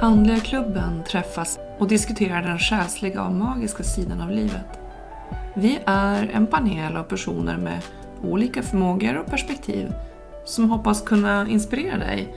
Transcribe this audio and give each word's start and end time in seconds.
Andliga 0.00 0.40
klubben 0.40 1.04
träffas 1.04 1.58
och 1.78 1.88
diskuterar 1.88 2.42
den 2.42 2.58
själsliga 2.58 3.22
och 3.22 3.32
magiska 3.32 3.82
sidan 3.82 4.20
av 4.20 4.30
livet. 4.30 4.80
Vi 5.54 5.78
är 5.86 6.30
en 6.32 6.46
panel 6.46 6.96
av 6.96 7.02
personer 7.02 7.56
med 7.56 7.82
olika 8.22 8.62
förmågor 8.62 9.16
och 9.16 9.26
perspektiv 9.26 9.92
som 10.44 10.70
hoppas 10.70 11.02
kunna 11.02 11.48
inspirera 11.48 11.98
dig 11.98 12.34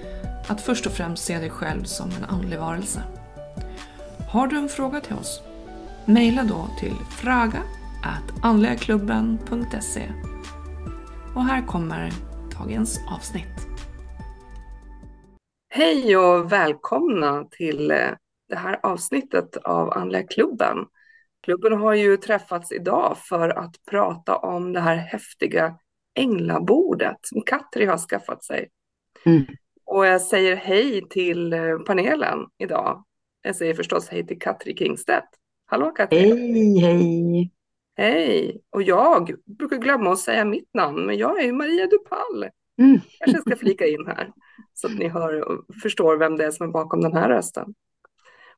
att 0.47 0.61
först 0.61 0.85
och 0.85 0.91
främst 0.91 1.23
se 1.23 1.37
dig 1.37 1.49
själv 1.49 1.83
som 1.83 2.09
en 2.09 2.35
andlig 2.35 2.59
varelse. 2.59 3.03
Har 4.29 4.47
du 4.47 4.57
en 4.57 4.69
fråga 4.69 5.01
till 5.01 5.15
oss? 5.15 5.41
Mejla 6.05 6.43
då 6.43 6.67
till 6.79 6.95
fraga 7.09 7.59
andligaklubben.se 8.41 10.03
Och 11.35 11.45
här 11.45 11.67
kommer 11.67 12.11
dagens 12.59 12.99
avsnitt. 13.15 13.68
Hej 15.79 16.17
och 16.17 16.51
välkomna 16.51 17.45
till 17.51 17.91
eh, 17.91 18.11
det 18.49 18.55
här 18.55 18.79
avsnittet 18.83 19.57
av 19.57 19.93
Andliga 19.93 20.23
klubben. 20.23 20.77
Klubben 21.43 21.73
har 21.73 21.93
ju 21.93 22.17
träffats 22.17 22.71
idag 22.71 23.17
för 23.17 23.49
att 23.49 23.75
prata 23.89 24.35
om 24.35 24.73
det 24.73 24.79
här 24.79 24.95
häftiga 24.95 25.75
änglabordet 26.15 27.17
som 27.21 27.41
Katri 27.41 27.85
har 27.85 27.97
skaffat 27.97 28.43
sig. 28.43 28.69
Mm. 29.25 29.45
Och 29.85 30.05
jag 30.05 30.21
säger 30.21 30.55
hej 30.55 31.01
till 31.09 31.53
eh, 31.53 31.77
panelen 31.85 32.39
idag. 32.57 33.03
Jag 33.41 33.55
säger 33.55 33.73
förstås 33.73 34.09
hej 34.09 34.27
till 34.27 34.39
Katri 34.39 34.77
Kingstedt. 34.77 35.29
Hallå 35.65 35.91
Katri! 35.91 36.19
Hej, 36.19 36.79
hej! 36.79 37.51
Hej! 37.97 38.61
Och 38.69 38.83
jag 38.83 39.33
brukar 39.59 39.77
glömma 39.77 40.11
att 40.11 40.19
säga 40.19 40.45
mitt 40.45 40.73
namn, 40.73 41.05
men 41.05 41.17
jag 41.17 41.43
är 41.43 41.53
Maria 41.53 41.87
Dupall. 41.87 42.49
Mm. 42.77 42.99
Kanske 43.19 43.41
ska 43.41 43.55
flika 43.55 43.87
in 43.87 44.05
här 44.07 44.31
så 44.79 44.87
att 44.87 44.97
ni 44.97 45.07
hör 45.07 45.41
och 45.41 45.65
förstår 45.83 46.17
vem 46.17 46.37
det 46.37 46.45
är 46.45 46.51
som 46.51 46.67
är 46.67 46.71
bakom 46.71 47.01
den 47.01 47.13
här 47.13 47.29
rösten. 47.29 47.73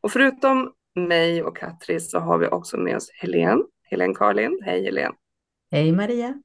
Och 0.02 0.11
förutom 0.11 0.73
mig 0.95 1.44
och 1.44 1.58
Katri 1.58 2.00
så 2.00 2.19
har 2.19 2.38
vi 2.38 2.47
också 2.47 2.77
med 2.77 2.95
oss 2.95 3.11
Helene, 3.14 3.64
Helene 3.83 4.14
Karlind. 4.14 4.64
Hej 4.64 4.83
Helene! 4.83 5.16
Hej 5.72 5.92
Maria! 5.92 6.42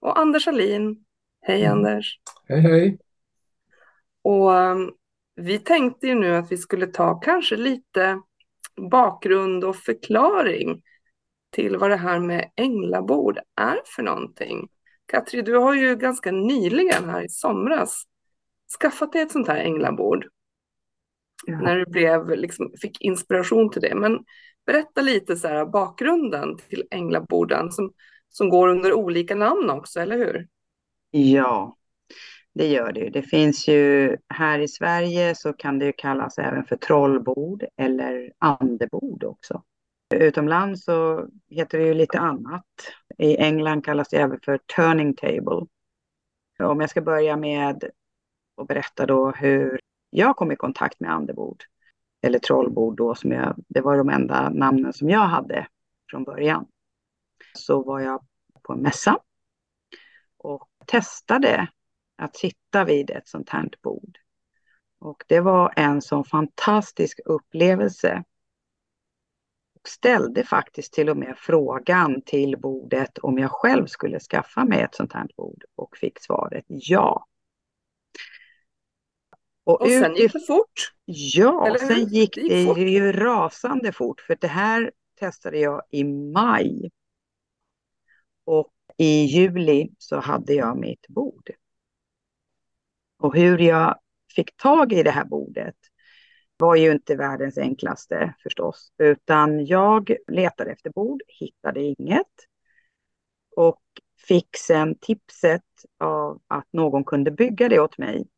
Och 0.00 0.18
Anders 0.18 0.48
Alin. 0.48 1.04
Hej 1.40 1.64
mm. 1.64 1.78
Anders! 1.78 2.20
Hej 2.48 2.60
hej! 2.60 2.98
Och 4.22 4.50
um, 4.50 4.92
vi 5.34 5.58
tänkte 5.58 6.06
ju 6.06 6.14
nu 6.14 6.36
att 6.36 6.52
vi 6.52 6.56
skulle 6.56 6.86
ta 6.86 7.20
kanske 7.20 7.56
lite 7.56 8.20
bakgrund 8.90 9.64
och 9.64 9.76
förklaring 9.76 10.82
till 11.50 11.76
vad 11.76 11.90
det 11.90 11.96
här 11.96 12.20
med 12.20 12.50
änglabord 12.56 13.38
är 13.60 13.76
för 13.84 14.02
någonting. 14.02 14.68
Katri, 15.06 15.42
du 15.42 15.56
har 15.56 15.74
ju 15.74 15.96
ganska 15.96 16.32
nyligen 16.32 17.10
här 17.10 17.24
i 17.24 17.28
somras 17.28 18.04
skaffat 18.80 19.12
dig 19.12 19.22
ett 19.22 19.32
sånt 19.32 19.48
här 19.48 19.56
änglabord. 19.56 20.26
Ja. 21.46 21.60
När 21.60 21.76
du 21.76 21.84
blev, 21.86 22.28
liksom, 22.28 22.72
fick 22.80 23.00
inspiration 23.00 23.70
till 23.70 23.82
det. 23.82 23.94
Men 23.94 24.18
berätta 24.66 25.00
lite 25.00 25.36
så 25.36 25.48
här, 25.48 25.66
bakgrunden 25.66 26.56
till 26.68 26.84
änglaborden 26.90 27.70
som, 27.72 27.92
som 28.28 28.48
går 28.48 28.68
under 28.68 28.92
olika 28.92 29.34
namn 29.34 29.70
också, 29.70 30.00
eller 30.00 30.18
hur? 30.18 30.48
Ja, 31.10 31.76
det 32.54 32.66
gör 32.66 32.92
det. 32.92 33.10
Det 33.10 33.22
finns 33.22 33.68
ju 33.68 34.16
här 34.28 34.58
i 34.58 34.68
Sverige 34.68 35.34
så 35.34 35.52
kan 35.52 35.78
det 35.78 35.86
ju 35.86 35.92
kallas 35.92 36.38
även 36.38 36.64
för 36.64 36.76
trollbord 36.76 37.64
eller 37.76 38.32
andebord 38.38 39.24
också. 39.24 39.62
Utomlands 40.14 40.84
så 40.84 41.28
heter 41.50 41.78
det 41.78 41.84
ju 41.84 41.94
lite 41.94 42.18
annat. 42.18 42.64
I 43.18 43.36
England 43.36 43.84
kallas 43.84 44.08
det 44.08 44.16
även 44.16 44.40
för 44.44 44.58
turning 44.76 45.14
table. 45.14 45.66
Om 46.58 46.80
jag 46.80 46.90
ska 46.90 47.00
börja 47.00 47.36
med 47.36 47.84
och 48.60 48.66
berätta 48.66 49.06
då 49.06 49.30
hur 49.30 49.80
jag 50.10 50.36
kom 50.36 50.52
i 50.52 50.56
kontakt 50.56 51.00
med 51.00 51.12
andebord 51.12 51.64
eller 52.22 52.38
trollbord 52.38 52.96
då 52.96 53.14
som 53.14 53.32
jag, 53.32 53.64
det 53.68 53.80
var 53.80 53.96
de 53.96 54.08
enda 54.08 54.50
namnen 54.50 54.92
som 54.92 55.10
jag 55.10 55.26
hade 55.26 55.66
från 56.10 56.24
början. 56.24 56.66
Så 57.54 57.82
var 57.82 58.00
jag 58.00 58.24
på 58.62 58.72
en 58.72 58.80
mässa 58.82 59.18
och 60.36 60.68
testade 60.86 61.68
att 62.16 62.36
sitta 62.36 62.84
vid 62.84 63.10
ett 63.10 63.28
sånt 63.28 63.48
här 63.48 63.68
bord. 63.82 64.18
Och 64.98 65.24
det 65.26 65.40
var 65.40 65.72
en 65.76 66.02
sån 66.02 66.24
fantastisk 66.24 67.20
upplevelse. 67.24 68.24
Och 69.74 69.88
ställde 69.88 70.44
faktiskt 70.44 70.92
till 70.92 71.08
och 71.08 71.16
med 71.16 71.34
frågan 71.38 72.22
till 72.22 72.56
bordet 72.58 73.18
om 73.18 73.38
jag 73.38 73.50
själv 73.50 73.86
skulle 73.86 74.20
skaffa 74.20 74.64
mig 74.64 74.80
ett 74.80 74.94
sånt 74.94 75.12
här 75.12 75.28
bord 75.36 75.64
och 75.76 75.96
fick 75.96 76.20
svaret 76.20 76.64
ja. 76.68 77.26
Och, 79.64 79.80
och 79.80 79.88
sen 79.88 80.14
gick 80.14 80.32
det 80.32 80.40
fort? 80.46 80.92
Ja, 81.04 81.76
sen 81.80 82.04
gick 82.08 82.34
det, 82.34 82.62
gick 82.62 82.74
det 82.74 82.90
ju 82.90 83.12
rasande 83.12 83.92
fort 83.92 84.20
för 84.20 84.36
det 84.40 84.46
här 84.46 84.92
testade 85.18 85.58
jag 85.58 85.82
i 85.90 86.04
maj. 86.04 86.90
Och 88.44 88.72
i 88.96 89.24
juli 89.24 89.90
så 89.98 90.20
hade 90.20 90.54
jag 90.54 90.78
mitt 90.78 91.08
bord. 91.08 91.50
Och 93.18 93.36
hur 93.36 93.58
jag 93.58 94.00
fick 94.36 94.56
tag 94.56 94.92
i 94.92 95.02
det 95.02 95.10
här 95.10 95.24
bordet 95.24 95.76
var 96.56 96.76
ju 96.76 96.92
inte 96.92 97.16
världens 97.16 97.58
enklaste 97.58 98.34
förstås, 98.42 98.92
utan 98.98 99.66
jag 99.66 100.16
letade 100.32 100.70
efter 100.70 100.90
bord, 100.90 101.22
hittade 101.26 101.80
inget 101.82 102.26
och 103.56 103.82
fick 104.26 104.56
sen 104.56 104.94
tipset 105.00 105.62
av 105.98 106.40
att 106.46 106.72
någon 106.72 107.04
kunde 107.04 107.30
bygga 107.30 107.68
det 107.68 107.80
åt 107.80 107.98
mig. 107.98 108.28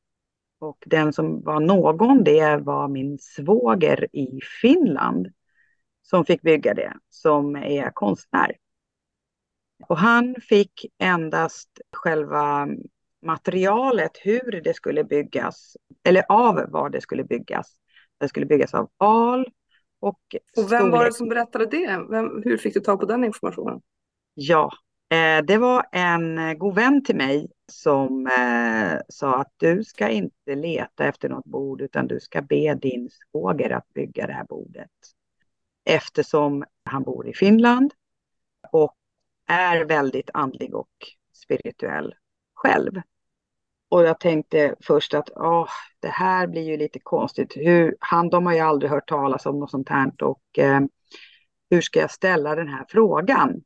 Och 0.62 0.84
den 0.86 1.12
som 1.12 1.42
var 1.42 1.60
någon, 1.60 2.24
det 2.24 2.56
var 2.56 2.88
min 2.88 3.18
svåger 3.18 4.08
i 4.12 4.40
Finland 4.60 5.28
som 6.02 6.24
fick 6.24 6.42
bygga 6.42 6.74
det, 6.74 6.92
som 7.10 7.56
är 7.56 7.90
konstnär. 7.90 8.52
Och 9.88 9.98
han 9.98 10.34
fick 10.48 10.86
endast 10.98 11.68
själva 11.96 12.68
materialet, 13.22 14.10
hur 14.22 14.60
det 14.64 14.74
skulle 14.74 15.04
byggas, 15.04 15.76
eller 16.04 16.24
av 16.28 16.64
vad 16.68 16.92
det 16.92 17.00
skulle 17.00 17.24
byggas. 17.24 17.66
Det 18.20 18.28
skulle 18.28 18.46
byggas 18.46 18.74
av 18.74 18.90
al 18.96 19.46
och 20.00 20.20
Och 20.56 20.72
vem 20.72 20.90
var 20.90 21.04
det 21.04 21.12
som 21.12 21.28
berättade 21.28 21.66
det? 21.66 22.06
Vem, 22.10 22.42
hur 22.44 22.56
fick 22.58 22.74
du 22.74 22.80
tag 22.80 23.00
på 23.00 23.06
den 23.06 23.24
informationen? 23.24 23.80
Ja, 24.34 24.70
eh, 25.10 25.44
det 25.44 25.58
var 25.58 25.86
en 25.92 26.58
god 26.58 26.74
vän 26.74 27.04
till 27.04 27.16
mig 27.16 27.48
som 27.72 28.26
eh, 28.26 29.00
sa 29.08 29.34
att 29.40 29.52
du 29.56 29.84
ska 29.84 30.08
inte 30.08 30.54
leta 30.54 31.04
efter 31.04 31.28
något 31.28 31.44
bord 31.44 31.80
utan 31.80 32.06
du 32.06 32.20
ska 32.20 32.42
be 32.42 32.74
din 32.74 33.10
svåger 33.10 33.70
att 33.70 33.88
bygga 33.88 34.26
det 34.26 34.32
här 34.32 34.44
bordet. 34.44 34.90
Eftersom 35.84 36.64
han 36.84 37.02
bor 37.02 37.28
i 37.28 37.34
Finland 37.34 37.94
och 38.72 38.96
är 39.46 39.84
väldigt 39.84 40.30
andlig 40.34 40.74
och 40.74 40.90
spirituell 41.32 42.14
själv. 42.54 43.00
Och 43.88 44.02
jag 44.02 44.20
tänkte 44.20 44.74
först 44.80 45.14
att 45.14 45.30
åh, 45.36 45.68
det 46.00 46.08
här 46.08 46.46
blir 46.46 46.62
ju 46.62 46.76
lite 46.76 46.98
konstigt. 46.98 47.56
Hur, 47.56 47.96
han, 48.00 48.28
de 48.28 48.46
har 48.46 48.52
ju 48.54 48.60
aldrig 48.60 48.90
hört 48.90 49.08
talas 49.08 49.46
om 49.46 49.60
något 49.60 49.70
sånt 49.70 49.88
här 49.88 50.22
och 50.22 50.58
eh, 50.58 50.80
hur 51.70 51.80
ska 51.80 52.00
jag 52.00 52.10
ställa 52.10 52.54
den 52.54 52.68
här 52.68 52.84
frågan? 52.88 53.62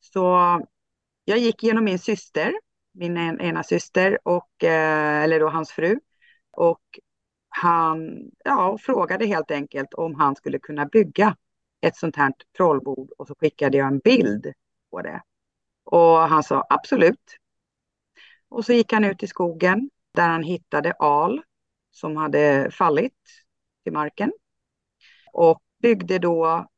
Så 0.00 0.36
jag 1.28 1.38
gick 1.38 1.62
genom 1.62 1.84
min 1.84 1.98
syster, 1.98 2.54
min 2.92 3.16
en, 3.16 3.40
ena 3.40 3.62
syster, 3.62 4.18
och, 4.22 4.64
eh, 4.64 5.22
eller 5.22 5.40
då 5.40 5.48
hans 5.48 5.70
fru. 5.72 6.00
Och 6.50 7.00
han 7.48 8.30
ja, 8.44 8.78
frågade 8.78 9.26
helt 9.26 9.50
enkelt 9.50 9.94
om 9.94 10.14
han 10.14 10.36
skulle 10.36 10.58
kunna 10.58 10.86
bygga 10.86 11.36
ett 11.80 11.96
sånt 11.96 12.16
här 12.16 12.32
trollbord 12.56 13.10
och 13.18 13.26
så 13.26 13.34
skickade 13.40 13.78
jag 13.78 13.86
en 13.86 13.98
bild 13.98 14.52
på 14.90 15.02
det. 15.02 15.22
Och 15.84 16.18
han 16.18 16.42
sa 16.42 16.66
absolut, 16.70 17.36
och 18.48 18.64
så 18.64 18.72
gick 18.72 18.92
han 18.92 19.04
ut 19.04 19.22
i 19.22 19.26
skogen 19.26 19.90
där 20.14 20.28
han 20.28 20.42
hittade 20.42 20.92
al 20.92 21.42
som 21.90 22.16
hade 22.16 22.70
fallit 22.70 23.12
till 23.84 23.92
marken. 23.92 24.32
Och 25.32 25.62
byggde 25.82 26.18
då 26.18 26.68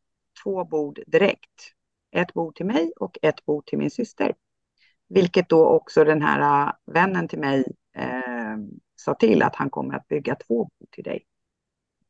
två 0.42 0.64
bord 0.64 1.00
direkt. 1.06 1.74
Ett 2.10 2.34
bord 2.34 2.56
till 2.56 2.66
mig 2.66 2.92
och 2.96 3.18
ett 3.22 3.44
bord 3.44 3.66
till 3.66 3.78
min 3.78 3.90
syster. 3.90 4.34
Vilket 5.08 5.48
då 5.48 5.66
också 5.66 6.04
den 6.04 6.22
här 6.22 6.66
äh, 6.66 6.72
vännen 6.86 7.28
till 7.28 7.38
mig 7.38 7.64
eh, 7.96 8.56
sa 8.96 9.14
till 9.14 9.42
att 9.42 9.56
han 9.56 9.70
kommer 9.70 9.94
att 9.94 10.08
bygga 10.08 10.34
två 10.34 10.64
bord 10.64 10.90
till 10.90 11.04
dig. 11.04 11.26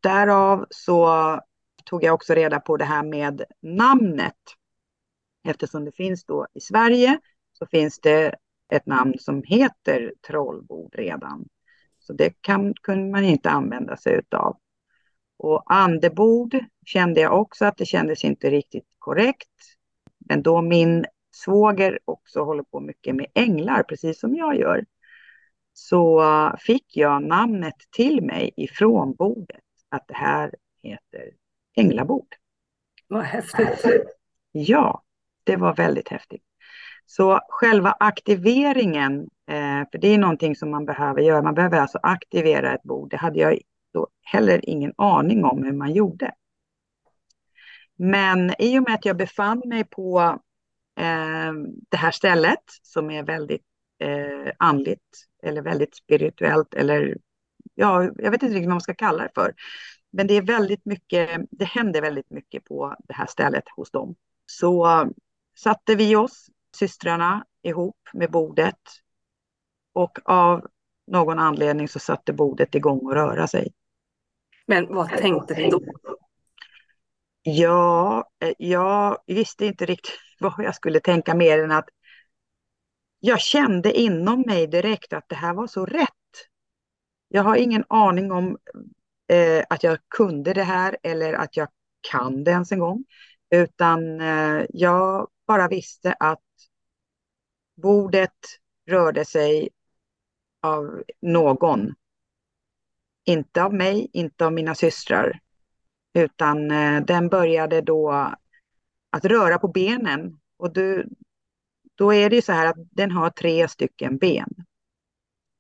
Därav 0.01 0.67
så 0.71 1.09
tog 1.85 2.05
jag 2.05 2.15
också 2.15 2.35
reda 2.35 2.61
på 2.61 2.77
det 2.77 2.85
här 2.85 3.03
med 3.03 3.45
namnet. 3.61 4.35
Eftersom 5.45 5.85
det 5.85 5.93
finns 5.93 6.25
då 6.25 6.47
i 6.55 6.61
Sverige 6.61 7.19
så 7.53 7.67
finns 7.67 8.01
det 8.01 8.35
ett 8.73 8.87
namn 8.87 9.15
som 9.19 9.43
heter 9.43 10.13
trollbord 10.27 10.95
redan. 10.95 11.49
Så 11.99 12.13
det 12.13 12.35
kan, 12.41 12.75
kunde 12.75 13.11
man 13.11 13.25
inte 13.25 13.51
använda 13.51 13.97
sig 13.97 14.15
utav. 14.15 14.57
Och 15.37 15.63
andebord 15.67 16.59
kände 16.87 17.21
jag 17.21 17.41
också 17.41 17.65
att 17.65 17.77
det 17.77 17.87
kändes 17.87 18.25
inte 18.25 18.51
riktigt 18.51 18.87
korrekt. 18.99 19.78
Men 20.29 20.43
då 20.43 20.63
min 20.63 21.05
svåger 21.35 21.99
också 22.05 22.45
håller 22.45 22.63
på 22.63 22.81
mycket 22.81 23.15
med 23.15 23.27
änglar, 23.35 23.83
precis 23.83 24.21
som 24.21 24.35
jag 24.35 24.57
gör, 24.57 24.85
så 25.73 26.23
fick 26.59 26.97
jag 26.97 27.23
namnet 27.23 27.75
till 27.97 28.23
mig 28.23 28.53
ifrån 28.57 29.15
bordet 29.15 29.61
att 29.89 30.09
det 30.09 30.15
här 30.15 30.55
heter 30.83 31.31
änglabord. 31.77 32.35
Vad 33.07 33.23
häftigt. 33.23 33.87
Ja, 34.53 35.03
det 35.45 35.57
var 35.57 35.75
väldigt 35.75 36.09
häftigt. 36.09 36.43
Så 37.07 37.41
själva 37.49 37.97
aktiveringen, 38.01 39.21
eh, 39.51 39.91
för 39.93 39.99
det 39.99 40.09
är 40.09 40.19
någonting 40.19 40.57
som 40.57 40.71
man 40.71 40.85
behöver 40.85 41.23
göra, 41.23 41.43
man 41.43 41.55
behöver 41.55 41.79
alltså 41.79 41.99
aktivera 42.03 42.75
ett 42.75 42.83
bord. 42.83 43.11
Det 43.11 43.17
hade 43.17 43.39
jag 43.39 43.59
då 43.93 44.09
heller 44.23 44.69
ingen 44.69 44.93
aning 44.97 45.45
om 45.45 45.63
hur 45.63 45.73
man 45.73 45.93
gjorde. 45.93 46.33
Men 47.99 48.55
i 48.59 48.79
och 48.79 48.83
med 48.83 48.95
att 48.95 49.05
jag 49.05 49.17
befann 49.17 49.63
mig 49.65 49.85
på 49.85 50.21
eh, 51.01 51.53
det 51.89 51.97
här 51.97 52.11
stället 52.11 52.65
som 52.83 53.11
är 53.11 53.23
väldigt 53.23 53.65
eh, 53.99 54.53
andligt 54.59 55.27
eller 55.43 55.63
väldigt 55.63 55.97
spirituellt 55.97 56.75
eller 56.75 57.17
ja, 57.75 58.03
jag 58.03 58.31
vet 58.31 58.43
inte 58.43 58.55
riktigt 58.55 58.67
vad 58.67 58.75
man 58.75 58.81
ska 58.81 58.95
kalla 58.95 59.23
det 59.23 59.31
för. 59.35 59.55
Men 60.11 60.27
det 60.27 60.35
är 60.35 60.43
väldigt 60.43 60.85
mycket, 60.85 61.41
det 61.51 61.65
händer 61.65 62.03
väldigt 62.03 62.31
mycket 62.31 62.65
på 62.65 62.97
det 63.05 63.15
här 63.15 63.27
stället 63.27 63.65
hos 63.77 63.91
dem. 63.91 64.15
Så 64.47 65.07
satte 65.59 65.95
vi 65.95 66.17
oss, 66.17 66.47
systrarna, 66.77 67.45
ihop 67.63 68.09
med 68.13 68.31
bordet. 68.31 68.79
Och 69.93 70.19
av 70.25 70.67
någon 71.07 71.39
anledning 71.39 71.89
så 71.89 71.99
satte 71.99 72.33
bordet 72.33 72.75
igång 72.75 73.09
att 73.09 73.15
röra 73.15 73.47
sig. 73.47 73.73
Men 74.67 74.95
vad 74.95 75.09
tänkte 75.09 75.55
du 75.55 75.69
då? 75.69 75.81
Ja, 77.43 78.31
eh, 78.41 78.53
jag 78.59 79.19
visste 79.27 79.67
inte 79.67 79.87
riktigt 79.87 80.19
vad 80.41 80.55
jag 80.59 80.75
skulle 80.75 81.01
tänka 81.01 81.35
mer 81.35 81.65
än 81.65 81.73
att 81.73 81.89
jag 83.21 83.41
kände 83.41 83.93
inom 83.93 84.41
mig 84.47 84.67
direkt 84.67 85.13
att 85.13 85.29
det 85.29 85.35
här 85.35 85.55
var 85.55 85.67
så 85.67 85.87
rätt. 85.87 86.09
Jag 87.29 87.43
har 87.43 87.57
ingen 87.57 87.85
aning 87.89 88.33
om 88.33 88.59
eh, 89.29 89.65
att 89.71 89.83
jag 89.83 89.99
kunde 90.09 90.53
det 90.53 90.63
här 90.63 90.97
eller 91.03 91.33
att 91.33 91.57
jag 91.57 91.69
kan 92.11 92.45
det 92.45 92.51
ens 92.51 92.73
en 92.73 92.79
gång. 92.79 93.05
Utan 93.51 94.21
eh, 94.21 94.65
jag 94.69 95.29
bara 95.47 95.69
visste 95.69 96.13
att 96.13 96.43
bordet 97.77 98.37
rörde 98.87 99.25
sig 99.25 99.69
av 100.63 101.03
någon. 101.21 101.95
Inte 103.25 103.63
av 103.63 103.75
mig, 103.75 104.11
inte 104.13 104.47
av 104.47 104.53
mina 104.53 104.75
systrar. 104.75 105.41
Utan 106.15 106.71
eh, 106.71 107.05
den 107.05 107.29
började 107.29 107.81
då 107.81 108.11
att 109.11 109.25
röra 109.25 109.59
på 109.59 109.69
benen. 109.69 110.41
Och 110.57 110.73
du, 110.73 111.09
då 111.95 112.15
är 112.15 112.31
det 112.31 112.37
ju 112.37 112.43
så 112.43 112.53
här 112.53 112.67
att 112.67 112.77
den 112.91 113.11
har 113.11 113.31
tre 113.31 113.69
stycken 113.69 114.19
ben. 114.19 114.55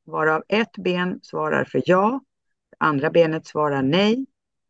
Varav 0.04 0.42
ett 0.48 0.76
ben 0.76 1.20
svarar 1.22 1.64
för 1.64 1.82
ja, 1.86 2.20
det 2.70 2.76
andra 2.78 3.10
benet 3.10 3.46
svarar 3.46 3.82
nej 3.82 4.26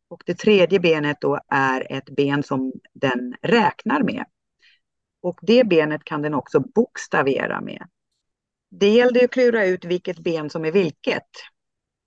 och 0.09 0.23
det 0.27 0.35
tredje 0.35 0.81
benet 0.81 1.17
då 1.21 1.41
är 1.49 1.93
ett 1.93 2.11
ben 2.11 2.43
som 2.43 2.73
den 2.93 3.35
räknar 3.43 4.03
med. 4.03 4.25
Och 5.21 5.39
det 5.43 5.65
benet 5.65 6.05
kan 6.05 6.23
den 6.23 6.35
också 6.35 6.61
bokstavera 6.61 7.61
med. 7.61 7.89
Det 8.71 8.89
gällde 8.89 9.25
att 9.25 9.31
klura 9.31 9.67
ut 9.67 9.85
vilket 9.85 10.19
ben 10.19 10.51
som 10.51 10.65
är 10.65 10.73
vilket. 10.73 11.29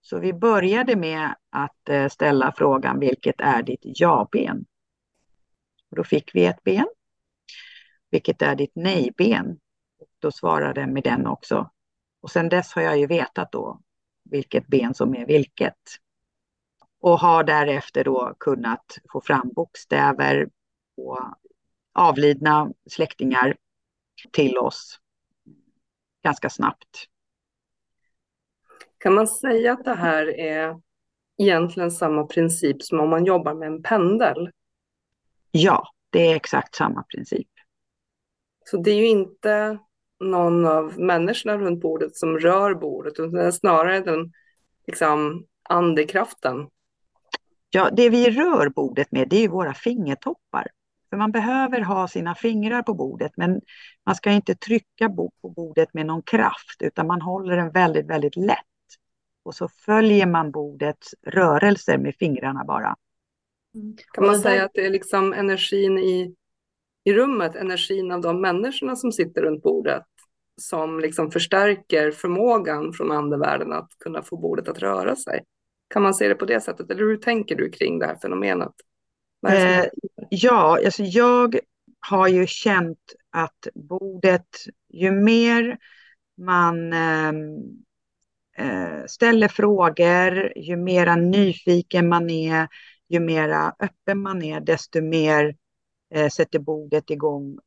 Så 0.02 0.20
vi 0.20 0.34
började 0.34 0.96
med 0.96 1.36
att 1.50 1.90
eh, 1.90 2.08
ställa 2.08 2.54
frågan 2.58 3.00
vilket 3.00 3.42
är 3.42 3.64
ditt 3.64 3.82
ja-ben? 3.84 4.66
Då 5.96 6.04
fick 6.04 6.36
vi 6.36 6.46
ett 6.46 6.64
ben. 6.64 6.88
Vilket 8.10 8.42
är 8.42 8.56
ditt 8.56 8.76
nej-ben? 8.76 9.60
Då 10.20 10.32
svarade 10.32 10.82
den 10.82 10.94
med 10.94 11.04
den 11.04 11.28
också. 11.28 11.72
Och 12.22 12.32
sen 12.32 12.50
dess 12.50 12.74
har 12.74 12.82
jag 12.82 12.98
ju 13.00 13.08
vetat 13.08 13.52
då 13.52 13.82
vilket 14.24 14.68
ben 14.68 14.94
som 14.94 15.16
är 15.16 15.26
vilket. 15.26 15.78
Och 17.00 17.20
har 17.20 17.44
därefter 17.44 18.04
då 18.04 18.36
kunnat 18.40 18.98
få 19.12 19.22
fram 19.22 19.52
bokstäver 19.56 20.50
på 20.96 21.36
avlidna 21.94 22.72
släktingar 22.90 23.56
till 24.32 24.58
oss 24.58 25.00
ganska 26.24 26.50
snabbt. 26.50 27.08
Kan 29.02 29.14
man 29.14 29.28
säga 29.28 29.74
att 29.74 29.86
det 29.86 29.96
här 29.96 30.40
är 30.40 30.82
egentligen 31.38 31.92
samma 31.92 32.24
princip 32.24 32.84
som 32.84 33.00
om 33.00 33.10
man 33.10 33.26
jobbar 33.26 33.54
med 33.54 33.68
en 33.68 33.84
pendel? 33.84 34.50
Ja, 35.52 35.88
det 36.10 36.32
är 36.32 36.36
exakt 36.36 36.76
samma 36.76 37.04
princip. 37.04 37.48
Så 38.66 38.78
det 38.78 38.92
är 38.92 38.96
ju 38.96 39.08
inte 39.08 39.78
någon 40.20 40.66
av 40.66 41.00
människorna 41.00 41.58
runt 41.58 41.82
bordet 41.82 42.16
som 42.16 42.40
rör 42.40 42.74
bordet, 42.74 43.14
utan 43.14 43.32
det 43.32 43.44
är 43.44 43.52
snarare 43.52 44.00
den 44.00 44.32
liksom, 44.88 45.46
andekraften. 45.70 46.68
Ja, 47.70 47.90
det 47.90 48.10
vi 48.10 48.32
rör 48.32 48.70
bordet 48.70 49.12
med, 49.12 49.30
det 49.30 49.36
är 49.36 49.42
ju 49.42 49.48
våra 49.48 49.74
fingertoppar. 49.74 50.68
För 51.10 51.18
man 51.18 51.32
behöver 51.32 51.82
ha 51.82 52.08
sina 52.08 52.36
fingrar 52.36 52.82
på 52.84 52.94
bordet, 52.94 53.32
men 53.36 53.62
man 54.06 54.16
ska 54.16 54.32
inte 54.32 54.56
trycka 54.56 55.10
på 55.10 55.32
bordet 55.56 55.94
med 55.94 56.06
någon 56.06 56.22
kraft, 56.22 56.82
utan 56.82 57.08
man 57.08 57.22
håller 57.22 57.56
den 57.56 57.72
väldigt, 57.72 58.06
väldigt 58.10 58.36
lätt. 58.36 58.71
Och 59.44 59.56
så 59.56 59.68
följer 59.68 60.26
man 60.26 60.52
bordets 60.52 61.16
rörelser 61.28 61.98
med 61.98 62.16
fingrarna 62.16 62.64
bara. 62.66 62.96
Kan 64.14 64.26
man 64.26 64.40
säga 64.40 64.66
att 64.66 64.72
det 64.74 64.86
är 64.86 64.90
liksom 64.90 65.34
energin 65.34 65.98
i, 65.98 66.36
i 67.04 67.14
rummet, 67.14 67.56
energin 67.56 68.12
av 68.12 68.22
de 68.22 68.42
människorna 68.42 68.96
som 68.96 69.12
sitter 69.12 69.42
runt 69.42 69.64
bordet, 69.64 70.06
som 70.62 71.00
liksom 71.00 71.32
förstärker 71.32 72.12
förmågan 72.12 72.94
från 72.94 73.12
andevärlden 73.12 73.74
att 73.74 73.90
kunna 74.00 74.24
få 74.24 74.38
bordet 74.38 74.68
att 74.68 74.80
röra 74.80 75.16
sig? 75.16 75.44
Kan 75.94 76.02
man 76.04 76.14
se 76.14 76.28
det 76.28 76.36
på 76.36 76.46
det 76.46 76.62
sättet? 76.62 76.92
Eller 76.92 77.02
hur 77.02 77.18
tänker 77.18 77.56
du 77.56 77.70
kring 77.70 78.00
det 78.00 78.06
här 78.06 78.16
fenomenet? 78.22 78.74
Eh, 79.50 79.86
ja, 80.30 80.80
alltså 80.86 81.04
jag 81.04 81.60
har 82.00 82.28
ju 82.28 82.48
känt 82.48 83.14
att 83.30 83.68
bordet, 83.74 84.48
ju 84.90 85.12
mer 85.12 85.78
man 86.38 86.94
eh, 86.94 87.32
Eh, 88.62 89.06
ställer 89.06 89.48
frågor, 89.48 90.58
ju 90.58 90.76
mera 90.76 91.16
nyfiken 91.16 92.10
man 92.10 92.30
är, 92.30 92.68
ju 93.10 93.20
mera 93.20 93.76
öppen 93.80 94.22
man 94.22 94.42
är, 94.42 94.60
desto 94.60 95.02
mer 95.02 95.56
eh, 96.14 96.30
sätter 96.30 96.60
bordet 96.60 97.10
igång 97.10 97.60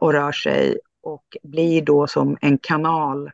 och 0.00 0.12
rör 0.12 0.32
sig 0.32 0.78
och 1.02 1.36
blir 1.42 1.82
då 1.82 2.06
som 2.06 2.36
en 2.40 2.58
kanal 2.58 3.30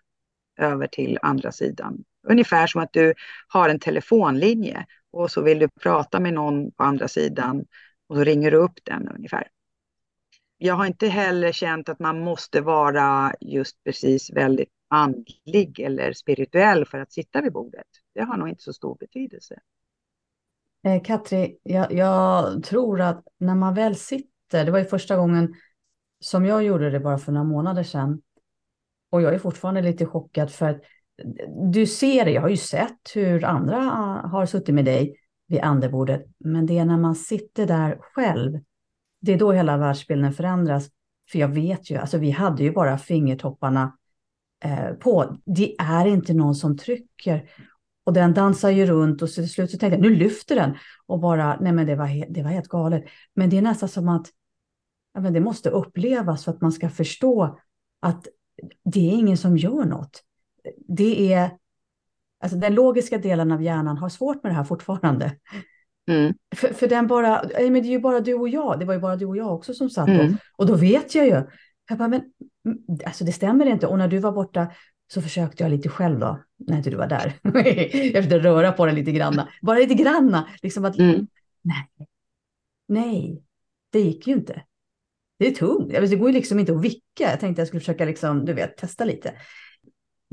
över 0.59 0.87
till 0.87 1.19
andra 1.23 1.53
sidan. 1.53 2.05
Ungefär 2.29 2.67
som 2.67 2.83
att 2.83 2.93
du 2.93 3.15
har 3.49 3.69
en 3.69 3.81
telefonlinje 3.81 4.87
och 5.11 5.31
så 5.31 5.43
vill 5.43 5.59
du 5.59 5.69
prata 5.69 6.21
med 6.21 6.35
någon 6.35 6.71
på 6.71 6.83
andra 6.83 7.09
sidan 7.09 7.65
och 8.09 8.17
så 8.17 8.25
ringer 8.25 8.51
du 8.51 8.57
upp 8.57 8.79
den 8.85 9.09
ungefär. 9.09 9.49
Jag 10.59 10.75
har 10.75 10.87
inte 10.87 11.09
heller 11.09 11.53
känt 11.53 11.89
att 11.89 11.99
man 11.99 12.21
måste 12.21 12.61
vara 12.61 13.35
just 13.41 13.85
precis 13.85 14.31
väldigt 14.31 14.78
andlig 14.89 15.81
eller 15.81 16.13
spirituell 16.13 16.85
för 16.85 16.99
att 16.99 17.13
sitta 17.13 17.41
vid 17.41 17.53
bordet. 17.53 17.87
Det 18.15 18.23
har 18.23 18.37
nog 18.37 18.49
inte 18.49 18.63
så 18.63 18.73
stor 18.73 18.97
betydelse. 19.01 19.59
Eh, 20.85 21.03
Katri, 21.03 21.59
jag, 21.63 21.93
jag 21.93 22.63
tror 22.65 23.01
att 23.01 23.25
när 23.39 23.55
man 23.55 23.75
väl 23.75 23.97
sitter, 23.97 24.65
det 24.65 24.71
var 24.71 24.79
ju 24.79 24.85
första 24.85 25.17
gången 25.17 25.55
som 26.21 26.45
jag 26.45 26.65
gjorde 26.65 26.91
det 26.91 27.01
bara 27.01 27.19
för 27.19 27.33
några 27.33 27.45
månader 27.45 27.83
sedan. 27.83 28.23
Och 29.11 29.23
jag 29.23 29.35
är 29.35 29.39
fortfarande 29.39 29.83
lite 29.83 30.07
chockad 30.07 30.51
för 30.51 30.69
att 30.69 30.81
du 31.73 31.87
ser 31.87 32.25
det, 32.25 32.31
jag 32.31 32.43
har 32.43 32.49
ju 32.49 32.57
sett 32.57 33.11
hur 33.15 33.45
andra 33.45 33.77
ah, 33.77 34.29
har 34.29 34.47
suttit 34.47 34.75
med 34.75 34.85
dig 34.85 35.17
vid 35.47 35.61
andebordet, 35.61 36.27
men 36.39 36.67
det 36.67 36.79
är 36.79 36.85
när 36.85 36.97
man 36.97 37.15
sitter 37.15 37.67
där 37.67 37.99
själv, 38.01 38.61
det 39.21 39.33
är 39.33 39.39
då 39.39 39.53
hela 39.53 39.77
världsbilden 39.77 40.33
förändras. 40.33 40.89
För 41.31 41.39
jag 41.39 41.49
vet 41.49 41.91
ju, 41.91 41.97
alltså 41.97 42.19
vi 42.19 42.31
hade 42.31 42.63
ju 42.63 42.73
bara 42.73 42.99
fingertopparna 42.99 43.98
eh, 44.65 44.95
på. 44.95 45.37
Det 45.45 45.77
är 45.79 46.07
inte 46.07 46.35
någon 46.35 46.55
som 46.55 46.77
trycker. 46.77 47.51
Och 48.05 48.13
den 48.13 48.35
dansar 48.35 48.71
ju 48.71 48.87
runt 48.87 49.23
och 49.23 49.29
så 49.29 49.43
till 49.43 49.51
slut 49.51 49.71
så 49.71 49.79
tänkte 49.79 49.97
jag, 49.97 50.03
nu 50.03 50.17
lyfter 50.17 50.57
den. 50.57 50.77
Och 51.07 51.21
bara, 51.21 51.59
nej 51.61 51.73
men 51.73 51.87
det 51.87 51.97
var, 51.97 52.33
det 52.35 52.43
var 52.43 52.51
helt 52.51 52.69
galet. 52.69 53.05
Men 53.35 53.51
det 53.51 53.59
är 53.59 53.63
nästan 53.63 53.89
som 53.89 54.09
att 54.09 54.27
ja, 55.15 55.21
men 55.21 55.33
det 55.33 55.41
måste 55.41 55.71
upplevas 55.71 56.45
för 56.45 56.53
att 56.53 56.61
man 56.61 56.73
ska 56.73 56.91
förstå 56.91 57.59
att 58.01 58.27
det 58.85 59.11
är 59.11 59.13
ingen 59.13 59.37
som 59.37 59.57
gör 59.57 59.85
något. 59.85 60.23
Det 60.89 61.33
är, 61.33 61.51
alltså 62.43 62.59
den 62.59 62.75
logiska 62.75 63.19
delen 63.19 63.53
av 63.53 63.63
hjärnan 63.63 63.99
har 63.99 64.09
svårt 64.09 64.43
med 64.43 64.53
det 64.53 64.57
här 64.57 64.65
fortfarande. 64.65 65.37
Mm. 66.09 66.35
För, 66.57 66.69
för 66.69 66.89
den 66.89 67.07
bara, 67.07 67.43
men 67.55 67.73
det 67.73 67.79
är 67.79 67.91
ju 67.91 68.01
bara 68.01 68.21
du 68.21 68.35
och 68.35 68.49
jag, 68.49 68.79
det 68.79 68.85
var 68.85 68.95
ju 68.95 69.01
bara 69.01 69.17
du 69.17 69.27
och 69.27 69.37
jag 69.37 69.55
också 69.55 69.75
som 69.75 69.91
satt 69.91 70.09
mm. 70.09 70.27
och, 70.27 70.39
och 70.57 70.67
då 70.67 70.75
vet 70.75 71.15
jag 71.15 71.27
ju. 71.27 71.43
Jag 71.89 71.99
bara, 71.99 72.09
men 72.09 72.23
alltså 73.07 73.25
det 73.25 73.33
stämmer 73.33 73.67
inte. 73.67 73.87
Och 73.87 73.99
när 73.99 74.09
du 74.09 74.19
var 74.19 74.33
borta 74.33 74.73
så 75.13 75.23
försökte 75.23 75.63
jag 75.63 75.71
lite 75.71 75.89
själv 75.89 76.19
då, 76.19 76.43
när 76.57 76.77
inte 76.77 76.91
du 76.91 76.97
var 76.97 77.07
där. 77.07 77.33
jag 77.43 78.25
försökte 78.25 78.39
röra 78.39 78.73
på 78.73 78.87
den 78.87 78.95
lite 78.95 79.13
granna, 79.13 79.49
bara 79.63 79.79
lite 79.79 79.95
granna. 79.95 80.49
Liksom 80.63 80.85
att, 80.85 80.99
mm. 80.99 81.27
nej, 81.63 81.89
nej, 82.89 83.43
det 83.93 84.01
gick 84.01 84.27
ju 84.27 84.33
inte. 84.33 84.63
Det 85.39 85.47
är 85.47 85.51
tungt. 85.55 85.93
Det 85.93 86.17
går 86.17 86.29
ju 86.29 86.35
liksom 86.35 86.59
inte 86.59 86.73
att 86.73 86.85
vicka. 86.85 87.31
Jag 87.31 87.41
tänkte 87.41 87.61
jag 87.61 87.67
skulle 87.69 87.81
försöka 87.81 88.05
liksom, 88.05 88.45
du 88.45 88.53
vet, 88.53 88.77
testa 88.77 89.05
lite. 89.05 89.33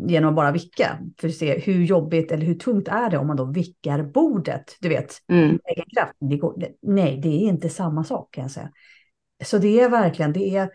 genom 0.07 0.29
att 0.29 0.35
bara 0.35 0.51
vicka. 0.51 0.99
För 1.19 1.27
att 1.27 1.35
se 1.35 1.59
hur 1.59 1.83
jobbigt 1.85 2.31
eller 2.31 2.45
hur 2.45 2.55
tungt 2.55 2.87
är 2.87 3.09
det 3.09 3.17
om 3.17 3.27
man 3.27 3.37
då 3.37 3.45
vickar 3.45 4.03
bordet. 4.03 4.77
Du 4.79 4.89
vet, 4.89 5.13
Mm. 5.27 5.59
egen 5.65 5.85
kraft. 5.95 6.13
Det 6.19 6.37
går, 6.37 6.65
nej, 6.81 7.19
det 7.23 7.27
är 7.29 7.39
inte 7.39 7.69
samma 7.69 8.03
sak 8.03 8.33
kan 8.33 8.41
jag 8.41 8.51
säga. 8.51 8.71
Så 9.43 9.57
det 9.57 9.79
är 9.79 9.89
verkligen, 9.89 10.33
det 10.33 10.55
är, 10.55 10.69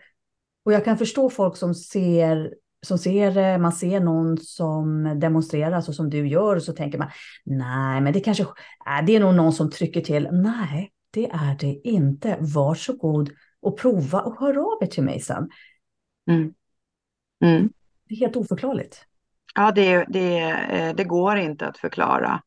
och 0.65 0.73
jag 0.73 0.85
kan 0.85 0.97
förstå 0.97 1.29
folk 1.29 1.57
som 1.57 1.75
ser, 1.75 2.53
som 2.85 2.97
ser 2.97 3.57
man 3.57 3.71
ser 3.71 3.99
någon 3.99 4.37
som 4.37 5.19
demonstrerar 5.19 5.81
så 5.81 5.93
som 5.93 6.09
du 6.09 6.27
gör 6.27 6.55
och 6.55 6.63
så 6.63 6.73
tänker 6.73 6.97
man, 6.97 7.11
nej, 7.45 8.01
men 8.01 8.13
det 8.13 8.19
kanske, 8.19 8.43
äh, 8.43 9.05
det 9.05 9.15
är 9.15 9.19
nog 9.19 9.35
någon 9.35 9.53
som 9.53 9.69
trycker 9.69 10.01
till. 10.01 10.29
Nej, 10.31 10.91
det 11.11 11.29
är 11.29 11.57
det 11.59 11.81
inte. 11.83 12.37
Varsågod 12.39 13.29
och 13.61 13.79
prova 13.79 14.21
och 14.21 14.39
hör 14.39 14.57
av 14.57 14.83
er 14.83 14.87
till 14.87 15.03
mig 15.03 15.19
sen. 15.19 15.49
Mm. 16.29 16.53
Mm. 17.43 17.69
Det 18.09 18.15
är 18.15 18.19
helt 18.19 18.35
oförklarligt. 18.35 19.05
Ja, 19.55 19.71
det, 19.71 20.05
det, 20.09 20.39
eh, 20.49 20.95
det 20.95 21.03
går 21.03 21.37
inte 21.37 21.67
att 21.67 21.77
förklara. 21.77 22.41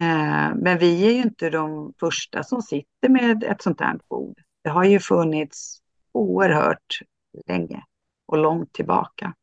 Eh, 0.00 0.54
Men 0.56 0.78
vi 0.78 1.06
är 1.06 1.12
ju 1.12 1.22
inte 1.22 1.50
de 1.50 1.92
första 2.00 2.42
som 2.42 2.62
sitter 2.62 3.08
med 3.08 3.44
ett 3.44 3.62
sånt 3.62 3.80
här 3.80 3.98
bord. 4.08 4.38
Det 4.62 4.70
har 4.70 4.84
ju 4.84 5.00
funnits 5.00 5.78
oerhört 6.12 7.00
länge 7.46 7.84
och 8.26 8.38
långt 8.38 8.72
tillbaka. 8.72 9.34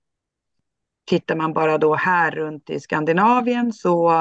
Tittar 1.05 1.35
man 1.35 1.53
bara 1.53 1.77
då 1.77 1.95
här 1.95 2.31
runt 2.31 2.69
i 2.69 2.79
Skandinavien 2.79 3.73
så 3.73 4.11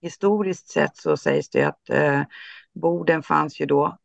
historiskt 0.00 0.68
sett 0.68 0.96
så 0.96 1.16
sägs 1.16 1.48
det 1.48 1.62
att 1.62 1.90
eh, 1.90 2.22
borden 2.72 3.22
fanns 3.22 3.60
ju 3.60 3.66
då 3.66 3.98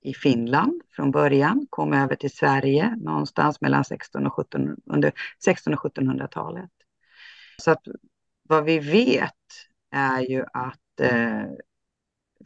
i 0.00 0.14
Finland 0.14 0.82
från 0.90 1.10
början, 1.10 1.66
kom 1.70 1.92
över 1.92 2.16
till 2.16 2.30
Sverige 2.32 2.96
någonstans 2.96 3.60
mellan 3.60 3.84
16 3.84 4.26
och 4.26 4.32
17, 4.32 4.76
under 4.86 5.12
16 5.44 5.74
och 5.74 5.80
1700-talet. 5.80 6.70
Så 7.58 7.70
att 7.70 7.82
vad 8.42 8.64
vi 8.64 8.78
vet 8.78 9.32
är 9.90 10.20
ju 10.20 10.44
att 10.52 11.00
eh, 11.00 11.44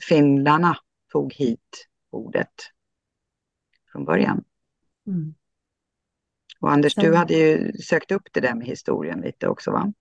finnarna 0.08 0.76
tog 1.12 1.34
hit 1.34 1.88
bordet 2.10 2.54
från 3.92 4.04
början. 4.04 4.44
Mm. 5.06 5.34
Och 6.60 6.72
Anders, 6.72 6.94
du 6.94 7.14
hade 7.14 7.34
ju 7.34 7.72
sökt 7.72 8.12
upp 8.12 8.28
det 8.32 8.40
där 8.40 8.54
med 8.54 8.66
historien 8.66 9.20
lite 9.20 9.48
också 9.48 9.70
va? 9.70 9.92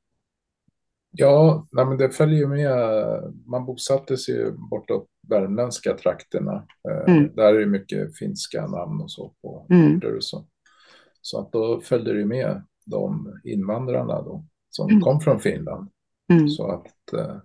Ja, 1.12 1.68
nej, 1.72 1.86
men 1.86 1.98
det 1.98 2.10
följer 2.10 2.40
ju 2.40 2.48
med. 2.48 2.78
Man 3.46 3.66
bosatte 3.66 4.18
sig 4.18 4.36
ju 4.36 4.52
bortåt 4.52 5.08
värmländska 5.30 5.94
trakterna. 5.98 6.68
Eh, 6.90 7.14
Mm. 7.14 7.36
Där 7.36 7.54
är 7.56 7.60
det 7.60 7.66
mycket 7.66 8.18
finska 8.18 8.68
namn 8.68 9.02
och 9.02 9.12
så 9.12 9.34
på 9.42 9.68
Mm. 9.70 9.98
orter 9.98 10.16
och 10.16 10.24
så. 10.24 10.46
Så 11.22 11.40
att 11.40 11.52
då 11.52 11.82
följde 11.82 12.14
det 12.14 12.20
ju 12.20 12.26
med 12.26 12.64
de 12.86 13.34
invandrarna 13.44 14.22
då, 14.22 14.46
som 14.70 14.90
Mm. 14.90 15.02
kom 15.02 15.20
från 15.20 15.40
Finland. 15.40 15.90
Mm. 16.34 16.50
Så 16.50 16.72
att, 16.72 17.14
eh, 17.14 17.38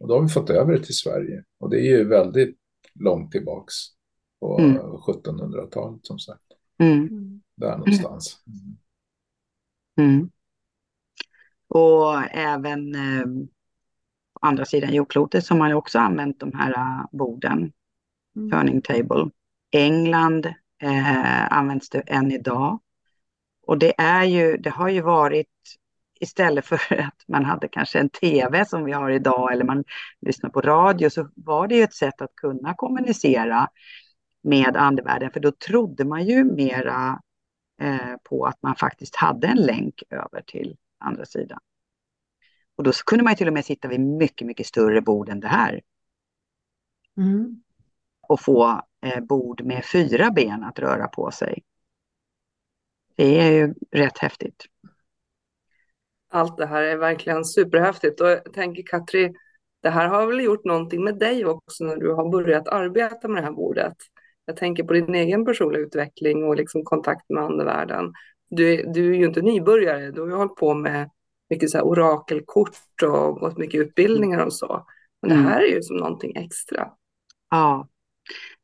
och 0.00 0.08
då 0.08 0.14
har 0.14 0.22
vi 0.22 0.28
fått 0.28 0.50
över 0.50 0.72
det 0.72 0.82
till 0.84 0.94
Sverige. 0.96 1.44
Och 1.60 1.70
det 1.70 1.76
är 1.80 1.98
ju 1.98 2.04
väldigt 2.08 2.56
långt 2.94 3.32
tillbaks 3.32 3.74
på 4.40 4.58
Mm. 4.58 4.76
1700-talet 4.76 6.06
som 6.06 6.18
sagt. 6.18 6.42
Mm. 6.78 7.40
Där 7.58 7.76
någonstans. 7.76 8.38
Mm. 9.98 10.30
Och 11.68 12.22
även 12.30 12.94
eh, 12.94 13.24
på 14.40 14.46
andra 14.46 14.64
sidan 14.64 14.94
jordklotet 14.94 15.44
så 15.44 15.54
har 15.54 15.74
också 15.74 15.98
använt 15.98 16.40
de 16.40 16.52
här 16.54 16.72
eh, 16.72 17.06
borden, 17.12 17.72
Mm. 18.36 18.50
turning 18.50 18.82
table. 18.82 19.30
England 19.70 20.46
eh, 20.82 21.52
används 21.52 21.88
det 21.90 22.00
än 22.00 22.32
idag. 22.32 22.80
Och 23.66 23.78
det 23.78 24.00
är 24.00 24.24
ju, 24.24 24.56
det 24.56 24.70
har 24.70 24.88
ju 24.88 25.00
varit 25.00 25.48
istället 26.20 26.66
för 26.66 26.76
att 27.00 27.24
man 27.28 27.44
hade 27.44 27.68
kanske 27.68 27.98
en 27.98 28.08
tv 28.08 28.64
som 28.64 28.84
vi 28.84 28.92
har 28.92 29.10
idag 29.10 29.52
eller 29.52 29.64
man 29.64 29.84
lyssnar 30.20 30.50
på 30.50 30.60
radio 30.60 31.10
så 31.10 31.28
var 31.34 31.68
det 31.68 31.74
ju 31.76 31.82
ett 31.82 31.94
sätt 31.94 32.22
att 32.22 32.34
kunna 32.34 32.74
kommunicera 32.74 33.68
med 34.42 34.76
andevärlden 34.76 35.30
för 35.30 35.40
då 35.40 35.52
trodde 35.52 36.04
man 36.04 36.26
ju 36.26 36.44
mera 36.44 37.20
på 38.22 38.46
att 38.46 38.62
man 38.62 38.76
faktiskt 38.76 39.16
hade 39.16 39.46
en 39.46 39.56
länk 39.56 40.02
över 40.10 40.42
till 40.46 40.76
andra 40.98 41.24
sidan. 41.24 41.58
Och 42.76 42.84
då 42.84 42.92
kunde 42.92 43.24
man 43.24 43.32
ju 43.32 43.36
till 43.36 43.46
och 43.46 43.52
med 43.52 43.64
sitta 43.64 43.88
vid 43.88 44.00
mycket, 44.00 44.46
mycket 44.46 44.66
större 44.66 45.00
bord 45.00 45.28
än 45.28 45.40
det 45.40 45.48
här 45.48 45.80
Mm. 47.16 47.62
och 48.28 48.40
få 48.40 48.82
eh, 49.02 49.20
bord 49.20 49.64
med 49.64 49.84
fyra 49.84 50.30
ben 50.30 50.64
att 50.64 50.78
röra 50.78 51.08
på 51.08 51.30
sig. 51.30 51.62
Det 53.16 53.40
är 53.40 53.52
ju 53.52 53.74
rätt 53.90 54.18
häftigt. 54.18 54.64
Allt 56.30 56.56
det 56.56 56.66
här 56.66 56.82
är 56.82 56.96
verkligen 56.96 57.44
superhäftigt 57.44 58.20
och 58.20 58.28
jag 58.28 58.52
tänker 58.52 58.82
Katri, 58.82 59.34
det 59.82 59.90
här 59.90 60.08
har 60.08 60.26
väl 60.26 60.40
gjort 60.40 60.64
någonting 60.64 61.04
med 61.04 61.18
dig 61.18 61.44
också 61.46 61.84
när 61.84 61.96
du 61.96 62.12
har 62.12 62.30
börjat 62.30 62.68
arbeta 62.68 63.28
med 63.28 63.42
det 63.42 63.46
här 63.46 63.52
bordet. 63.52 63.96
Jag 64.48 64.56
tänker 64.56 64.84
på 64.84 64.92
din 64.92 65.14
egen 65.14 65.44
personliga 65.44 65.82
utveckling 65.82 66.44
och 66.44 66.56
liksom 66.56 66.84
kontakt 66.84 67.30
med 67.30 67.44
andevärlden. 67.44 68.12
Du, 68.50 68.84
du 68.94 69.10
är 69.14 69.18
ju 69.18 69.26
inte 69.26 69.42
nybörjare, 69.42 70.10
du 70.10 70.20
har 70.20 70.28
ju 70.28 70.34
hållit 70.34 70.56
på 70.56 70.74
med 70.74 71.10
mycket 71.50 71.70
så 71.70 71.78
här 71.78 71.84
orakelkort 71.84 73.02
och 73.02 73.34
gått 73.40 73.58
mycket 73.58 73.80
utbildningar 73.80 74.46
och 74.46 74.52
så. 74.52 74.86
Men 75.22 75.30
det 75.30 75.36
Mm. 75.36 75.46
här 75.46 75.60
är 75.60 75.76
ju 75.76 75.82
som 75.82 75.96
någonting 75.96 76.36
extra. 76.36 76.90
Ja, 77.50 77.88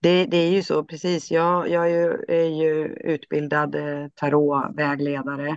det, 0.00 0.24
det 0.26 0.36
är 0.36 0.50
ju 0.50 0.62
så 0.62 0.84
precis. 0.84 1.30
Jag, 1.30 1.70
jag 1.70 1.90
är, 1.90 1.96
ju, 2.04 2.24
är 2.28 2.48
ju 2.48 2.86
utbildad 2.86 3.74
eh, 3.74 4.08
tarotvägledare 4.14 5.56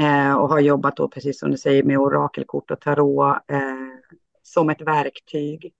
eh, 0.00 0.34
och 0.34 0.48
har 0.48 0.60
jobbat 0.60 0.96
då 0.96 1.08
precis 1.08 1.40
som 1.40 1.50
du 1.50 1.58
säger 1.58 1.82
med 1.82 1.98
orakelkort 1.98 2.70
och 2.70 2.80
tarot 2.80 3.36
eh, 3.52 3.60
som 4.42 4.70
ett 4.70 4.80
verktyg. 4.80 5.72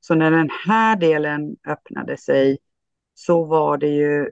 Så 0.00 0.14
när 0.14 0.30
den 0.30 0.50
här 0.66 0.96
delen 0.96 1.56
öppnade 1.68 2.16
sig 2.16 2.58
så 3.14 3.44
var 3.44 3.78
det 3.78 3.88
ju 3.88 4.30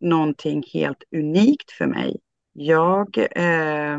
någonting 0.00 0.64
helt 0.72 1.02
unikt 1.10 1.70
för 1.70 1.86
mig. 1.86 2.16
Jag 2.52 3.18
eh, 3.30 3.98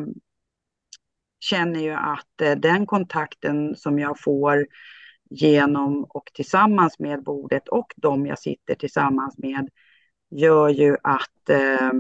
känner 1.40 1.80
ju 1.80 1.92
att 1.92 2.42
eh, 2.42 2.52
den 2.52 2.86
kontakten 2.86 3.76
som 3.76 4.00
jag 4.00 4.20
får 4.20 4.68
genom 5.30 6.04
och 6.04 6.32
tillsammans 6.34 7.00
med 7.00 7.24
bordet 7.24 7.68
och 7.68 7.94
de 7.96 8.26
jag 8.26 8.40
sitter 8.40 8.76
tillsammans 8.76 9.38
med 9.38 9.70
gör 10.30 10.70
ju 10.70 10.98
att 11.04 11.50
eh, 11.50 11.92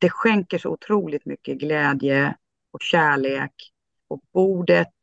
det 0.00 0.10
skänker 0.10 0.58
så 0.58 0.70
otroligt 0.70 1.26
mycket 1.26 1.58
glädje 1.58 2.36
och 2.70 2.82
kärlek. 2.82 3.52
Och 4.08 4.20
bordet 4.32 4.94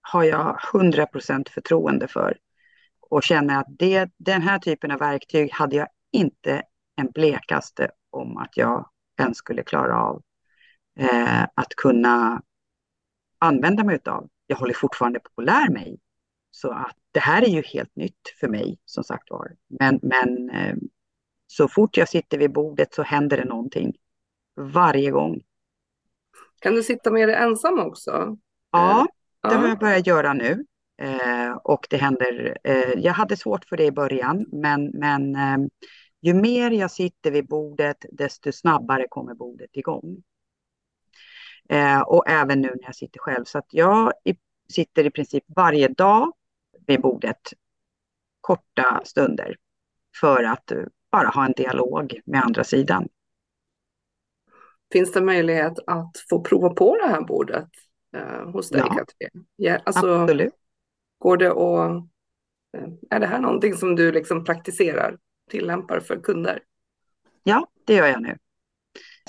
har 0.00 0.24
jag 0.24 0.58
100% 0.72 1.48
förtroende 1.50 2.08
för 2.08 2.38
och 3.08 3.22
känner 3.22 3.60
att 3.60 3.66
det, 3.68 4.10
den 4.16 4.42
här 4.42 4.58
typen 4.58 4.90
av 4.90 4.98
verktyg 4.98 5.52
hade 5.52 5.76
jag 5.76 5.88
inte 6.12 6.62
en 6.96 7.10
blekaste 7.10 7.90
om 8.10 8.36
att 8.36 8.56
jag 8.56 8.88
ens 9.20 9.36
skulle 9.38 9.62
klara 9.62 10.02
av 10.02 10.22
eh, 10.98 11.42
att 11.42 11.74
kunna 11.76 12.42
använda 13.38 13.84
mig 13.84 13.96
utav. 13.96 14.28
Jag 14.46 14.56
håller 14.56 14.74
fortfarande 14.74 15.20
på 15.20 15.30
att 15.36 15.44
lära 15.44 15.70
mig. 15.72 15.98
Så 16.50 16.70
att 16.70 16.96
det 17.12 17.20
här 17.20 17.42
är 17.42 17.46
ju 17.48 17.62
helt 17.62 17.96
nytt 17.96 18.34
för 18.40 18.48
mig 18.48 18.78
som 18.84 19.04
sagt 19.04 19.30
var. 19.30 19.52
Men, 19.80 20.00
men 20.02 20.50
eh, 20.50 20.76
så 21.46 21.68
fort 21.68 21.96
jag 21.96 22.08
sitter 22.08 22.38
vid 22.38 22.52
bordet 22.52 22.94
så 22.94 23.02
händer 23.02 23.36
det 23.36 23.44
någonting. 23.44 23.96
Varje 24.56 25.10
gång. 25.10 25.40
Kan 26.60 26.74
du 26.74 26.82
sitta 26.82 27.10
med 27.10 27.28
det 27.28 27.34
ensam 27.36 27.78
också? 27.78 28.36
Ja, 28.70 29.06
det 29.42 29.48
har 29.48 29.62
Ja. 29.62 29.68
jag 29.68 29.78
börjat 29.78 30.06
göra 30.06 30.32
nu. 30.32 30.64
Eh, 30.98 31.52
och 31.64 31.86
det 31.90 31.96
händer, 31.96 32.58
eh, 32.64 32.92
jag 32.96 33.12
hade 33.12 33.36
svårt 33.36 33.64
för 33.64 33.76
det 33.76 33.84
i 33.84 33.92
början, 33.92 34.46
men, 34.52 34.90
men 34.94 35.36
eh, 35.36 35.68
ju 36.20 36.34
mer 36.34 36.70
jag 36.70 36.90
sitter 36.90 37.30
vid 37.30 37.46
bordet, 37.46 38.04
desto 38.12 38.52
snabbare 38.52 39.06
kommer 39.08 39.34
bordet 39.34 39.70
igång. 39.76 40.22
Eh, 41.68 42.00
och 42.00 42.28
även 42.28 42.60
nu 42.60 42.68
när 42.68 42.84
jag 42.84 42.94
sitter 42.94 43.20
själv. 43.20 43.44
Så 43.44 43.58
att 43.58 43.66
jag 43.70 44.12
i, 44.24 44.34
sitter 44.72 45.04
i 45.04 45.10
princip 45.10 45.44
varje 45.56 45.88
dag 45.88 46.32
vid 46.86 47.00
bordet, 47.00 47.40
korta 48.40 49.00
stunder, 49.04 49.56
för 50.20 50.44
att 50.44 50.72
eh, 50.72 50.82
bara 51.10 51.28
ha 51.28 51.46
en 51.46 51.52
dialog 51.52 52.20
med 52.24 52.44
andra 52.44 52.64
sidan. 52.64 53.08
Finns 54.92 55.12
det 55.12 55.20
möjlighet 55.20 55.78
att 55.86 56.12
få 56.30 56.42
prova 56.42 56.70
på 56.70 56.96
det 56.96 57.08
här 57.08 57.20
bordet 57.20 57.68
eh, 58.16 58.50
hos 58.50 58.70
dig 58.70 58.80
Ja. 58.80 58.94
Katri? 58.94 59.42
Ja, 59.56 59.78
alltså, 59.84 60.14
Absolut. 60.14 60.54
Går 61.18 61.36
det 61.36 61.50
att, 61.50 62.04
eh, 62.76 62.92
är 63.10 63.20
det 63.20 63.26
här 63.26 63.40
någonting 63.40 63.74
som 63.74 63.96
du 63.96 64.12
liksom 64.12 64.44
praktiserar, 64.44 65.18
tillämpar 65.50 66.00
för 66.00 66.20
kunder? 66.22 66.62
Ja, 67.42 67.66
det 67.84 67.94
gör 67.94 68.06
jag 68.06 68.22
nu. 68.22 68.38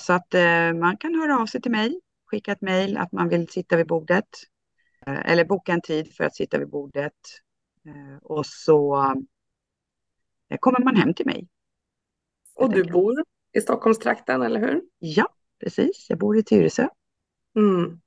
Så 0.01 0.13
att 0.13 0.33
eh, 0.33 0.73
man 0.73 0.97
kan 0.97 1.15
höra 1.15 1.39
av 1.39 1.45
sig 1.45 1.61
till 1.61 1.71
mig, 1.71 1.99
skicka 2.25 2.51
ett 2.51 2.61
mejl 2.61 2.97
att 2.97 3.11
man 3.11 3.29
vill 3.29 3.47
sitta 3.47 3.77
vid 3.77 3.87
bordet. 3.87 4.27
Eh, 5.05 5.31
eller 5.31 5.45
boka 5.45 5.73
en 5.73 5.81
tid 5.81 6.13
för 6.13 6.23
att 6.23 6.35
sitta 6.35 6.57
vid 6.57 6.69
bordet. 6.69 7.13
Eh, 7.85 8.17
och 8.21 8.45
så 8.45 9.13
kommer 10.59 10.79
man 10.79 10.95
hem 10.95 11.13
till 11.13 11.25
mig. 11.25 11.47
Och 12.55 12.73
du 12.73 12.83
bor 12.83 13.23
i 13.53 13.61
Stockholmstrakten, 13.61 14.41
eller 14.41 14.59
hur? 14.59 14.81
Ja, 14.99 15.27
precis. 15.59 16.05
Jag 16.09 16.19
bor 16.19 16.37
i 16.37 16.43
Tyresö. 16.43 16.87
Mm. 17.55 17.99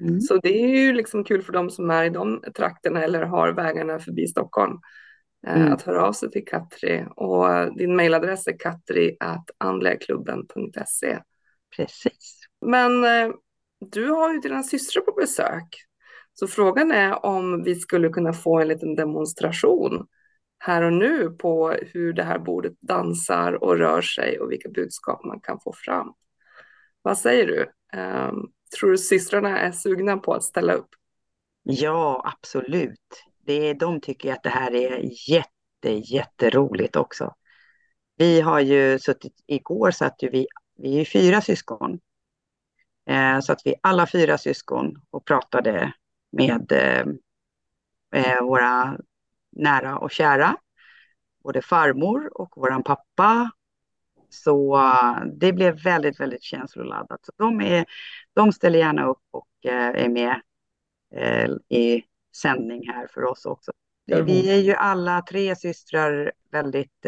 Mm. 0.00 0.20
Så 0.20 0.36
det 0.36 0.64
är 0.64 0.68
ju 0.78 0.92
liksom 0.92 1.24
kul 1.24 1.42
för 1.42 1.52
de 1.52 1.70
som 1.70 1.90
är 1.90 2.04
i 2.04 2.10
de 2.10 2.42
trakterna 2.56 3.04
eller 3.04 3.22
har 3.22 3.52
vägarna 3.52 3.98
förbi 3.98 4.26
Stockholm 4.26 4.78
eh, 5.46 5.60
Mm. 5.60 5.72
att 5.72 5.82
höra 5.82 6.06
av 6.06 6.12
sig 6.12 6.30
till 6.30 6.44
Katri. 6.44 7.06
Och 7.16 7.76
din 7.76 7.96
mejladress 7.96 8.46
är 8.46 8.58
katri.andligaklubben.se. 8.58 11.18
Precis. 11.76 12.38
Men 12.66 13.04
eh, 13.04 13.30
du 13.92 14.10
har 14.10 14.32
ju 14.32 14.38
dina 14.40 14.62
systrar 14.62 15.02
på 15.02 15.12
besök. 15.12 15.84
Så 16.34 16.46
frågan 16.46 16.92
är 16.92 17.26
om 17.26 17.62
vi 17.62 17.74
skulle 17.74 18.08
kunna 18.08 18.32
få 18.32 18.60
en 18.60 18.68
liten 18.68 18.94
demonstration 18.94 20.06
här 20.58 20.82
och 20.82 20.92
nu 20.92 21.30
på 21.30 21.70
hur 21.70 22.12
det 22.12 22.22
här 22.22 22.38
bordet 22.38 22.72
dansar 22.80 23.64
och 23.64 23.78
rör 23.78 24.02
sig 24.02 24.40
och 24.40 24.52
vilka 24.52 24.68
budskap 24.68 25.24
man 25.24 25.40
kan 25.40 25.60
få 25.60 25.72
fram. 25.84 26.12
Vad 27.02 27.18
säger 27.18 27.46
du? 27.46 27.60
Eh, 27.98 28.32
tror 28.70 28.90
du 28.90 28.98
systrarna 28.98 29.58
är 29.58 29.72
sugna 29.72 30.16
på 30.16 30.34
att 30.34 30.44
ställa 30.44 30.72
upp? 30.72 30.88
Ja, 31.62 32.22
absolut. 32.24 33.24
Det, 33.46 33.74
de 33.74 34.00
tycker 34.00 34.32
att 34.32 34.42
det 34.42 34.50
här 34.50 34.74
är 34.74 35.30
jätte, 35.30 35.90
jätteroligt 35.90 36.96
också. 36.96 37.34
Vi 38.16 38.40
har 38.40 38.60
ju 38.60 38.98
suttit, 38.98 39.34
igår 39.46 39.90
satt 39.90 40.22
ju 40.22 40.30
vi, 40.30 40.46
vi 40.76 40.94
är 40.94 40.98
ju 40.98 41.04
fyra 41.04 41.40
syskon. 41.40 42.00
Eh, 43.10 43.40
så 43.40 43.52
att 43.52 43.60
vi 43.64 43.74
alla 43.82 44.06
fyra 44.06 44.38
syskon 44.38 44.94
och 45.10 45.24
pratade 45.24 45.92
med 46.32 46.72
eh, 46.72 47.06
eh, 48.22 48.42
våra 48.42 48.98
nära 49.52 49.98
och 49.98 50.10
kära. 50.10 50.56
Både 51.42 51.62
farmor 51.62 52.40
och 52.40 52.52
våran 52.56 52.82
pappa. 52.82 53.50
Så 54.28 54.76
eh, 54.76 55.24
det 55.32 55.52
blev 55.52 55.82
väldigt, 55.82 56.20
väldigt 56.20 56.42
känsloladdat. 56.42 57.20
Så 57.24 57.32
de, 57.36 57.60
är, 57.60 57.84
de 58.34 58.52
ställer 58.52 58.78
gärna 58.78 59.06
upp 59.06 59.22
och 59.30 59.48
eh, 59.64 60.04
är 60.04 60.08
med 60.08 60.40
eh, 61.14 61.50
i 61.78 62.02
sändning 62.36 62.88
här 62.88 63.06
för 63.14 63.24
oss 63.24 63.46
också. 63.46 63.72
Vi 64.06 64.50
är 64.50 64.56
ju 64.58 64.74
alla 64.74 65.22
tre 65.22 65.56
systrar 65.56 66.32
väldigt, 66.50 67.06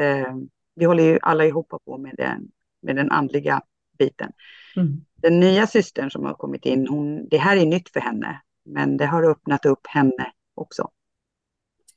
vi 0.75 0.85
håller 0.85 1.03
ju 1.03 1.19
alla 1.23 1.45
ihop 1.45 1.73
på 1.85 1.99
med 1.99 2.15
den, 2.17 2.51
med 2.83 2.97
den 2.97 3.11
andliga 3.11 3.63
biten. 3.99 4.33
Mm. 4.77 5.05
Den 5.17 5.41
nya 5.41 5.67
systern 5.67 6.11
som 6.11 6.25
har 6.25 6.35
kommit 6.35 6.67
in, 6.67 6.89
hon, 6.89 7.29
det 7.29 7.39
här 7.39 7.57
är 7.57 7.67
nytt 7.67 7.91
för 7.93 8.01
henne, 8.01 8.43
men 8.65 8.97
det 8.97 9.07
har 9.07 9.31
öppnat 9.31 9.67
upp 9.67 9.87
henne 9.87 10.33
också. 10.55 10.91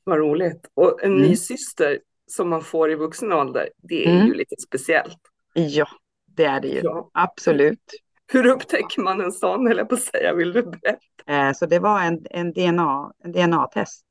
Vad 0.04 0.18
roligt. 0.18 0.70
Och 0.74 1.04
en 1.04 1.12
Mm. 1.12 1.22
ny 1.22 1.36
syster 1.36 1.98
som 2.26 2.48
man 2.48 2.62
får 2.62 2.90
i 2.90 2.94
vuxen 2.94 3.32
ålder, 3.32 3.70
det 3.76 4.04
är 4.06 4.10
Mm. 4.16 4.26
ju 4.26 4.34
lite 4.34 4.56
speciellt. 4.68 5.18
Ja, 5.52 5.86
det 6.26 6.44
är 6.44 6.60
det 6.60 6.68
ju. 6.68 6.80
Ja. 6.82 7.10
Absolut. 7.14 7.90
Hur 8.32 8.46
upptäcker 8.46 9.02
man 9.02 9.20
en 9.20 9.32
sån, 9.32 9.66
eller 9.68 9.84
på 9.84 9.94
att 9.94 10.02
säga, 10.02 10.34
vill 10.34 10.52
du 10.52 10.62
berätta? 10.62 10.98
Eh, 11.26 11.52
så 11.52 11.66
det 11.66 11.78
var 11.78 12.00
en, 12.02 12.26
en 12.30 12.52
DNA, 12.52 13.12
en 13.18 13.32
DNA-test. 13.32 14.06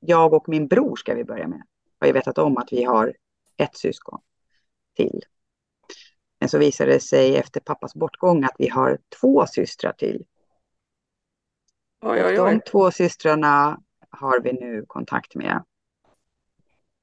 Jag 0.00 0.34
och 0.34 0.48
min 0.48 0.68
bror 0.68 0.96
ska 0.96 1.14
vi 1.14 1.24
börja 1.24 1.48
med. 1.48 1.62
Har 2.00 2.06
ju 2.06 2.12
vetat 2.12 2.38
om 2.38 2.56
att 2.58 2.72
vi 2.72 2.84
har 2.84 3.14
ett 3.56 3.76
syskon 3.76 4.20
till. 4.96 5.20
Men 6.40 6.48
så 6.48 6.58
visade 6.58 6.92
det 6.92 7.00
sig 7.00 7.36
efter 7.36 7.60
pappas 7.60 7.94
bortgång 7.94 8.44
att 8.44 8.54
vi 8.58 8.68
har 8.68 8.98
två 9.20 9.46
systrar 9.46 9.92
till. 9.92 10.24
Oj, 12.02 12.20
Och 12.22 12.28
oj, 12.30 12.36
de 12.36 12.42
oj. 12.42 12.60
två 12.70 12.90
systrarna 12.90 13.80
har 14.10 14.40
vi 14.40 14.52
nu 14.52 14.84
kontakt 14.86 15.34
med. 15.34 15.64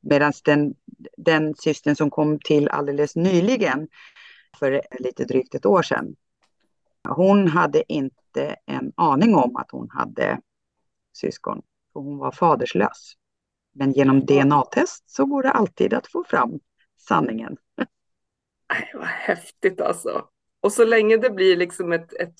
Medan 0.10 0.34
den, 0.44 0.76
den 1.18 1.56
systern 1.56 1.96
som 1.96 2.10
kom 2.10 2.40
till 2.40 2.70
alldeles 2.70 3.16
nyligen, 3.16 3.88
för 4.60 4.82
lite 5.00 5.26
drygt 5.26 5.56
ett 5.56 5.66
år 5.66 5.82
sedan, 5.82 6.16
hon 7.10 7.48
hade 7.48 7.94
inte 7.94 8.56
en 8.66 8.92
aning 8.96 9.36
om 9.36 9.56
att 9.56 9.72
hon 9.72 9.90
hade 9.90 10.40
syskon. 11.14 11.62
För 11.94 12.00
hon 12.00 12.18
var 12.18 12.32
faderslös. 12.32 13.14
Men 13.74 13.92
genom 13.92 14.26
DNA-test 14.26 15.10
så 15.10 15.26
går 15.26 15.44
det 15.44 15.52
alltid 15.52 15.94
att 15.94 16.08
få 16.08 16.24
fram 16.24 16.60
sanningen. 16.98 17.58
Nej, 18.70 18.92
vad 18.94 19.08
häftigt 19.08 19.82
alltså. 19.82 20.26
Och 20.62 20.72
så 20.72 20.86
länge 20.86 21.18
det 21.18 21.30
blir 21.30 21.58
liksom 21.58 21.92
ett, 21.92 22.14
ett 22.14 22.36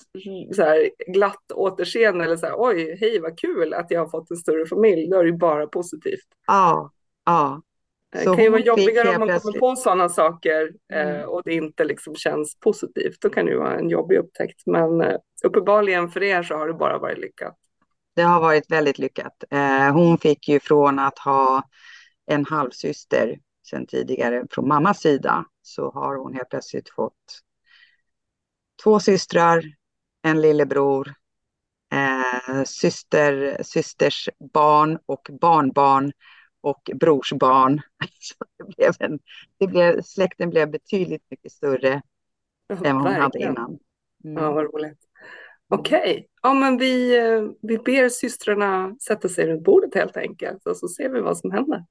glatt 1.06 1.52
återseende 1.54 2.24
eller 2.24 2.36
så 2.36 2.46
här, 2.46 2.54
oj, 2.56 2.96
hej 3.00 3.20
vad 3.20 3.38
kul 3.38 3.74
att 3.74 3.90
jag 3.90 4.00
har 4.00 4.08
fått 4.08 4.30
en 4.30 4.36
större 4.36 4.66
familj, 4.66 5.10
då 5.10 5.18
är 5.18 5.24
det 5.24 5.30
ju 5.30 5.36
bara 5.36 5.66
positivt. 5.66 6.26
Ja, 6.46 6.92
ja. 7.32 7.62
Det 8.12 8.24
Så 8.24 8.34
kan 8.34 8.44
ju 8.44 8.50
vara 8.50 8.60
jobbigare 8.60 9.08
om 9.08 9.12
man 9.14 9.20
kommer 9.20 9.32
plötsligt- 9.32 9.60
på 9.60 9.76
sådana 9.76 10.08
saker 10.08 10.72
eh, 10.92 11.08
Mm. 11.08 11.28
och 11.28 11.42
det 11.44 11.54
inte 11.54 11.84
liksom 11.84 12.14
känns 12.14 12.58
positivt. 12.60 13.20
Då 13.20 13.30
kan 13.30 13.44
det 13.46 13.52
ju 13.52 13.58
vara 13.58 13.76
en 13.78 13.88
jobbig 13.90 14.16
upptäckt. 14.18 14.62
Men 14.66 15.00
eh, 15.00 15.16
uppenbarligen 15.44 16.08
för 16.10 16.22
er 16.22 16.42
så 16.42 16.54
har 16.56 16.66
det 16.68 16.74
bara 16.74 16.98
varit 16.98 17.18
lyckat. 17.18 17.56
Det 18.16 18.22
har 18.22 18.40
varit 18.40 18.70
väldigt 18.70 18.98
lyckat. 18.98 19.44
Eh, 19.50 19.92
hon 19.92 20.18
fick 20.18 20.48
ju 20.48 20.60
från 20.60 20.98
att 20.98 21.18
ha 21.18 21.62
en 22.26 22.44
halvsyster 22.44 23.38
sedan 23.70 23.86
tidigare 23.86 24.44
från 24.50 24.68
mammas 24.68 25.00
sida 25.00 25.44
så 25.62 25.90
har 25.90 26.16
hon 26.16 26.34
helt 26.34 26.48
plötsligt 26.50 26.90
fått 26.90 27.14
två 28.82 29.00
systrar, 29.00 29.64
en 30.22 30.40
lillebror, 30.40 31.14
eh, 31.92 32.64
syster, 32.64 33.56
systers 33.62 34.28
barn 34.54 34.98
och 35.06 35.30
barnbarn 35.40 36.12
och 36.60 36.90
brorsbarn. 36.94 37.80
Så 38.20 38.34
det 38.58 38.76
blev 38.76 38.92
en, 38.98 39.18
det 39.58 39.66
blev, 39.66 40.02
släkten 40.02 40.50
blev 40.50 40.70
betydligt 40.70 41.22
mycket 41.30 41.52
större 41.52 42.02
Ja, 42.66 42.76
än 42.84 42.96
vad 42.96 43.12
hon 43.12 43.22
hade 43.22 43.38
innan. 43.38 43.78
Mm. 44.24 44.42
Ja, 44.42 44.52
vad 44.52 44.64
roligt. 44.74 44.98
Okej, 45.68 46.28
ja 46.42 46.54
men 46.54 46.78
vi, 46.78 47.18
eh, 47.18 47.42
vi 47.62 47.78
ber 47.78 48.08
systrarna 48.08 48.96
sätta 49.00 49.28
sig 49.28 49.46
runt 49.46 49.64
bordet 49.64 49.94
helt 49.94 50.16
enkelt 50.16 50.66
och 50.66 50.76
så 50.76 50.88
ser 50.88 51.08
vi 51.08 51.20
vad 51.20 51.38
som 51.38 51.50
händer. 51.50 51.84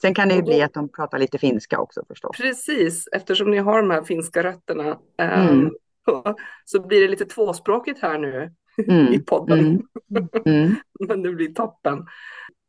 Sen 0.00 0.14
kan 0.14 0.28
det 0.28 0.34
ju 0.34 0.42
bli 0.42 0.62
att 0.62 0.74
de 0.74 0.88
pratar 0.88 1.18
lite 1.18 1.38
finska 1.38 1.78
också 1.80 2.04
förstås. 2.08 2.36
Precis, 2.36 3.08
eftersom 3.12 3.50
ni 3.50 3.58
har 3.58 3.82
de 3.82 3.90
här 3.90 4.02
finska 4.02 4.42
rötterna 4.42 4.98
eh, 5.18 5.46
Mm. 5.50 5.70
så 6.64 6.86
blir 6.86 7.00
det 7.00 7.08
lite 7.08 7.24
tvåspråkigt 7.24 8.00
här 8.02 8.18
nu 8.18 8.50
i 8.76 8.90
Mm, 8.90 9.24
podden. 9.24 9.58
mm, 9.58 10.28
mm. 10.46 10.74
Men 11.08 11.22
det 11.22 11.32
blir 11.32 11.54
toppen. 11.54 12.06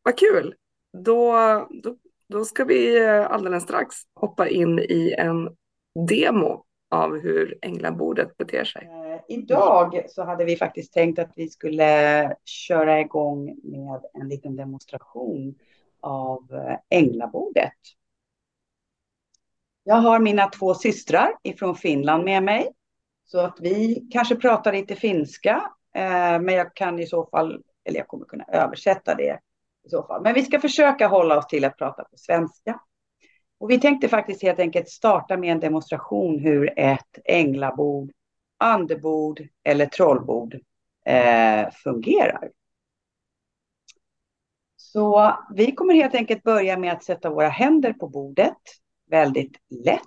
Vad 0.03 0.17
kul! 0.17 0.55
Då, 0.97 1.33
då, 1.83 1.95
då 2.27 2.45
ska 2.45 2.65
vi 2.65 3.05
eh, 3.05 3.31
alldeles 3.31 3.63
strax 3.63 3.95
hoppa 4.15 4.47
in 4.49 4.79
i 4.79 5.15
en 5.17 5.49
demo 6.09 6.65
av 6.89 7.19
hur 7.19 7.57
änglabordet 7.61 8.37
beter 8.37 8.63
sig. 8.63 8.85
Eh, 8.85 9.35
idag 9.35 10.05
så 10.09 10.23
hade 10.23 10.45
vi 10.45 10.55
faktiskt 10.55 10.93
tänkt 10.93 11.19
att 11.19 11.31
vi 11.35 11.49
skulle 11.49 12.35
köra 12.45 12.99
igång 12.99 13.45
med 13.63 14.01
en 14.13 14.29
liten 14.29 14.55
demonstration 14.55 15.55
av 16.01 16.53
eh, 16.53 16.77
änglabordet. 16.89 17.73
Jag 19.83 19.95
har 19.95 20.19
mina 20.19 20.47
två 20.47 20.73
systrar 20.73 21.35
ifrån 21.43 21.75
Finland 21.75 22.23
med 22.23 22.43
mig. 22.43 22.67
Så 23.25 23.39
att 23.39 23.57
vi 23.61 24.07
kanske 24.11 24.35
pratar 24.35 24.73
lite 24.73 24.95
finska, 24.95 25.71
eh, 25.95 26.39
men 26.39 26.49
jag 26.49 26.75
kan 26.75 26.99
i 26.99 27.07
så 27.07 27.25
fall, 27.25 27.63
eller 27.83 27.99
jag 27.99 28.07
kommer 28.07 28.25
kunna 28.25 28.43
översätta 28.43 29.15
det 29.15 29.39
i 29.85 29.89
så 29.89 30.03
fall. 30.03 30.21
Men 30.21 30.33
vi 30.33 30.43
ska 30.43 30.59
försöka 30.59 31.07
hålla 31.07 31.37
oss 31.37 31.47
till 31.47 31.65
att 31.65 31.77
prata 31.77 32.03
på 32.03 32.17
svenska. 32.17 32.79
Och 33.59 33.69
vi 33.69 33.79
tänkte 33.79 34.09
faktiskt 34.09 34.41
helt 34.41 34.59
enkelt 34.59 34.89
starta 34.89 35.37
med 35.37 35.51
en 35.51 35.59
demonstration 35.59 36.39
hur 36.39 36.79
ett 36.79 37.19
änglabord, 37.25 38.11
andebord 38.57 39.47
eller 39.63 39.85
trollbord 39.85 40.59
eh, 41.05 41.69
fungerar. 41.71 42.49
Så 44.75 45.37
vi 45.55 45.71
kommer 45.71 45.93
helt 45.93 46.15
enkelt 46.15 46.43
börja 46.43 46.77
med 46.77 46.93
att 46.93 47.03
sätta 47.03 47.29
våra 47.29 47.49
händer 47.49 47.93
på 47.93 48.07
bordet, 48.07 48.57
väldigt 49.09 49.57
lätt. 49.69 50.01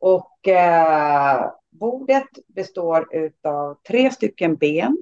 Och 0.00 0.48
eh, 0.48 1.50
bordet 1.70 2.28
består 2.46 3.08
av 3.42 3.74
tre 3.88 4.10
stycken 4.10 4.56
ben, 4.56 4.98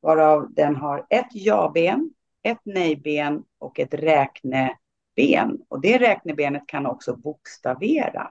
varav 0.00 0.54
den 0.54 0.76
har 0.76 1.06
ett 1.10 1.28
ja-ben, 1.30 2.10
ett 2.42 2.60
nej-ben 2.64 3.44
och 3.58 3.80
ett 3.80 3.94
räkneben. 3.94 5.58
Och 5.68 5.80
det 5.80 5.98
räknebenet 5.98 6.66
kan 6.66 6.86
också 6.86 7.16
bokstavera. 7.16 8.30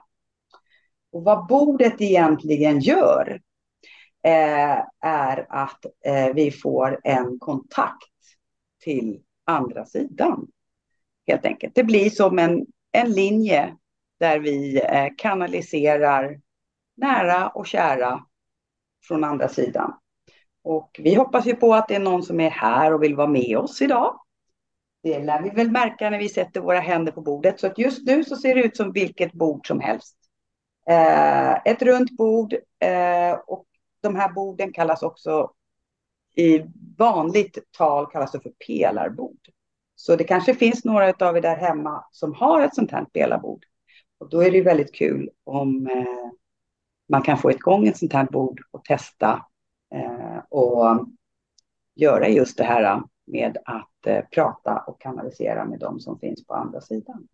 Och 1.12 1.24
vad 1.24 1.46
bordet 1.46 2.00
egentligen 2.00 2.80
gör 2.80 3.40
eh, 4.22 4.84
är 5.00 5.46
att 5.48 5.84
eh, 6.04 6.34
vi 6.34 6.50
får 6.50 7.00
en 7.04 7.38
kontakt 7.38 8.12
till 8.80 9.22
andra 9.44 9.86
sidan. 9.86 10.46
Helt 11.26 11.44
enkelt. 11.44 11.74
Det 11.74 11.84
blir 11.84 12.10
som 12.10 12.38
en, 12.38 12.66
en 12.92 13.12
linje 13.12 13.76
där 14.20 14.38
vi 14.38 14.80
eh, 14.80 15.08
kanaliserar 15.16 16.40
nära 16.96 17.48
och 17.48 17.66
kära 17.66 18.24
från 19.08 19.24
andra 19.24 19.48
sidan. 19.48 19.94
Och 20.62 21.00
vi 21.02 21.14
hoppas 21.14 21.46
ju 21.46 21.56
på 21.56 21.74
att 21.74 21.88
det 21.88 21.94
är 21.94 22.00
någon 22.00 22.22
som 22.22 22.40
är 22.40 22.50
här 22.50 22.94
och 22.94 23.02
vill 23.02 23.16
vara 23.16 23.26
med 23.26 23.58
oss 23.58 23.82
idag. 23.82 24.20
Det 25.02 25.18
lär 25.18 25.42
vi 25.42 25.50
väl 25.50 25.70
märka 25.70 26.10
när 26.10 26.18
vi 26.18 26.28
sätter 26.28 26.60
våra 26.60 26.80
händer 26.80 27.12
på 27.12 27.20
bordet. 27.20 27.60
Så 27.60 27.66
att 27.66 27.78
just 27.78 28.06
nu 28.06 28.24
så 28.24 28.36
ser 28.36 28.54
det 28.54 28.62
ut 28.62 28.76
som 28.76 28.92
vilket 28.92 29.32
bord 29.32 29.66
som 29.66 29.80
helst. 29.80 30.16
Eh, 30.88 31.52
ett 31.52 31.82
runt 31.82 32.16
bord 32.16 32.54
eh, 32.78 33.32
och 33.46 33.66
de 34.02 34.16
här 34.16 34.32
borden 34.32 34.72
kallas 34.72 35.02
också 35.02 35.52
i 36.36 36.62
vanligt 36.98 37.58
tal 37.70 38.06
kallas 38.06 38.32
det 38.32 38.40
för 38.40 38.52
pelarbord. 38.66 39.48
Så 39.94 40.16
det 40.16 40.24
kanske 40.24 40.54
finns 40.54 40.84
några 40.84 41.26
av 41.26 41.36
er 41.36 41.40
där 41.40 41.56
hemma 41.56 42.04
som 42.10 42.34
har 42.34 42.62
ett 42.62 42.74
sånt 42.74 42.90
här 42.90 43.04
pelarbord. 43.04 43.64
Och 44.18 44.28
då 44.28 44.42
är 44.42 44.50
det 44.50 44.62
väldigt 44.62 44.94
kul 44.94 45.30
om 45.44 45.86
eh, 45.86 46.30
man 47.08 47.22
kan 47.22 47.38
få 47.38 47.50
igång 47.50 47.88
ett 47.88 47.98
sånt 47.98 48.12
här 48.12 48.24
bord 48.24 48.60
och 48.70 48.84
testa 48.84 49.46
Eh, 49.94 50.38
och 50.48 51.08
göra 51.94 52.28
just 52.28 52.58
det 52.58 52.64
här 52.64 53.02
med 53.24 53.58
att 53.64 54.06
eh, 54.06 54.24
prata 54.30 54.84
och 54.86 55.00
kanalisera 55.00 55.64
med 55.64 55.78
de 55.78 56.00
som 56.00 56.18
finns 56.18 56.46
på 56.46 56.54
andra 56.54 56.80
sidan. 56.80 57.28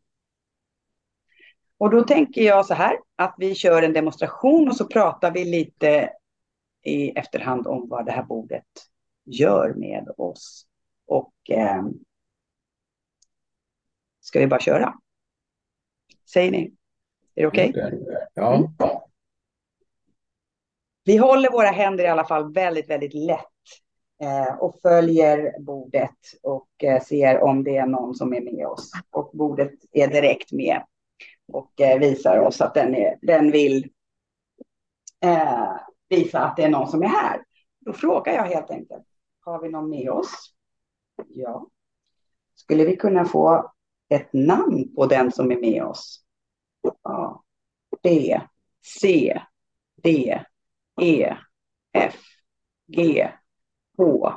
Och 1.79 1.91
då 1.91 2.03
tänker 2.03 2.43
jag 2.43 2.67
så 2.67 2.75
här 2.75 2.99
att 3.17 3.35
vi 3.39 3.55
kör 3.55 3.83
en 3.83 3.93
demonstration 3.93 4.69
och 4.69 4.77
så 4.77 4.87
pratar 4.87 5.31
vi 5.31 5.45
lite 5.45 6.11
i 6.83 7.11
efterhand 7.11 7.67
om 7.67 7.89
vad 7.89 8.07
det 8.07 8.13
här 8.13 8.23
bordet 8.23 8.67
gör 9.25 9.75
med 9.75 10.09
oss. 10.17 10.67
Och 11.07 11.35
eh, 11.51 11.85
ska 14.21 14.41
vi 14.41 14.47
bara 14.47 14.61
köra? 14.61 14.95
Säger 16.33 16.51
ni? 16.51 16.73
Är 17.35 17.43
det 17.43 17.47
okej? 17.47 17.71
Okay? 17.71 17.93
Ja. 18.35 18.71
Vi 21.07 21.17
håller 21.17 21.51
våra 21.51 21.69
händer 21.69 22.05
i 22.05 22.09
alla 22.09 22.25
fall 22.25 22.53
väldigt, 22.53 22.91
väldigt 22.91 23.15
lätt 23.15 23.41
eh, 24.23 24.55
och 24.59 24.81
följer 24.83 25.61
bordet 25.61 26.19
och 26.43 26.69
eh, 26.83 27.03
ser 27.03 27.43
om 27.43 27.65
det 27.65 27.77
är 27.77 27.87
någon 27.87 28.15
som 28.15 28.35
är 28.35 28.41
med 28.41 28.67
oss. 28.67 28.91
Och 29.11 29.31
bordet 29.33 29.73
är 29.93 30.09
direkt 30.09 30.53
med 30.53 30.83
och 31.53 31.81
eh, 31.81 31.99
visar 31.99 32.39
oss 32.39 32.61
att 32.61 32.75
den, 32.75 32.95
är, 32.95 33.19
den 33.23 33.51
vill 33.51 33.91
eh, 35.21 35.73
visa 36.09 36.39
att 36.41 36.57
det 36.57 36.63
är 36.63 36.69
någon 36.69 36.89
som 36.89 37.03
är 37.03 37.09
här. 37.09 37.43
Då 37.81 37.93
frågar 37.93 38.33
jag 38.33 38.45
helt 38.45 38.71
enkelt, 38.71 39.07
har 39.41 39.63
vi 39.63 39.69
någon 39.69 39.91
med 39.91 40.11
oss? 40.11 40.55
Ja. 41.29 41.67
Skulle 42.55 42.85
vi 42.85 42.97
kunna 42.97 43.25
få 43.25 43.73
ett 44.09 44.33
namn 44.33 44.95
på 44.95 45.07
den 45.07 45.33
som 45.33 45.51
är 45.53 45.61
med 45.61 45.83
oss? 45.83 46.25
A, 47.03 47.41
B, 48.03 48.41
C, 49.01 49.41
D, 50.03 50.41
E, 51.01 51.37
F, 51.93 52.15
G, 52.87 53.29
H, 53.97 54.33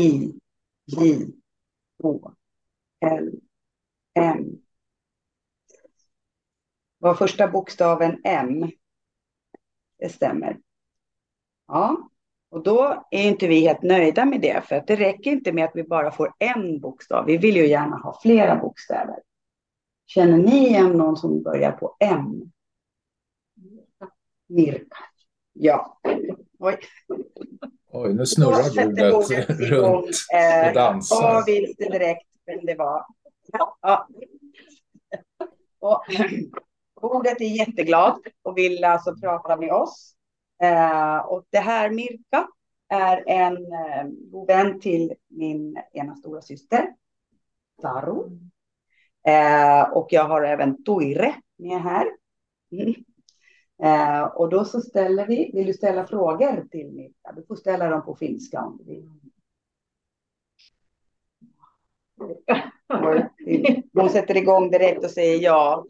I, 0.00 0.32
J, 0.86 1.26
H, 2.02 2.32
L, 3.00 3.30
M. 4.14 4.62
Var 6.98 7.14
första 7.14 7.48
bokstaven 7.48 8.20
M? 8.24 8.70
Det 9.98 10.08
stämmer. 10.08 10.58
Ja, 11.66 12.10
och 12.48 12.62
då 12.62 13.06
är 13.10 13.28
inte 13.28 13.48
vi 13.48 13.60
helt 13.60 13.82
nöjda 13.82 14.24
med 14.24 14.40
det, 14.40 14.64
för 14.68 14.76
att 14.76 14.86
det 14.86 14.96
räcker 14.96 15.30
inte 15.30 15.52
med 15.52 15.64
att 15.64 15.76
vi 15.76 15.82
bara 15.82 16.10
får 16.10 16.34
en 16.38 16.80
bokstav. 16.80 17.26
Vi 17.26 17.36
vill 17.36 17.56
ju 17.56 17.66
gärna 17.66 17.96
ha 17.96 18.20
flera 18.22 18.56
bokstäver. 18.56 19.18
Känner 20.06 20.38
ni 20.38 20.66
igen 20.68 20.92
någon 20.92 21.16
som 21.16 21.42
börjar 21.42 21.72
på 21.72 21.96
M? 22.00 22.52
Mirka. 24.48 24.96
Ja. 25.52 26.00
Oj. 26.58 26.78
Oj, 27.92 28.14
nu 28.14 28.26
snurrar 28.26 29.12
bordet 29.12 29.50
runt 29.70 30.08
och 30.30 30.36
eh, 30.36 30.74
dansar. 30.74 31.34
Jag 31.34 31.44
visste 31.46 31.84
direkt 31.84 32.26
vem 32.46 32.66
det 32.66 32.74
var. 32.74 33.04
Ja. 33.80 34.08
Och, 35.80 36.04
bordet 37.00 37.40
är 37.40 37.44
jätteglad 37.58 38.20
och 38.42 38.58
vill 38.58 38.84
alltså 38.84 39.14
prata 39.16 39.56
med 39.56 39.72
oss. 39.72 40.14
Eh, 40.62 41.18
och 41.18 41.44
det 41.50 41.58
här 41.58 41.90
Mirka 41.90 42.48
är 42.88 43.24
en 43.26 43.56
eh, 43.56 44.04
god 44.30 44.46
vän 44.46 44.80
till 44.80 45.14
min 45.28 45.82
ena 45.92 46.16
stora 46.16 46.42
syster, 46.42 46.94
Taru. 47.82 48.38
Eh, 49.26 49.82
och 49.82 50.06
jag 50.10 50.24
har 50.24 50.42
även 50.42 50.84
Toire 50.84 51.34
med 51.58 51.82
här. 51.82 52.06
Mm. 52.72 52.94
Eh, 53.82 54.22
och 54.22 54.48
då 54.48 54.64
så 54.64 54.80
ställer 54.80 55.26
vi, 55.26 55.50
vill 55.54 55.66
du 55.66 55.72
ställa 55.72 56.06
frågor 56.06 56.68
till 56.70 56.92
Mirka? 56.92 57.32
Du 57.36 57.42
får 57.42 57.56
ställa 57.56 57.88
dem 57.88 58.04
på 58.04 58.14
finska 58.14 58.60
om 58.60 58.76
du 58.76 58.84
vill. 58.84 59.10
Hon 63.92 64.10
sätter 64.10 64.36
igång 64.36 64.70
direkt 64.70 65.04
och 65.04 65.10
säger 65.10 65.40
ja. 65.40 65.86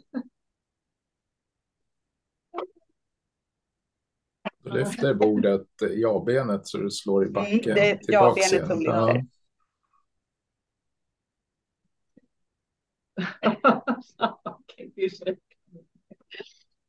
Du 4.62 4.70
lyfter 4.70 5.14
bordet, 5.14 5.68
ja-benet, 5.80 6.66
så 6.66 6.78
du 6.78 6.90
slår 6.90 7.24
i 7.24 7.26
mm, 7.26 7.32
backen. 7.32 7.60
Mm, 7.60 7.74
det 7.74 7.90
är 7.90 7.98
ja-benet 8.06 8.66
som 8.66 8.78
lyfter. 8.78 9.26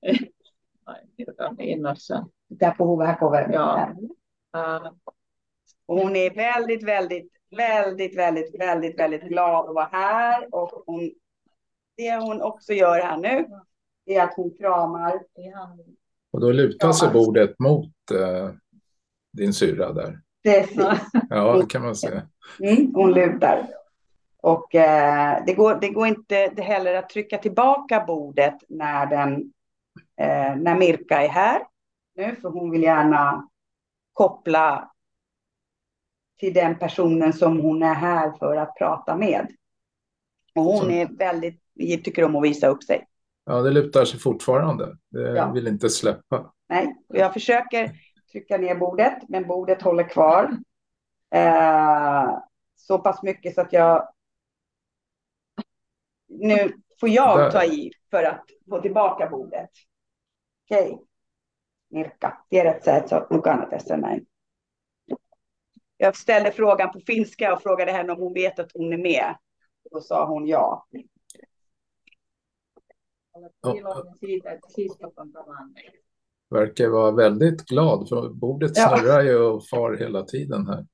Där 2.47 2.71
på 2.71 2.89
huvudhakover. 2.89 3.49
Ja. 3.54 3.95
Och 5.86 5.97
hon 5.97 6.15
är 6.15 6.36
väldigt, 6.36 6.84
väldigt, 6.84 7.32
väldigt, 7.56 8.17
väldigt, 8.17 8.60
väldigt, 8.60 8.99
väldigt 8.99 9.23
glad 9.23 9.69
att 9.69 9.75
vara 9.75 9.89
här. 9.91 10.56
Och 10.56 10.84
hon, 10.86 11.12
det 11.97 12.15
hon 12.15 12.41
också 12.41 12.73
gör 12.73 12.99
här 12.99 13.17
nu 13.17 13.47
är 14.06 14.21
att 14.21 14.34
hon 14.36 14.51
kramar 14.58 15.21
och 16.32 16.41
då 16.41 16.51
lutar 16.51 16.91
sig 16.91 17.10
bordet 17.10 17.60
mot 17.60 18.12
eh, 18.12 18.49
din 19.34 19.54
syrra 19.54 19.93
där. 19.93 20.19
Precis. 20.43 20.77
Ja, 21.30 21.58
det 21.58 21.65
kan 21.65 21.82
man 21.82 21.95
säga. 21.95 22.21
Mm, 22.63 22.93
hon 22.95 23.13
lutar. 23.13 23.67
Och 24.41 24.75
eh, 24.75 25.43
det, 25.45 25.54
går, 25.54 25.77
det 25.82 25.89
går 25.89 26.08
inte 26.08 26.47
det 26.47 26.62
heller 26.62 26.93
att 26.93 27.10
trycka 27.10 27.38
tillbaka 27.38 28.04
bordet 28.08 28.56
när, 28.69 29.06
den, 29.06 29.54
eh, 30.22 30.56
när 30.56 30.78
Mirka 30.78 31.24
är 31.24 31.30
här 31.30 31.62
nu, 32.16 32.36
för 32.36 32.50
hon 32.50 32.72
vill 32.72 32.84
gärna 32.84 33.50
koppla 34.14 34.92
till 36.40 36.54
den 36.54 36.80
personen 36.80 37.34
som 37.34 37.60
hon 37.60 37.84
är 37.84 37.94
här 37.94 38.32
för 38.32 38.56
att 38.56 38.76
prata 38.78 39.18
med. 39.18 39.48
Och 40.56 40.64
hon 40.64 40.80
Så. 40.80 40.90
är 40.90 41.18
väldigt, 41.18 41.62
tycker 42.04 42.24
om 42.24 42.36
att 42.36 42.44
visa 42.44 42.68
upp 42.68 42.84
sig. 42.84 43.08
Ja, 43.46 43.62
det 43.62 43.72
lutar 43.72 44.06
sig 44.06 44.20
fortfarande. 44.20 44.98
Det 45.10 45.22
ja. 45.22 45.52
vill 45.52 45.68
inte 45.68 45.90
släppa. 45.90 46.54
Nej, 46.70 46.96
jag 47.08 47.34
försöker 47.34 47.92
trycka 48.32 48.58
ner 48.58 48.76
bordet, 48.76 49.30
men 49.30 49.48
bordet 49.48 49.82
håller 49.82 50.10
kvar. 50.10 50.58
Eh, 51.34 52.38
så 52.76 53.00
pass 53.00 53.24
mycket 53.24 53.56
så 53.56 53.62
att 53.62 53.74
jag... 53.74 54.08
Nu 56.28 56.74
får 57.00 57.10
jag 57.10 57.52
ta 57.52 57.64
i 57.64 57.92
för 58.10 58.24
att 58.24 58.46
få 58.70 58.82
tillbaka 58.82 59.30
bordet. 59.30 59.70
Okej. 60.72 60.92
Okay. 60.92 61.06
Mirka, 61.90 62.46
tiedät 62.50 62.84
sä, 62.84 62.96
että 62.96 63.10
sä 63.10 63.18
oot 63.18 63.30
mukana 63.30 63.66
tässä 63.66 63.98
näin? 63.98 64.28
Jag 65.98 66.16
ställde 66.16 66.52
frågan 66.52 66.92
på 66.92 67.00
finska 67.08 67.54
och 67.54 67.62
frågade 67.62 67.92
henne 67.92 68.14
om 68.14 68.20
hon 68.20 68.34
vet 68.34 68.60
att 68.60 68.72
hon 68.74 68.94
är 68.94 68.98
med. 68.98 69.36
Då 69.92 70.02
sa 70.02 70.26
hon 70.26 70.48
ja. 70.48 70.88
Verkar 76.50 76.90
vara 76.90 77.12
väldigt 77.12 77.66
glad 77.66 78.10
för 78.10 78.30
bordet 78.30 78.76
snurrar 78.76 79.22
ju 79.22 79.38
och 79.38 79.68
far 79.68 79.98
hela 79.98 80.24
tiden 80.24 80.68
här. 80.68 80.86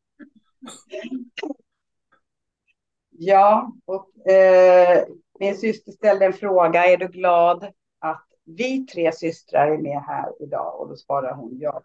Ja, 3.10 3.74
och 3.86 4.32
eh, 4.32 5.06
min 5.40 5.58
syster 5.58 5.92
ställde 5.92 6.26
en 6.26 6.34
fråga. 6.34 6.86
Är 6.86 6.98
du 6.98 7.08
glad 7.08 7.74
vi 8.48 8.86
tre 8.86 9.12
systrar 9.12 9.68
är 9.68 9.78
med 9.78 10.02
här 10.02 10.34
idag? 10.40 10.80
Och 10.80 10.90
då 10.90 10.96
svarar 10.96 11.34
hon 11.34 11.58
ja. 11.60 11.82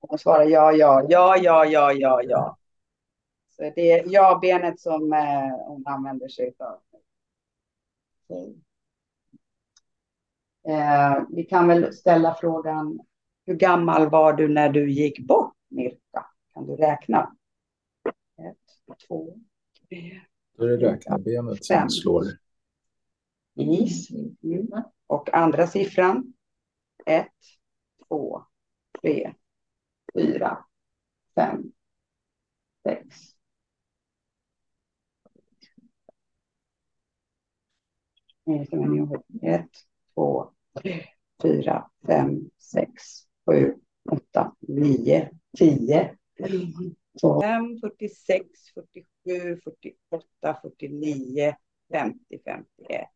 Hon 0.00 0.18
svarar 0.18 0.44
ja, 0.44 0.72
ja, 0.72 1.06
ja, 1.08 1.36
ja, 1.36 1.66
ja, 1.66 1.92
ja, 1.92 2.22
ja. 2.22 2.56
Så 3.48 3.62
det 3.62 3.90
är 3.92 4.04
ja-benet 4.06 4.80
som 4.80 5.12
eh, 5.12 5.66
hon 5.66 5.86
använder 5.86 6.28
sig 6.28 6.54
av. 6.58 6.80
Eh, 10.68 11.22
vi 11.30 11.44
kan 11.44 11.68
väl 11.68 11.92
ställa 11.92 12.34
frågan, 12.34 13.00
hur 13.46 13.54
gammal 13.54 14.10
var 14.10 14.32
du 14.32 14.48
när 14.48 14.68
du 14.68 14.92
gick 14.92 15.26
bort, 15.26 15.54
Mirka? 15.68 16.26
Kan 16.54 16.66
du 16.66 16.76
räkna? 16.76 17.36
Ett, 18.38 18.98
två, 19.08 19.38
tre, 19.88 20.20
Då 20.56 20.64
är 20.64 20.68
det 20.68 20.76
räknarbenet 20.76 21.64
som 21.64 21.90
slår. 21.90 22.24
Is. 23.58 24.10
Mm. 24.42 24.68
Och 25.06 25.34
andra 25.34 25.66
siffran? 25.66 26.32
Ett, 27.06 27.32
två, 28.08 28.42
tre, 29.00 29.34
fyra, 30.14 30.64
fem, 31.34 31.72
sex. 32.82 33.16
Ett, 39.42 39.70
två, 40.14 40.50
tre, 40.82 41.04
fyra, 41.42 41.90
fem, 42.06 42.50
sex, 42.58 43.02
sju, 43.46 43.74
åtta, 44.10 44.56
nio, 44.60 45.30
tio. 45.58 46.16
5, 47.42 47.78
46, 47.80 48.46
47, 48.74 49.60
48, 49.64 50.60
49, 50.62 51.54
50, 51.92 52.38
51. 52.44 53.08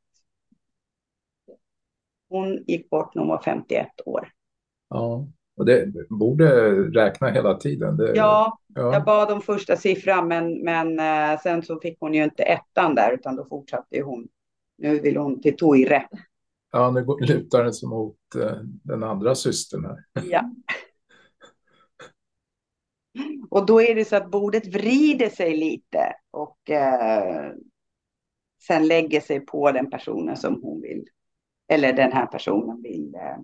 Hon 2.33 2.64
gick 2.66 2.90
bort 2.90 3.14
när 3.14 3.23
hon 3.23 3.29
var 3.29 3.42
51 3.42 3.87
år. 4.07 4.29
Ja, 4.88 5.27
och 5.57 5.64
det 5.66 5.92
borde 6.11 6.73
räkna 6.83 7.31
hela 7.31 7.55
tiden. 7.55 7.97
Det, 7.97 8.12
Ja, 8.16 8.59
ja. 8.75 8.92
jag 8.92 9.05
bad 9.05 9.31
om 9.33 9.40
första 9.40 9.77
siffran 9.77 10.29
men, 10.29 10.64
men 10.64 10.99
eh, 11.01 11.40
sen 11.40 11.62
så 11.62 11.81
fick 11.81 11.97
hon 12.01 12.14
ju 12.14 12.25
inte 12.25 12.42
ettan 12.42 12.95
där 12.95 13.12
utan 13.12 13.37
då 13.37 13.45
fortsatte 13.45 14.01
hon. 14.03 14.29
Nu 14.79 15.01
vill 15.01 15.16
hon 15.16 15.40
till 15.42 15.57
Toire. 15.57 16.09
ja, 16.73 16.90
nu 16.90 17.05
går- 17.05 17.21
lutar 17.21 17.64
den 17.64 17.73
sig 17.75 17.88
mot 17.88 18.16
eh, 18.40 18.57
den 18.83 19.03
andra 19.03 19.35
systern 19.35 19.85
här. 19.85 19.97
Ja. 20.31 20.51
Och 23.51 23.66
då 23.66 23.83
är 23.83 23.95
det 23.95 24.05
så 24.05 24.16
att 24.16 24.31
bordet 24.31 24.66
vrider 24.75 25.29
sig 25.29 25.57
lite 25.57 26.12
och 26.31 26.71
eh, 26.71 27.53
sen 28.66 28.87
lägger 28.87 29.21
sig 29.21 29.40
på 29.40 29.73
den 29.73 29.90
personen 29.90 30.37
som 30.37 30.62
hon 30.62 30.81
vill, 30.81 31.05
eller 31.72 31.92
den 31.92 32.12
här 32.12 32.26
personen 32.26 32.82
vill 32.82 33.14
eh, 33.14 33.37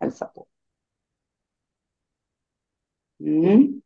hälsa 0.00 0.26
på. 0.26 0.46
Mm. 3.20 3.80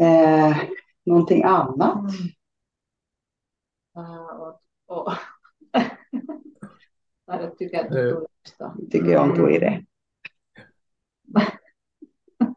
Eh, 0.00 0.56
någonting 1.04 1.42
annat? 1.44 2.10
Ja, 3.94 4.32
och, 4.86 4.96
och. 5.04 5.12
Ja, 7.26 7.40
jag 7.42 7.58
tycker 7.58 7.78
att 7.80 7.86
Eh. 7.86 7.90
det 7.92 8.00
är 8.10 8.26
bästa. 8.44 8.76
Tycker 8.90 9.06
jag 9.10 9.22
om 9.30 9.36
Toire. 9.36 9.84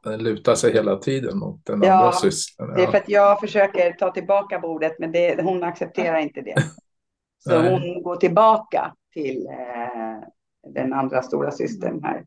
Den 0.03 0.23
lutar 0.23 0.56
sig 0.56 0.73
hela 0.73 0.95
tiden 0.97 1.38
mot 1.38 1.65
den 1.65 1.82
Ja, 1.84 1.93
andra 1.93 2.12
systern. 2.12 2.73
Det 2.73 2.82
är 2.82 2.86
Ja. 2.86 2.91
för 2.91 2.97
att 2.97 3.10
jag 3.10 3.39
försöker 3.39 3.91
ta 3.91 4.12
tillbaka 4.12 4.60
bordet, 4.60 4.99
men 4.99 5.12
det, 5.12 5.41
hon 5.43 5.63
accepterar 5.63 6.17
inte 6.19 6.41
det. 6.41 6.56
Så 7.43 7.62
Nej. 7.62 7.71
hon 7.71 8.03
går 8.03 8.15
tillbaka 8.15 8.95
till 9.13 9.47
eh, 9.47 10.27
den 10.67 10.93
andra 10.93 11.21
stora 11.21 11.51
systern 11.51 12.03
här. 12.03 12.25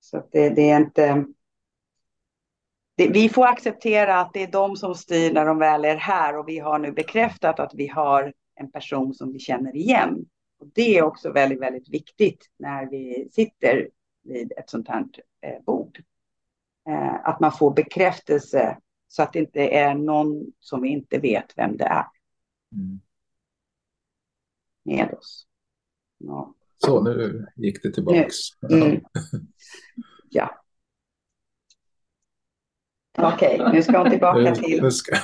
Så 0.00 0.22
det, 0.32 0.48
det 0.48 0.70
är 0.70 0.76
inte... 0.76 1.24
Det, 2.96 3.08
vi 3.08 3.28
får 3.28 3.46
acceptera 3.46 4.20
att 4.20 4.32
det 4.32 4.42
är 4.42 4.52
de 4.52 4.76
som 4.76 4.94
styr 4.94 5.32
när 5.32 5.46
de 5.46 5.58
väl 5.58 5.84
är 5.84 5.96
här 5.96 6.38
och 6.38 6.48
vi 6.48 6.58
har 6.58 6.78
nu 6.78 6.92
bekräftat 6.92 7.60
att 7.60 7.74
vi 7.74 7.86
har 7.86 8.32
en 8.54 8.70
person 8.70 9.14
som 9.14 9.32
vi 9.32 9.38
känner 9.38 9.76
igen. 9.76 10.26
Och 10.60 10.66
det 10.74 10.98
är 10.98 11.02
också 11.02 11.32
väldigt, 11.32 11.60
väldigt 11.60 11.88
viktigt 11.88 12.50
när 12.58 12.86
vi 12.90 13.28
sitter 13.32 13.88
vid 14.22 14.52
ett 14.56 14.70
sånt 14.70 14.88
här 14.88 15.04
eh, 15.40 15.62
bord. 15.66 16.02
Eh, 16.88 17.28
att 17.28 17.40
man 17.40 17.52
får 17.52 17.70
bekräftelse 17.70 18.78
så 19.08 19.22
att 19.22 19.32
det 19.32 19.38
inte 19.38 19.60
är 19.60 19.94
någon 19.94 20.52
som 20.60 20.82
vi 20.82 20.88
inte 20.88 21.18
vet 21.18 21.58
vem 21.58 21.76
det 21.76 21.84
är 21.84 22.06
Mm. 22.72 23.00
Med 24.84 25.14
oss. 25.18 25.46
Ja. 26.18 26.54
Så, 26.78 27.02
nu 27.02 27.46
gick 27.56 27.82
det 27.82 27.92
tillbaks. 27.92 28.36
Mm. 28.70 29.00
ja. 30.30 30.50
Okej, 33.18 33.60
nu 33.72 33.82
ska 33.82 33.98
hon 33.98 34.10
tillbaka 34.10 34.54
till... 34.54 34.82
nu 34.82 34.90
ska, 34.90 35.16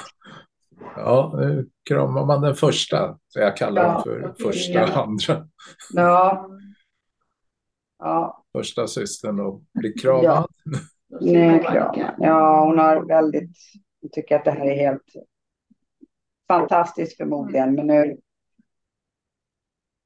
ja, 0.96 1.34
nu 1.36 1.68
kramar 1.88 2.26
man 2.26 2.42
den 2.42 2.54
första. 2.54 3.18
Så 3.28 3.40
jag 3.40 3.56
kallar 3.56 3.82
Ja, 3.82 3.92
den 3.92 4.02
för 4.02 4.30
okej, 4.30 4.46
första 4.46 4.72
ja. 4.72 5.02
andra. 5.02 5.48
Ja. 5.92 6.48
Ja, 7.98 8.44
Första 8.52 8.86
systern 8.86 9.40
och 9.40 9.62
blir 9.74 9.98
kramad. 9.98 10.24
Ja. 10.24 10.48
nu 11.20 11.58
kram. 11.58 12.14
Ja, 12.18 12.64
hon 12.64 12.78
har 12.78 13.04
väldigt... 13.08 13.56
Hon 14.00 14.10
tycker 14.12 14.36
att 14.36 14.44
det 14.44 14.50
här 14.50 14.66
är 14.66 14.76
helt 14.76 15.12
fantastiskt 16.48 17.16
förmodligen, 17.16 17.74
men 17.74 17.86
nu... 17.86 18.16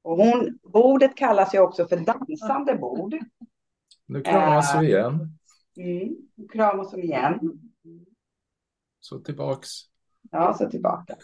Och 0.01 0.17
hon, 0.17 0.59
bordet 0.63 1.15
kallas 1.15 1.53
ju 1.53 1.59
också 1.59 1.87
för 1.87 1.97
dansande 1.97 2.75
bord. 2.75 3.15
Nu 4.05 4.21
kramas 4.21 4.75
vi 4.81 4.87
igen. 4.87 5.37
Mm. 5.77 6.15
Kramas 6.51 6.91
hon 6.91 7.03
igen. 7.03 7.39
Så 8.99 9.19
tillbaks. 9.19 9.69
Ja, 10.31 10.53
så 10.53 10.69
tillbaka. 10.69 11.15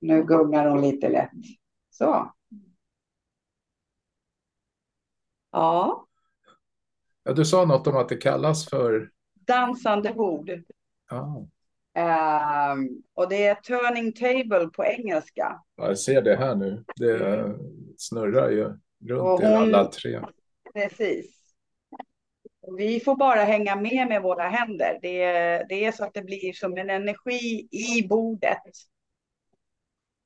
Nu 0.00 0.24
gungar 0.24 0.68
hon 0.68 0.80
lite 0.80 1.08
lätt. 1.08 1.30
Så. 1.90 2.32
Ja, 5.50 6.06
Ja, 7.26 7.32
du 7.32 7.44
sa 7.44 7.64
något 7.64 7.86
om 7.86 7.96
att 7.96 8.08
det 8.08 8.16
kallas 8.16 8.68
för... 8.68 9.10
dansande 9.34 10.14
bord. 10.14 10.50
Ja, 11.10 11.46
Ehm, 11.96 12.88
och 13.14 13.28
det 13.28 13.46
är 13.46 13.54
turning 13.54 14.12
table 14.12 14.68
på 14.72 14.84
engelska. 14.84 15.60
jag 15.76 15.98
ser 15.98 16.22
det 16.22 16.36
här 16.36 16.54
nu. 16.54 16.84
Det 16.96 17.54
snurrar 17.96 18.50
ju 18.50 18.64
runt 19.08 19.22
Och 19.22 19.42
i 19.42 19.46
hon- 19.46 19.54
alla 19.54 19.84
tre. 19.84 20.20
Precis. 20.74 21.36
Vi 22.78 23.00
får 23.00 23.16
bara 23.16 23.40
hänga 23.44 23.76
med 23.76 24.08
med 24.08 24.22
våra 24.22 24.48
händer. 24.48 24.98
Det 25.02 25.22
är, 25.22 25.66
det 25.68 25.84
är 25.84 25.92
så 25.92 26.04
att 26.04 26.14
det 26.14 26.22
blir 26.22 26.52
som 26.52 26.76
en 26.78 26.90
energi 26.90 27.68
i 27.70 28.08
bordet. 28.08 28.62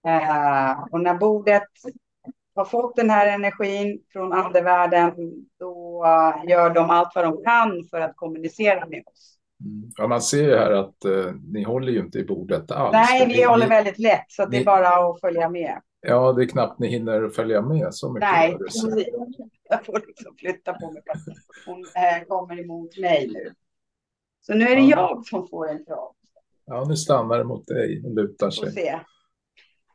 Eh, 0.06 0.85
och 0.92 1.00
när 1.00 1.14
bordet 1.14 1.62
har 2.54 2.64
fått 2.64 2.96
den 2.96 3.11
här 3.11 3.26
energin 3.26 4.02
från 4.12 4.33
andevärlden, 4.33 5.14
då 5.59 6.04
gör 6.48 6.70
de 6.70 6.90
allt 6.90 7.12
vad 7.14 7.24
de 7.24 7.44
kan 7.44 7.85
för 7.90 8.00
att 8.00 8.16
kommunicera 8.16 8.87
med 8.87 9.02
oss. 9.06 9.37
Mm. 9.64 9.90
Ja, 9.96 10.07
man 10.07 10.23
ser 10.23 10.42
ju 10.42 10.57
här 10.57 10.70
att 10.70 11.05
eh, 11.05 11.33
ni 11.53 11.62
håller 11.62 11.92
ju 11.92 11.99
inte 11.99 12.18
i 12.18 12.25
bordet 12.25 12.70
alls. 12.70 12.92
Nej, 12.92 13.27
vi 13.27 13.33
ni- 13.37 13.44
håller 13.44 13.64
ni- 13.66 13.70
väldigt 13.75 13.99
lätt, 13.99 14.25
så 14.29 14.46
det 14.46 14.57
är 14.57 14.59
ni- 14.59 14.64
bara 14.64 14.88
att 15.11 15.20
följa 15.20 15.49
med. 15.49 15.81
Ja, 16.01 16.33
det 16.33 16.42
är 16.44 16.46
knappt 16.49 16.79
ni 16.79 16.88
hinner 16.88 17.29
följa 17.29 17.62
med 17.62 17.94
så 17.94 18.12
mycket. 18.12 18.29
Nej. 18.33 18.57
Jag 19.68 19.87
får 19.87 20.03
liksom 20.07 20.37
flytta 20.38 20.73
på 20.73 20.90
mig. 20.90 21.03
Hon 21.66 21.79
eh, 21.81 22.27
kommer 22.29 22.61
emot 22.64 22.99
mig 22.99 23.29
nu. 23.33 23.55
Så 24.40 24.55
nu 24.55 24.64
är 24.64 24.77
det 24.77 24.83
Ja. 24.83 24.96
jag 25.14 25.27
som 25.27 25.49
får 25.49 25.68
en 25.68 25.85
krav. 25.85 26.14
Ja, 26.64 26.85
nu 26.88 26.96
stannar 26.96 27.38
det 27.38 27.44
mot 27.44 27.66
dig 27.66 28.03
och 28.05 28.14
lutar 28.14 28.51
sig. 28.51 28.73
se. 28.73 29.01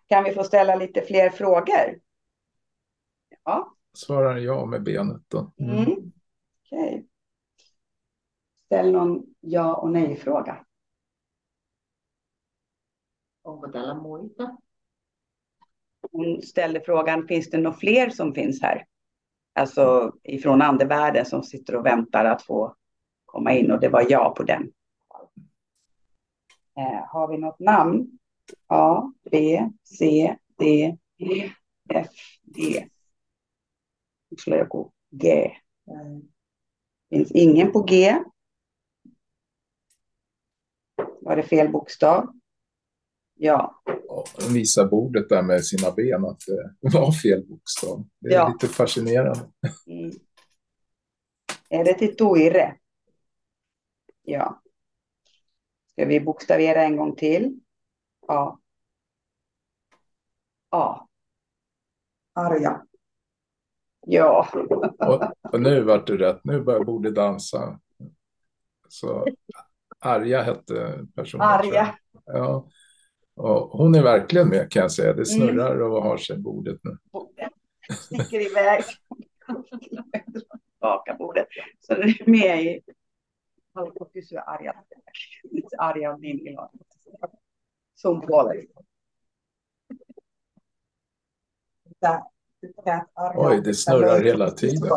Kan 0.07 0.23
vi 0.23 0.31
få 0.31 0.43
ställa 0.43 0.75
lite 0.75 1.01
fler 1.01 1.29
frågor? 1.29 1.99
Ja, 3.43 3.71
Svarar 3.93 4.37
jag 4.37 4.67
med 4.69 4.83
benet 4.83 5.21
då. 5.27 5.51
Mm. 5.59 5.75
mm. 5.77 6.11
okej. 6.65 7.05
Ställ 8.65 8.91
någon 8.91 9.23
ja 9.45 9.75
och 9.75 9.91
nej-fråga. 9.91 10.65
Onko 13.43 13.71
täällä 13.71 13.93
muita? 13.93 14.57
Hon 16.11 16.41
ställde 16.41 16.81
frågan, 16.81 17.27
finns 17.27 17.49
det 17.49 17.57
några 17.57 17.77
fler 17.77 18.09
som 18.09 18.33
finns 18.33 18.61
här? 18.61 18.85
Alltså 19.53 20.15
ifrån 20.23 20.61
andevärlden 20.61 21.25
som 21.25 21.43
sitter 21.43 21.75
och 21.75 21.85
väntar 21.85 22.25
att 22.25 22.41
få 22.41 22.75
komma 23.25 23.53
in 23.53 23.71
och 23.71 23.79
det 23.79 23.89
var 23.89 24.05
ja 24.09 24.33
på 24.37 24.43
den. 24.43 24.71
Eh, 26.77 27.05
har 27.07 27.27
vi 27.27 27.37
något 27.37 27.59
namn? 27.59 28.19
A, 28.67 29.13
B, 29.31 29.61
C, 29.83 30.35
D, 30.57 30.97
E, 31.17 31.51
F, 31.89 32.11
D. 32.41 32.89
Nu 34.29 34.37
slår 34.37 34.57
jag 34.57 34.69
på 34.69 34.91
G. 35.11 35.43
Eh, 35.87 36.17
finns 37.09 37.31
ingen 37.31 37.71
på 37.71 37.81
G. 37.81 38.15
Var 41.25 41.35
det 41.35 41.43
fel 41.43 41.71
bokstav? 41.71 42.27
Ja, 43.37 43.81
Och 44.09 44.27
visa 44.55 44.85
bordet 44.85 45.29
där 45.29 45.41
med 45.41 45.65
sina 45.65 45.91
ben 45.91 46.25
att 46.25 46.39
det 46.81 46.97
var 46.97 47.11
fel 47.11 47.45
bokstav. 47.47 48.05
Det 48.19 48.29
är 48.29 48.33
Ja. 48.33 48.47
lite 48.47 48.73
fascinerande. 48.73 49.49
Mm. 49.87 50.11
Är 51.69 51.83
det 51.83 51.93
till 51.93 52.15
Toire? 52.15 52.75
Ja. 54.23 54.61
Ska 55.91 56.05
vi 56.05 56.19
bokstavera 56.19 56.83
en 56.83 56.97
gång 56.97 57.15
till? 57.15 57.59
A. 58.27 58.57
A. 60.69 61.07
Arja. 62.33 62.85
Ja. 64.07 64.49
Och, 64.99 65.53
och 65.53 65.61
nu 65.61 65.81
vart 65.83 66.07
det 66.07 66.17
rätt. 66.17 66.39
Nu 66.43 66.61
börjar 66.61 66.83
bordet 66.83 67.15
dansa. 67.15 67.79
Så 68.87 69.25
Arja 70.05 70.41
hette 70.41 71.05
personen. 71.15 71.47
Arja. 71.47 71.97
Ja. 72.25 72.69
Och 73.35 73.69
hon 73.77 73.95
är 73.95 74.03
verkligen 74.03 74.49
med 74.49 74.71
kan 74.71 74.81
jag 74.81 74.91
säga. 74.91 75.07
Mm. 75.07 75.17
Det 75.17 75.25
snurrar 75.25 75.81
och 75.81 76.03
har 76.03 76.17
sig 76.17 76.37
bordet 76.37 76.79
nu. 76.83 76.97
Sticker 77.95 78.51
iväg. 78.51 78.83
Tillbaka 80.79 81.15
bordet. 81.19 81.47
Så 81.79 81.93
den 81.93 82.09
är 82.09 82.29
med 82.29 82.63
i... 82.63 82.81
Haluatko 83.73 84.09
kysyä 84.13 84.41
Arja? 84.41 84.75
Arja 85.77 86.13
on 86.13 86.21
niin 86.21 86.39
iloinen. 86.39 86.69
Sun 87.95 88.21
puolesta. 88.21 88.81
Että 91.91 92.25
Oj, 93.35 93.61
det 93.61 93.73
snurrar 93.73 94.23
hela 94.23 94.51
tiden 94.51 94.89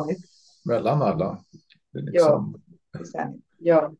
mellan 0.64 1.02
alla. 1.02 1.44
Det 1.92 1.98
är 1.98 2.02
liksom... 2.02 2.62
Ja. 3.58 3.92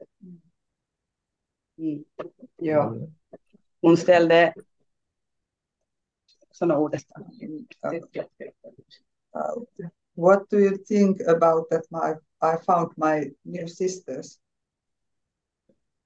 Mm. 1.79 2.05
Ja. 2.57 2.95
Hon 3.81 3.97
ställde 3.97 4.55
sådana 6.51 6.79
ord. 6.79 6.97
What 10.15 10.51
do 10.51 10.59
you 10.59 10.79
think 10.79 11.21
about 11.21 11.71
that 11.71 11.83
my, 11.91 12.15
I 12.43 12.57
found 12.67 12.93
my 12.97 13.35
new 13.43 13.67
sisters? 13.69 14.27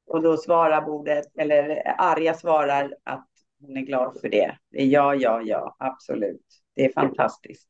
Och 0.06 0.22
då 0.22 0.36
svarar 0.36 0.82
bordet, 0.82 1.26
eller 1.34 1.82
Arja 1.98 2.34
svarar 2.34 2.94
att 3.02 3.28
hon 3.60 3.76
är 3.76 3.80
glad 3.80 4.20
för 4.20 4.28
det. 4.28 4.58
ja, 4.70 5.14
ja, 5.14 5.42
ja, 5.42 5.76
absolut. 5.78 6.46
Det 6.74 6.84
är 6.84 6.92
fantastiskt. 6.92 7.68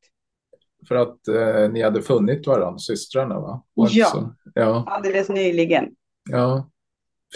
För 0.89 0.95
att 0.95 1.29
eh, 1.29 1.71
ni 1.73 1.83
hade 1.83 2.03
funnit 2.03 2.47
varandra, 2.47 2.79
systrarna 2.79 3.41
va? 3.41 3.65
ja, 3.75 4.35
ja, 4.55 4.85
alldeles 4.87 5.29
nyligen. 5.29 5.97
Ja, 6.31 6.71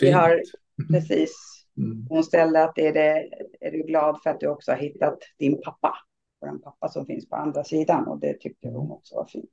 fint. 0.01 0.09
Vi 0.09 0.13
har, 0.13 0.43
precis. 0.91 1.57
Mm. 1.79 2.07
Hon 2.09 2.25
ställde 2.25 2.65
att 2.65 2.79
är, 2.79 2.93
det, 2.93 3.31
är 3.61 3.71
du 3.73 3.83
glad 3.83 4.23
för 4.23 4.31
att 4.31 4.41
du 4.41 4.47
också 4.47 4.73
har 4.73 4.79
hittat 4.79 5.19
din 5.39 5.61
pappa? 5.63 5.95
Vår 6.41 6.59
pappa 6.59 6.89
som 6.89 7.07
finns 7.07 7.29
på 7.29 7.37
andra 7.37 7.65
sidan 7.65 8.07
och 8.07 8.21
det 8.21 8.41
tyckte 8.41 8.69
hon 8.69 8.91
också 8.91 9.15
var 9.15 9.27
fint. 9.27 9.51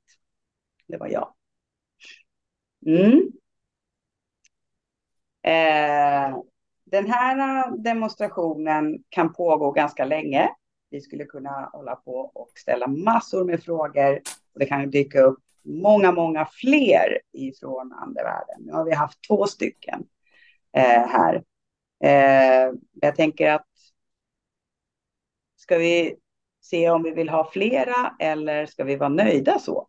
Det 0.86 0.96
var 0.96 1.08
jag. 1.08 1.34
Mm. 2.86 3.32
Eh, 5.42 6.38
den 6.84 7.06
här 7.06 7.70
demonstrationen 7.76 9.04
kan 9.08 9.32
pågå 9.32 9.70
ganska 9.70 10.04
länge. 10.04 10.50
Vi 10.90 11.00
skulle 11.00 11.24
kunna 11.24 11.70
hålla 11.72 11.96
på 11.96 12.16
och 12.34 12.50
ställa 12.54 12.86
massor 12.86 13.44
med 13.44 13.62
frågor. 13.62 14.20
Och 14.52 14.60
det 14.60 14.66
kan 14.66 14.90
dyka 14.90 15.20
upp 15.20 15.38
många, 15.62 16.12
många 16.12 16.46
fler 16.52 17.20
ifrån 17.32 17.92
andevärlden. 17.92 18.56
Nu 18.60 18.72
har 18.72 18.84
vi 18.84 18.94
haft 18.94 19.18
två 19.28 19.46
stycken 19.46 20.00
eh, 20.00 20.13
här. 20.82 21.44
Eh, 22.04 22.72
jag 22.92 23.16
tänker 23.16 23.50
att 23.50 23.66
ska 25.56 25.78
vi 25.78 26.16
se 26.60 26.90
om 26.90 27.02
vi 27.02 27.10
vill 27.10 27.28
ha 27.28 27.50
flera 27.50 28.16
eller 28.18 28.66
ska 28.66 28.84
vi 28.84 28.96
vara 28.96 29.08
nöjda 29.08 29.58
så 29.58 29.88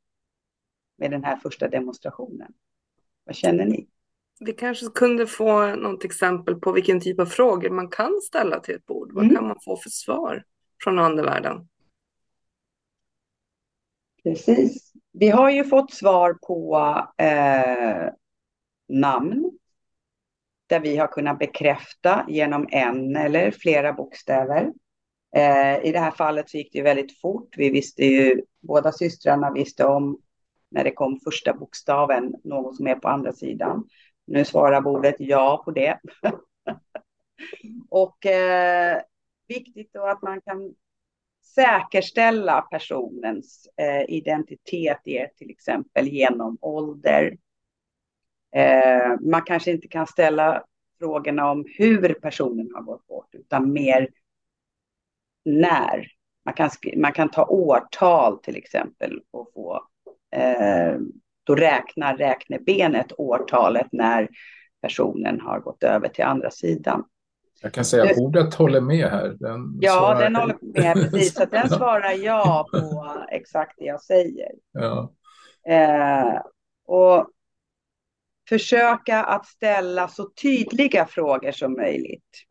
med 0.98 1.12
den 1.12 1.24
här 1.24 1.38
första 1.38 1.68
demonstrationen? 1.68 2.54
Vad 3.24 3.36
känner 3.36 3.66
ni? 3.66 3.88
Vi 4.40 4.54
kanske 4.54 4.86
kunde 4.86 5.28
få 5.28 5.76
något 5.76 6.06
exempel 6.06 6.56
på 6.56 6.72
vilken 6.72 7.00
typ 7.00 7.20
av 7.20 7.26
frågor 7.26 7.70
man 7.70 7.90
kan 7.90 8.22
ställa 8.22 8.60
till 8.60 8.76
ett 8.76 8.86
bord. 8.86 9.12
Vad 9.14 9.24
mm. 9.24 9.36
kan 9.36 9.48
man 9.48 9.58
få 9.66 9.78
för 9.78 9.90
svar 9.90 10.44
från 10.84 11.00
andevärlden? 11.00 11.68
Precis. 14.24 14.94
Vi 15.12 15.30
har 15.30 15.50
ju 15.50 15.64
fått 15.64 15.94
svar 15.94 16.34
på 16.34 16.78
eh, 17.18 18.10
namn 18.88 19.52
där 20.68 20.80
vi 20.80 20.98
har 20.98 21.08
kunnat 21.08 21.40
bekräfta 21.40 22.26
genom 22.28 22.68
en 22.72 23.16
eller 23.16 23.52
flera 23.52 23.94
bokstäver. 23.94 24.72
Eh, 25.36 25.86
I 25.86 25.92
det 25.92 26.00
här 26.00 26.12
fallet 26.12 26.50
så 26.50 26.58
gick 26.58 26.74
det 26.74 26.82
väldigt 26.82 27.20
fort. 27.22 27.58
Vi 27.58 27.70
visste 27.70 28.06
ju, 28.06 28.42
båda 28.62 28.92
systrarna 28.92 29.52
visste 29.52 29.86
om 29.86 30.20
när 30.70 30.84
det 30.84 30.92
kom 30.92 31.20
första 31.20 31.54
bokstaven, 31.54 32.36
någon 32.44 32.74
som 32.74 32.88
är 32.88 32.96
på 32.96 33.08
andra 33.08 33.34
sidan. 33.34 33.88
Nu 34.28 34.46
svarar 34.46 34.82
bordet 34.82 35.16
ja 35.20 35.62
på 35.66 35.72
det. 35.72 36.00
och 37.90 38.26
eh, 38.26 39.02
viktigt 39.48 39.94
då 39.94 40.06
att 40.06 40.22
man 40.22 40.42
kan 40.42 40.76
säkerställa 41.56 42.62
personens 42.62 43.68
eh, 43.78 44.16
identitet 44.16 45.00
är 45.04 45.28
till 45.28 45.50
exempel 45.50 46.08
genom 46.08 46.58
ålder. 46.62 47.38
Eh, 48.56 49.16
man 49.22 49.42
kanske 49.42 49.72
inte 49.72 49.88
kan 49.88 50.08
ställa 50.08 50.64
frågorna 51.00 51.52
om 51.52 51.66
hur 51.78 52.14
personen 52.14 52.72
har 52.76 52.82
gått 52.82 53.08
bort, 53.08 53.30
utan 53.32 53.74
mer 53.74 54.10
när. 55.46 56.08
Man 56.46 56.54
kan, 56.54 56.70
man 56.98 57.12
kan 57.12 57.30
ta 57.30 57.46
årtal 57.46 58.40
till 58.40 58.56
exempel 58.56 59.22
och 59.32 59.52
få 59.54 59.88
eh, 60.36 60.98
då 61.44 61.56
räknar 61.56 62.18
räknebenet 62.18 63.12
årtalet 63.18 63.88
när 63.92 64.30
personen 64.82 65.42
har 65.42 65.60
gått 65.60 65.84
över 65.84 66.08
till 66.08 66.24
andra 66.24 66.52
sidan. 66.52 67.04
Jag 67.62 67.74
kan 67.74 67.86
säga 67.86 68.04
att 68.04 68.18
ordet 68.18 68.54
håller 68.54 68.82
med 68.82 69.10
här. 69.10 69.36
Den 69.40 69.80
ja, 69.82 69.92
svarar... 69.92 70.20
den 70.20 70.36
håller 70.36 70.58
med 70.62 70.94
precis. 70.94 71.34
Så 71.34 71.46
den 71.46 71.70
svarar 71.78 72.12
ja 72.12 72.68
på 72.72 73.16
exakt 73.32 73.74
det 73.78 73.86
jag 73.86 74.02
säger. 74.02 74.52
Ja. 74.72 75.14
Eh, 75.68 76.42
och 76.86 77.28
försöka 78.50 79.24
att 79.24 79.46
ställa 79.46 80.08
så 80.08 80.30
tydliga 80.30 81.06
frågor 81.06 81.52
som 81.52 81.74
möjligt. 81.74 82.46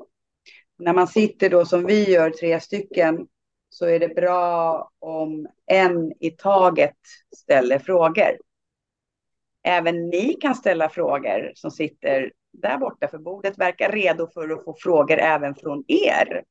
När 0.78 0.92
man 0.92 1.08
sitter 1.08 1.50
då 1.50 1.64
som 1.64 1.86
vi 1.86 2.10
gör, 2.10 2.30
tre 2.30 2.60
stycken, 2.60 3.26
så 3.68 3.86
är 3.86 4.00
det 4.00 4.08
bra 4.08 4.90
om 4.98 5.46
en 5.66 6.12
i 6.20 6.30
taget 6.30 6.96
ställer 7.36 7.78
frågor. 7.78 8.36
Även 9.62 10.08
ni 10.08 10.34
kan 10.34 10.54
ställa 10.54 10.88
frågor 10.88 11.52
som 11.54 11.70
sitter 11.70 12.32
där 12.52 12.78
borta, 12.78 13.08
för 13.08 13.18
bordet 13.18 13.58
verkar 13.58 13.92
redo 13.92 14.28
för 14.34 14.48
att 14.48 14.64
få 14.64 14.76
frågor 14.78 15.18
även 15.18 15.54
från 15.54 15.84
er. 15.88 16.44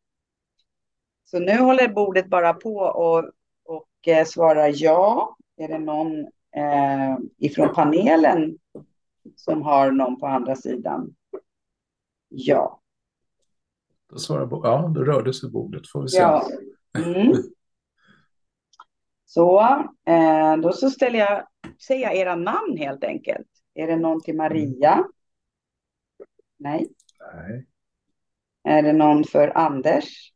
Så 1.26 1.40
nu 1.40 1.58
håller 1.58 1.88
bordet 1.88 2.28
bara 2.28 2.54
på 2.54 2.76
och, 2.76 3.32
och 3.66 4.08
eh, 4.08 4.26
svarar 4.26 4.72
ja. 4.76 5.36
Är 5.58 5.68
det 5.68 5.80
någon 5.80 6.20
eh, 6.56 7.18
ifrån 7.38 7.74
panelen 7.74 8.58
som 9.36 9.62
har 9.62 9.92
någon 9.92 10.20
på 10.20 10.28
andra 10.28 10.56
sidan? 10.56 11.16
Ja. 12.30 12.82
Då 14.10 14.18
svarar 14.18 14.50
ja, 14.52 14.92
då 14.96 15.04
rörde 15.04 15.34
sig 15.34 15.52
bordet, 15.52 15.88
får 15.88 16.02
vi 16.02 16.08
se. 16.08 16.18
Ja. 16.18 16.48
Mm. 16.98 17.34
Så, 19.26 19.62
eh, 20.06 20.58
då 20.58 20.74
så 20.74 20.90
ställer 20.90 21.20
jag, 21.20 21.48
säger 21.88 22.02
jag 22.02 22.16
era 22.16 22.36
namn 22.36 22.78
helt 22.78 23.04
enkelt. 23.04 23.48
Är 23.74 23.88
det 23.88 23.96
någon 23.96 24.22
till 24.22 24.36
Maria? 24.36 25.04
Nej. 26.58 26.88
Nej. 27.34 27.68
Är 28.64 28.84
det 28.84 28.94
någon 28.94 29.24
för 29.24 29.58
Anders? 29.58 30.34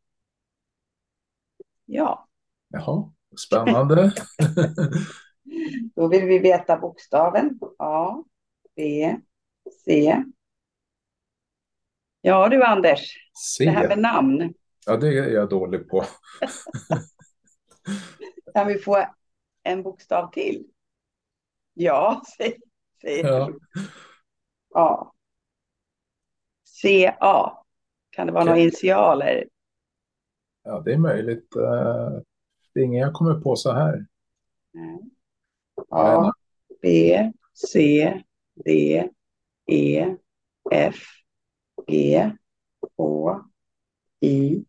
Ja. 1.86 2.28
Jaha, 2.68 3.12
spännande. 3.38 4.12
Då 5.96 6.08
vill 6.08 6.26
vi 6.26 6.40
veta 6.40 6.78
bokstaven. 6.78 7.60
A, 7.80 8.24
B, 8.78 9.16
C. 9.86 10.16
Ja 12.22 12.50
du 12.50 12.64
Anders, 12.64 13.18
C. 13.34 13.66
det 13.66 13.72
här 13.72 13.88
med 13.88 14.00
namn. 14.00 14.54
Ja, 14.86 14.98
det 14.98 15.08
är 15.08 15.30
jag 15.30 15.50
dålig 15.50 15.90
på. 15.90 16.06
kan 18.54 18.68
vi 18.68 18.80
få 18.80 19.06
en 19.64 19.84
bokstav 19.84 20.32
till? 20.32 20.68
Ja, 21.74 22.22
säger 23.02 23.26
ja. 23.28 23.52
A. 24.76 25.12
CA. 26.82 27.64
Kan 28.10 28.28
det 28.28 28.34
vara 28.34 28.44
okay. 28.44 28.52
några 28.52 28.62
initialer? 28.62 29.48
Ja, 30.64 30.82
det 30.86 30.94
är 30.94 30.98
möjligt. 30.98 31.56
Eh, 31.56 32.22
det 32.74 32.80
är 32.80 32.84
ingen 32.84 33.02
jag 33.02 33.14
kommer 33.14 33.42
på 33.42 33.56
så 33.56 33.72
här. 33.72 34.06
A, 35.90 36.34
B, 36.82 37.32
C, 37.54 38.24
D, 38.66 39.04
E, 39.66 40.16
F, 40.72 40.96
G, 41.88 42.32
H, 42.98 43.42
I, 44.22 44.66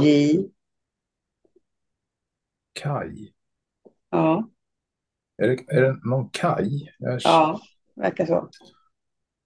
J. 0.00 0.50
Kaj. 2.72 3.34
Ja. 4.10 4.50
Är 5.36 5.48
det, 5.48 5.64
är 5.68 5.82
det 5.82 6.00
någon 6.04 6.30
kaj? 6.30 6.94
Jag... 6.98 7.20
Ja, 7.24 7.60
verkar 7.94 8.26
så. 8.26 8.50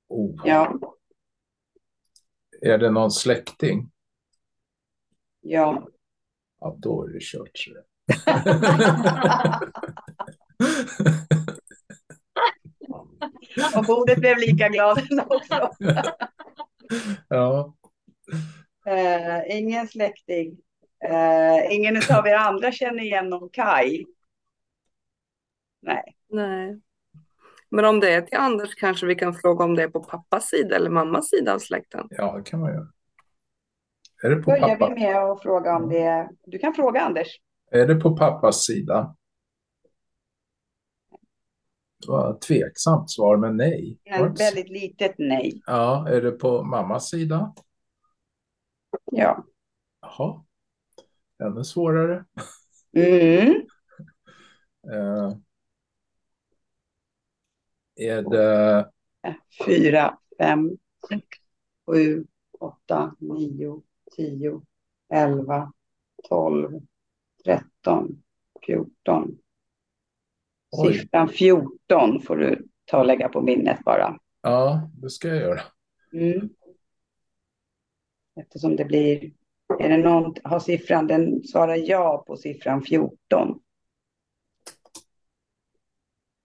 Oh. 0.08 0.42
Ja. 0.44 0.78
Är 2.60 2.78
det 2.78 2.90
någon 2.90 3.10
släkting? 3.10 3.90
Ja. 5.40 5.88
Ja, 6.60 6.76
då 6.78 7.04
är 7.04 7.12
det 7.12 7.20
kört. 7.22 7.66
Och 13.76 13.84
bordet 13.84 14.18
blev 14.18 14.38
lika 14.38 14.68
glad 14.68 14.98
också. 15.26 15.70
ja. 17.28 17.74
Uh, 18.88 19.56
ingen 19.58 19.88
släkting. 19.88 20.56
Uh, 21.10 21.74
ingen 21.74 21.96
av 21.96 22.26
er 22.26 22.34
andra 22.34 22.72
känner 22.72 23.02
igen 23.02 23.28
någon 23.28 23.48
Kaj? 23.48 24.06
Nej. 25.82 26.16
Nej. 26.28 26.80
Men 27.70 27.84
om 27.84 28.00
det 28.00 28.14
är 28.14 28.20
till 28.20 28.38
Anders 28.38 28.74
kanske 28.74 29.06
vi 29.06 29.14
kan 29.14 29.34
fråga 29.34 29.64
om 29.64 29.74
det 29.74 29.82
är 29.82 29.88
på 29.88 30.00
pappas 30.00 30.48
sida 30.48 30.76
eller 30.76 30.90
mammas 30.90 31.28
sida 31.28 31.54
av 31.54 31.58
släkten? 31.58 32.06
Ja, 32.10 32.36
det 32.36 32.42
kan 32.50 32.60
man 32.60 32.74
göra. 32.74 32.88
Är 34.22 34.30
det 34.30 34.36
på 34.36 34.50
Börjar 34.50 34.76
pappa? 34.76 34.94
vi 34.94 35.00
med 35.00 35.16
att 35.16 35.42
fråga 35.42 35.76
om 35.76 35.88
det. 35.88 36.30
Du 36.46 36.58
kan 36.58 36.74
fråga 36.74 37.00
Anders. 37.00 37.28
Är 37.70 37.86
det 37.86 37.94
på 37.94 38.16
pappas 38.16 38.64
sida? 38.64 39.16
Var 42.08 42.34
ett 42.34 42.40
tveksamt 42.40 43.10
svar, 43.10 43.36
men 43.36 43.56
nej. 43.56 43.98
Så? 44.16 44.22
väldigt 44.22 44.68
litet 44.68 45.14
nej. 45.18 45.62
Ja, 45.66 46.08
är 46.08 46.22
det 46.22 46.32
på 46.32 46.62
mammas 46.62 47.08
sida? 47.08 47.54
Ja. 49.12 49.44
Jaha, 50.00 50.44
ännu 51.42 51.64
svårare. 51.64 52.24
Mm. 52.96 53.54
Eh, 54.92 55.36
är 57.96 58.22
det 58.22 58.90
Fyra, 59.66 60.18
fem, 60.38 60.70
sex, 61.08 61.26
sju, 61.86 62.26
åtta, 62.58 63.16
nio, 63.18 63.82
tio, 64.16 64.62
elva, 65.08 65.72
tolv, 66.28 66.80
tretton, 67.44 68.22
fjorton. 68.66 69.38
Oj. 70.72 70.98
Siffran 70.98 71.28
14 71.28 72.22
får 72.22 72.36
du 72.36 72.68
ta 72.84 72.98
och 72.98 73.06
lägga 73.06 73.28
på 73.28 73.40
minnet 73.40 73.84
bara. 73.84 74.18
Ja, 74.42 74.90
det 74.94 75.10
ska 75.10 75.28
jag 75.28 75.36
göra. 75.36 75.60
Mm. 76.12 76.48
Eftersom 78.40 78.76
det 78.76 78.84
blir, 78.84 79.32
är 79.78 79.88
det 79.88 79.96
någon, 79.96 80.34
har 80.44 80.60
siffran, 80.60 81.06
den 81.06 81.42
svarar 81.44 81.76
ja 81.76 82.24
på 82.26 82.36
siffran 82.36 82.82
14. 82.82 83.60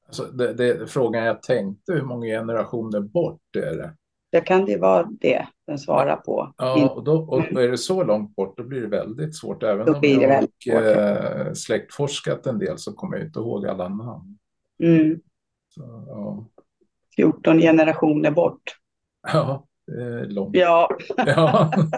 Alltså, 0.05 0.23
det, 0.23 0.53
det, 0.53 0.87
frågan 0.87 1.25
jag 1.25 1.43
tänkte, 1.43 1.93
hur 1.93 2.01
många 2.01 2.25
generationer 2.25 2.99
bort 2.99 3.55
är 3.55 3.77
det? 3.77 3.95
Då 4.31 4.41
kan 4.41 4.65
det 4.65 4.77
vara 4.77 5.09
det 5.21 5.47
den 5.67 5.79
svarar 5.79 6.15
på. 6.15 6.53
Ja, 6.57 6.89
och 6.89 7.03
då, 7.03 7.17
och 7.17 7.43
då 7.51 7.59
är 7.59 7.67
det 7.67 7.77
så 7.77 8.03
långt 8.03 8.35
bort, 8.35 8.57
då 8.57 8.63
blir 8.63 8.81
det 8.81 8.87
väldigt 8.87 9.35
svårt. 9.35 9.63
Även 9.63 9.85
Då 9.85 9.93
om 9.93 10.01
det 10.01 10.07
jag 10.07 10.43
svårt, 10.63 11.47
eh, 11.47 11.53
släktforskat 11.53 12.47
en 12.47 12.59
del 12.59 12.77
så 12.77 12.93
kommer 12.93 13.17
jag 13.17 13.25
inte 13.25 13.39
ihåg 13.39 13.67
alla 13.67 13.87
namn. 13.87 14.37
Mm. 14.83 15.19
Så, 15.69 16.05
ja. 16.07 16.47
14 17.15 17.59
generationer 17.59 18.31
bort. 18.31 18.61
ja, 19.33 19.67
det 19.87 20.03
är 20.03 20.25
långt. 20.25 20.55
Ja, 20.55 20.89
Ja. 21.17 21.71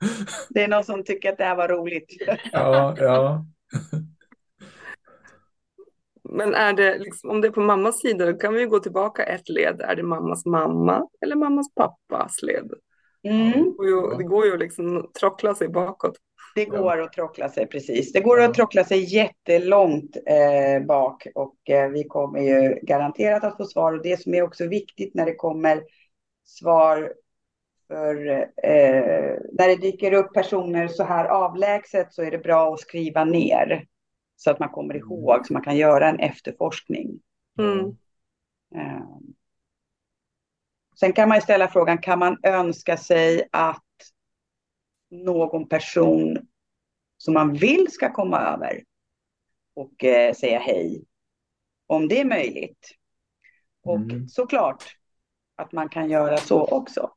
det 0.50 0.64
är 0.64 0.68
någon 0.68 0.84
som 0.84 1.04
tycker 1.04 1.32
att 1.32 1.38
det 1.38 1.44
här 1.44 1.56
var 1.56 1.68
roligt. 1.68 2.16
ja, 2.52 2.94
ja. 2.98 3.46
Men 6.28 6.54
är 6.54 6.72
det 6.72 6.98
liksom, 6.98 7.30
om 7.30 7.40
det 7.40 7.48
är 7.48 7.52
på 7.52 7.60
mammas 7.60 8.00
sida, 8.00 8.26
då 8.26 8.38
kan 8.38 8.54
vi 8.54 8.60
ju 8.60 8.68
gå 8.68 8.78
tillbaka 8.78 9.24
ett 9.24 9.48
led. 9.48 9.80
Är 9.80 9.96
det 9.96 10.02
mammas 10.02 10.46
mamma 10.46 11.08
eller 11.20 11.36
mammas 11.36 11.74
pappas 11.74 12.42
led? 12.42 12.72
Mm. 13.22 13.52
Det 13.52 13.70
går 13.70 13.86
ju, 13.86 14.16
det 14.16 14.24
går 14.24 14.46
ju 14.46 14.56
liksom 14.56 14.96
att 14.96 15.14
trockla 15.14 15.54
sig 15.54 15.68
bakåt. 15.68 16.16
Det 16.54 16.64
går 16.64 17.00
att 17.00 17.12
trockla 17.12 17.48
sig 17.48 17.66
precis. 17.66 18.12
Det 18.12 18.20
går 18.20 18.40
att 18.40 18.54
trockla 18.54 18.84
sig 18.84 19.14
jättelångt 19.14 20.16
eh, 20.26 20.86
bak 20.86 21.26
och 21.34 21.70
eh, 21.70 21.88
vi 21.88 22.04
kommer 22.04 22.40
ju 22.40 22.78
garanterat 22.82 23.44
att 23.44 23.56
få 23.56 23.64
svar. 23.64 23.92
Och 23.92 24.02
det 24.02 24.22
som 24.22 24.34
är 24.34 24.42
också 24.42 24.66
viktigt 24.66 25.14
när 25.14 25.26
det 25.26 25.34
kommer 25.34 25.82
svar 26.44 27.12
för 27.88 28.28
eh, 28.62 29.36
när 29.52 29.68
det 29.68 29.76
dyker 29.76 30.12
upp 30.12 30.34
personer 30.34 30.88
så 30.88 31.04
här 31.04 31.24
avlägset 31.24 32.12
så 32.12 32.22
är 32.22 32.30
det 32.30 32.38
bra 32.38 32.74
att 32.74 32.80
skriva 32.80 33.24
ner 33.24 33.86
så 34.40 34.50
att 34.50 34.58
man 34.58 34.68
kommer 34.68 34.94
ihåg 34.96 35.46
så 35.46 35.52
man 35.52 35.62
kan 35.62 35.76
göra 35.76 36.08
en 36.08 36.20
efterforskning. 36.20 37.20
Mm. 37.58 37.96
Eh, 38.74 39.06
Sen 41.00 41.12
kan 41.12 41.28
man 41.28 41.40
ställa 41.42 41.68
frågan, 41.68 41.98
kan 41.98 42.18
man 42.18 42.38
önska 42.42 42.96
sig 42.96 43.48
att 43.52 43.82
någon 45.10 45.68
person 45.68 46.48
som 47.16 47.34
man 47.34 47.54
vill 47.54 47.86
ska 47.90 48.12
komma 48.12 48.40
över 48.40 48.84
och 49.74 50.04
eh, 50.04 50.34
säga 50.34 50.58
hej? 50.58 51.04
Om 51.86 52.08
det 52.08 52.20
är 52.20 52.24
möjligt. 52.24 52.88
Och 53.82 53.96
Mm. 53.96 54.28
såklart 54.28 54.84
att 55.56 55.72
man 55.72 55.88
kan 55.88 56.10
göra 56.10 56.36
så 56.36 56.64
också. 56.64 57.10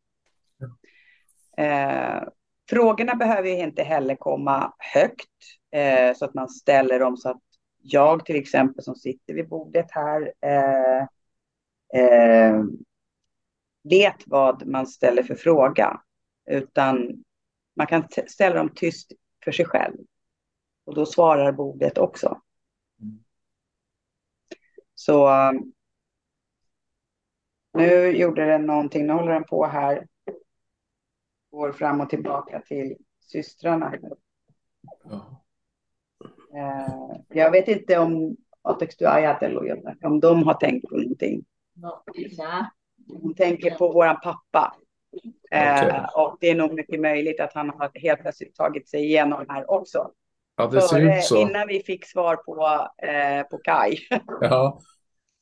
Eh, 1.58 2.24
frågorna 2.70 3.16
behöver 3.16 3.50
ju 3.50 3.58
inte 3.58 3.84
heller 3.84 4.16
komma 4.16 4.74
högt 4.78 5.30
eh, 5.72 6.16
så 6.16 6.26
att 6.26 6.34
man 6.34 6.50
ställer 6.50 7.00
dem 7.00 7.18
så 7.18 7.30
att 7.30 7.42
jag 7.82 8.26
till 8.26 8.36
exempel 8.36 8.84
som 8.84 8.96
sitter 8.96 9.34
vid 9.34 9.50
bordet 9.50 9.92
här 9.92 10.34
eh, 10.42 11.02
eh, 12.02 12.64
vet 13.84 14.28
vad 14.28 14.68
man 14.68 14.88
ställer 14.88 15.24
för 15.24 15.36
fråga. 15.36 16.02
Utan 16.46 17.24
man 17.76 17.88
kan 17.88 18.04
ställa 18.28 18.56
dem 18.56 18.72
tyst 18.76 19.12
för 19.44 19.52
sig 19.52 19.66
själv. 19.66 19.98
Och 20.86 20.96
då 20.96 21.06
svarar 21.06 21.52
bordet 21.52 21.98
också. 21.98 22.42
Så 24.96 25.30
eh, 25.30 25.52
nu 27.74 28.18
gjorde 28.18 28.46
den 28.46 28.66
någonting, 28.66 29.08
nu 29.08 29.14
håller 29.14 29.34
den 29.34 29.44
på 29.44 29.66
här. 29.66 30.08
Går 31.52 31.72
fram 31.72 32.02
och 32.02 32.10
tillbaka 32.10 32.62
till 32.62 32.98
systrarna. 33.20 33.94
Ja. 35.04 35.41
Eh, 36.56 37.16
jag 37.30 37.52
vet 37.52 37.68
inte 37.68 37.98
om 37.98 38.38
Atex 38.62 38.98
du 38.98 39.08
Ayatollah, 39.08 39.78
om 40.04 40.20
de 40.20 40.44
har 40.44 40.54
tänkt 40.54 40.90
på 40.90 40.98
någonting. 40.98 41.44
Hon 43.22 43.36
tänker 43.36 43.72
på 43.72 43.92
våran 43.94 44.18
pappa. 44.24 44.76
Eh, 45.52 45.78
Okej. 45.78 46.06
och 46.16 46.38
det 46.42 46.50
är 46.50 46.56
nog 46.56 46.74
mycket 46.74 47.00
möjligt 47.02 47.40
att 47.40 47.54
han 47.54 47.70
har 47.70 47.92
helt 47.94 48.22
plötsligt 48.22 48.56
tagit 48.56 48.90
sig 48.90 49.04
igenom 49.06 49.46
här 49.50 49.72
också. 49.72 50.12
ja, 50.58 50.68
det 50.68 50.82
ser 50.82 51.18
ut 51.18 51.24
så. 51.24 51.38
innan 51.42 51.68
vi 51.68 51.80
fick 51.80 52.06
svar 52.06 52.36
på, 52.36 52.88
eh, 53.08 53.44
på 53.52 53.58
Kaj. 53.58 53.98
Ja, 54.42 54.80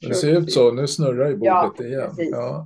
det 0.07 0.14
ser 0.14 0.38
ut 0.39 0.53
så. 0.53 0.72
Nu 0.72 0.88
snurrar 0.88 1.30
ju 1.30 1.38
Ja, 1.41 1.64
bordet 1.78 1.86
igen. 1.88 2.07
precis. 2.10 2.30
Ja, 2.32 2.66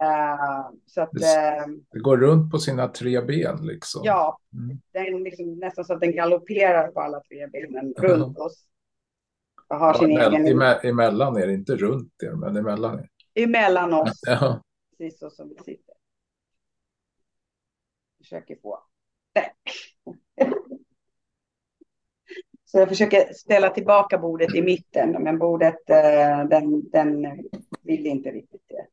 Eh, 0.00 0.70
så 0.86 1.00
att, 1.00 1.10
Precis. 1.10 1.36
eh, 1.36 1.66
det 1.92 1.98
går 2.00 2.16
runt 2.18 2.50
på 2.52 2.58
sina 2.58 2.88
tre 2.88 3.20
ben 3.20 3.66
liksom. 3.66 4.00
ja, 4.04 4.38
Mm. 4.52 4.80
den 4.92 5.22
liksom, 5.22 5.54
nästan 5.54 5.84
så 5.84 5.92
att 5.94 6.00
den 6.00 6.12
galopperar 6.16 6.88
på 6.88 7.00
alla 7.00 7.20
tre 7.20 7.46
benen 7.46 7.94
runt 7.96 8.38
oss. 8.38 8.64
Och 9.68 9.76
har 9.76 9.88
Ja, 9.94 9.98
sin 9.98 10.10
emell- 10.18 10.30
egen, 10.36 10.46
eme- 10.46 10.80
emellan 10.86 11.36
är 11.36 11.46
det 11.46 11.54
inte 11.54 11.76
runt 11.76 12.22
er, 12.22 12.32
men 12.32 12.56
emellan 12.56 12.98
er. 12.98 13.08
emellan 13.34 13.94
oss, 13.94 14.20
Ja, 14.26 14.62
precis 14.98 15.18
så 15.18 15.30
som 15.30 15.48
vi 15.48 15.54
sitter. 15.54 15.94
Försöker 18.18 18.56
få. 18.62 18.78
Så 22.64 22.78
jag 22.78 22.88
försöker 22.88 23.32
ställa 23.32 23.70
tillbaka 23.70 24.18
bordet 24.18 24.54
i 24.54 24.62
mitten, 24.62 25.22
men 25.22 25.38
bordet 25.38 25.90
eh, 25.90 26.44
den, 26.50 26.90
den 26.90 27.26
vill 27.82 28.06
inte 28.06 28.30
riktigt 28.30 28.62
det. 28.68 28.86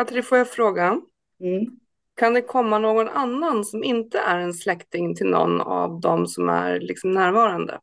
Katri, 0.00 0.22
får 0.22 0.38
jag 0.38 0.50
fråga? 0.50 1.00
Mm. 1.40 1.66
Kan 2.14 2.34
det 2.34 2.42
komma 2.42 2.78
någon 2.78 3.08
annan 3.08 3.64
som 3.64 3.84
inte 3.84 4.18
är 4.18 4.38
en 4.38 4.54
släkting 4.54 5.14
till 5.14 5.26
någon 5.26 5.60
av 5.60 6.00
dem 6.00 6.26
som 6.26 6.48
är 6.48 6.80
liksom 6.80 7.12
närvarande? 7.12 7.80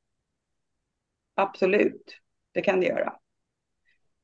Absolut, 1.36 2.18
det 2.52 2.62
kan 2.62 2.80
det 2.80 2.86
göra. 2.86 3.14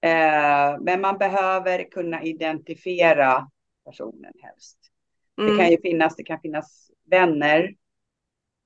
Eh, 0.01 0.79
men 0.81 1.01
man 1.01 1.17
behöver 1.17 1.91
kunna 1.91 2.23
identifiera 2.23 3.47
personen 3.85 4.33
helst. 4.41 4.77
Det 5.35 5.47
kan 5.47 5.59
Mm. 5.59 5.71
ju 5.71 5.81
finnas, 5.81 6.15
det 6.15 6.23
kan 6.23 6.39
finnas 6.39 6.91
vänner, 7.09 7.75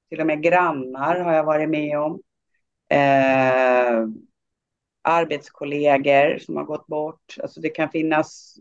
till 0.09 0.19
och 0.21 0.27
med 0.27 0.43
grannar 0.43 1.19
har 1.19 1.33
jag 1.33 1.43
varit 1.43 1.69
med 1.69 1.99
om. 1.99 2.21
Eh, 2.89 4.07
arbetskollegor 5.01 6.37
som 6.37 6.55
har 6.57 6.63
gått 6.63 6.87
bort. 6.87 7.35
Alltså 7.41 7.61
det 7.61 7.69
kan 7.69 7.89
finnas. 7.89 8.57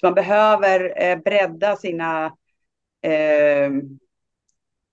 Så 0.00 0.06
man 0.06 0.14
behöver 0.14 1.02
eh, 1.02 1.16
bredda 1.18 1.76
sina 1.76 2.26
eh, 3.02 3.66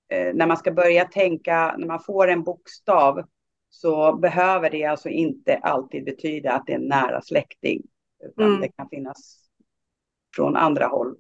eh, 0.10 0.34
när 0.34 0.47
man 0.47 0.58
ska 0.58 0.72
börja 0.72 1.06
tänka, 1.06 1.76
när 1.78 1.88
man 1.88 2.03
får 2.03 2.28
en 2.28 2.43
bokstav 2.43 3.24
så 3.70 4.16
behöver 4.16 4.70
det 4.70 4.86
alltså 4.86 5.10
inte 5.10 5.56
alltid 5.58 6.06
betyda 6.06 6.53
att 6.53 6.66
det 6.66 6.72
är 6.74 6.78
en 6.78 6.88
nära 6.88 7.22
släkting. 7.22 7.82
Utan 8.24 8.45
Mm. 8.45 8.62
det 8.62 8.68
kan 8.68 8.89
finnas 8.89 9.39
från 10.36 10.56
andra 10.56 10.88
håll. 10.88 11.16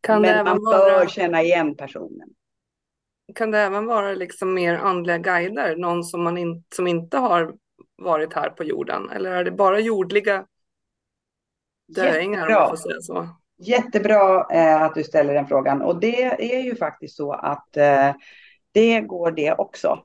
Kan 0.00 0.22
Men 0.22 0.44
man 0.44 0.56
bör 0.64 0.92
vara, 0.94 1.08
känna 1.08 1.42
igen 1.42 1.76
personen. 1.76 2.28
kan 3.34 3.50
det 3.50 3.58
även 3.58 3.86
vara 3.86 4.12
liksom 4.14 4.54
mer 4.54 4.74
andliga 4.74 5.18
guider? 5.18 5.76
Någon 5.76 6.04
som, 6.04 6.22
man 6.22 6.38
in, 6.38 6.64
som 6.74 6.86
inte 6.86 7.18
har 7.18 7.54
varit 7.96 8.32
här 8.32 8.50
på 8.50 8.64
jorden? 8.64 9.10
Eller 9.10 9.30
är 9.30 9.44
det 9.44 9.50
bara 9.50 9.80
jordliga 9.80 10.46
döingar 11.94 12.46
om 12.46 12.52
man 12.52 12.68
får 12.68 12.76
säga 12.76 13.00
så? 13.00 13.28
Jättebra 13.58 14.46
eh, 14.52 14.82
att 14.82 14.94
du 14.94 15.04
ställer 15.04 15.34
den 15.34 15.46
frågan. 15.46 15.82
Och 15.82 16.00
det 16.00 16.22
är 16.54 16.62
ju 16.62 16.76
faktiskt 16.76 17.16
så 17.16 17.32
att 17.32 17.76
eh, 17.76 18.14
det 18.72 19.00
går 19.00 19.30
det 19.30 19.52
också. 19.52 20.04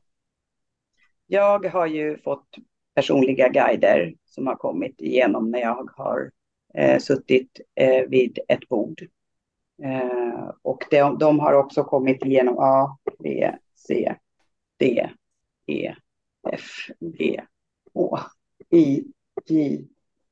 Jag 1.28 1.66
har 1.66 1.86
ju 1.86 2.18
fått 2.18 2.48
personliga 2.96 3.50
guider 3.50 4.14
som 4.26 4.48
har 4.48 4.56
kommit 4.56 5.02
igenom 5.02 5.52
när 5.52 5.60
jag 5.60 5.90
har 5.96 6.32
eh, 6.74 7.00
suttit 7.00 7.60
eh, 7.76 8.10
vid 8.10 8.40
ett 8.48 8.70
bord. 8.70 9.02
Eh, 9.84 10.52
och 10.62 10.84
de, 10.92 11.18
de 11.18 11.40
har 11.40 11.54
också 11.54 11.84
kommit 11.84 12.26
igenom 12.26 12.56
A, 12.60 12.98
B, 13.20 13.52
C, 13.76 14.16
D, 14.80 15.10
E, 15.68 15.96
F, 16.50 16.62
G, 17.00 17.42
H, 17.94 18.20
I, 18.70 19.04
J. 19.46 19.82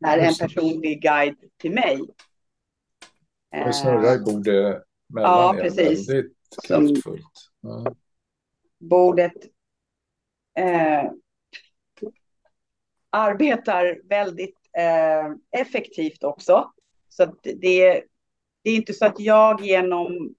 Är 0.06 0.18
en 0.18 0.36
personlig 0.36 1.02
guide 1.02 1.36
till 1.58 1.72
mig. 1.72 2.00
Det 3.52 3.74
snurrar 3.74 4.16
i 4.16 4.20
bordet 4.20 4.84
mellan 5.10 5.32
Ja, 5.32 5.56
er 5.56 5.62
precis. 5.62 6.10
väldigt 6.10 6.38
kraftfullt. 6.68 7.52
Ja. 7.62 7.96
bordet 8.80 9.34
eh, 10.60 11.12
arbetar 13.10 14.00
väldigt 14.10 14.58
eh, 14.78 15.60
effektivt 15.62 16.24
också. 16.24 16.72
Så 17.10 17.26
det, 17.44 18.04
det 18.64 18.70
är 18.70 18.76
inte 18.76 18.94
så 18.94 19.06
att 19.06 19.20
jag 19.20 19.62
genom 19.62 20.36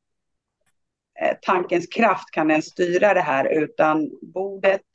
eh, 1.21 1.37
tankens 1.43 1.87
kraft 1.87 2.31
kan 2.31 2.51
ens 2.51 2.67
styra 2.67 3.15
det 3.15 3.21
här, 3.21 3.63
utan 3.63 4.11
bordet 4.23 4.87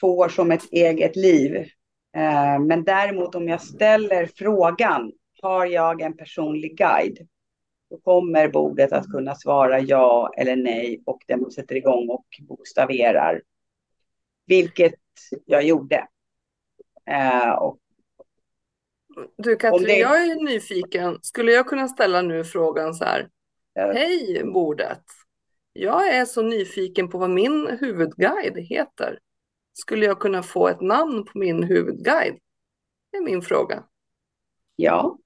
får 0.00 0.28
som 0.28 0.50
ett 0.50 0.72
eget 0.72 1.16
liv. 1.16 1.66
Eh, 2.16 2.58
men 2.58 2.84
däremot 2.84 3.34
om 3.34 3.48
jag 3.48 3.62
ställer 3.62 4.26
frågan, 4.26 5.12
har 5.42 5.66
jag 5.66 6.00
en 6.00 6.16
personlig 6.16 6.76
guide? 6.76 7.18
Då 7.90 7.98
kommer 8.00 8.48
bordet 8.48 8.92
att 8.92 9.06
kunna 9.06 9.34
svara 9.34 9.80
ja 9.80 10.32
eller 10.36 10.56
nej 10.56 11.02
och 11.06 11.22
den 11.26 11.50
sätter 11.50 11.74
igång 11.76 12.08
och 12.08 12.26
bokstaverar. 12.40 13.42
Vilket 14.46 14.94
jag 15.46 15.62
gjorde. 15.62 16.06
Eh, 17.06 17.50
och 17.50 17.78
Du 19.36 19.56
Katrin, 19.56 19.82
det- 19.82 19.98
jag 19.98 20.22
är 20.28 20.44
nyfiken. 20.44 21.18
Skulle 21.22 21.52
jag 21.52 21.66
kunna 21.66 21.88
ställa 21.88 22.22
nu 22.22 22.44
frågan 22.44 22.94
så 22.94 23.04
här? 23.04 23.28
Ja. 23.72 23.92
Hej 23.92 24.42
bordet. 24.44 25.02
Jag 25.72 26.08
är 26.14 26.24
så 26.24 26.42
nyfiken 26.42 27.08
på 27.08 27.18
vad 27.18 27.30
min 27.30 27.78
huvudguide 27.80 28.58
heter. 28.58 29.18
Skulle 29.80 30.06
jag 30.06 30.20
kunna 30.20 30.42
få 30.42 30.68
ett 30.68 30.80
namn 30.80 31.24
på 31.24 31.38
min 31.38 31.62
huvudguide? 31.62 32.38
Det 33.10 33.16
är 33.16 33.22
min 33.24 33.42
fråga. 33.42 33.84
ja, 34.76 35.18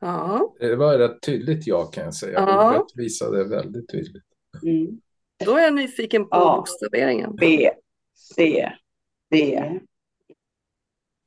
Ja, 0.00 0.54
Det 0.60 0.76
var 0.76 0.98
rätt 0.98 1.22
tydligt 1.22 1.66
ja 1.66 1.84
kan 1.84 2.04
jag 2.04 2.14
säga. 2.14 2.32
Ja. 2.40 2.76
Ordet 2.80 2.96
visade 2.96 3.44
väldigt 3.48 3.90
tydligt. 3.90 4.24
mm. 4.62 5.00
då 5.44 5.56
är 5.56 5.62
jag 5.62 5.74
nyfiken 5.74 6.22
på 6.22 6.28
Ja. 6.36 6.56
bokstaveringen. 6.56 7.36
B, 7.36 7.70
C, 8.14 8.68
D, 9.30 9.60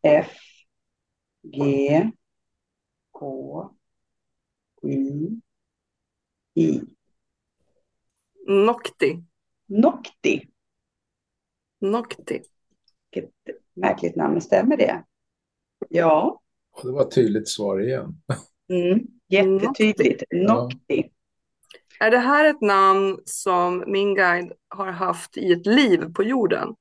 F, 0.03 0.31
G, 1.43 2.11
H, 3.13 3.69
I, 4.83 5.41
I. 6.55 6.81
Nokti. 8.47 9.23
Nokti. 9.65 10.47
Nokti. 11.79 12.41
Vilket 13.13 13.31
märkligt 13.73 14.15
namn, 14.15 14.41
stämmer 14.41 14.77
det? 14.77 15.03
Ja, 15.89 16.41
Och 16.71 16.87
det 16.87 16.91
var 16.91 17.01
ett 17.01 17.15
tydligt 17.15 17.49
svar 17.49 17.81
igen. 17.81 18.15
mm. 18.69 19.07
jättetydligt. 19.27 20.23
Ja. 20.29 20.53
Nokti. 20.53 21.09
Är 21.99 22.11
det 22.11 22.17
här 22.17 22.49
ett 22.49 22.61
namn 22.61 23.19
som 23.25 23.83
min 23.87 24.15
guide 24.15 24.53
har 24.67 24.91
haft 24.91 25.37
i 25.37 25.51
ett 25.51 25.65
liv 25.65 26.13
på 26.13 26.23
jorden? 26.23 26.75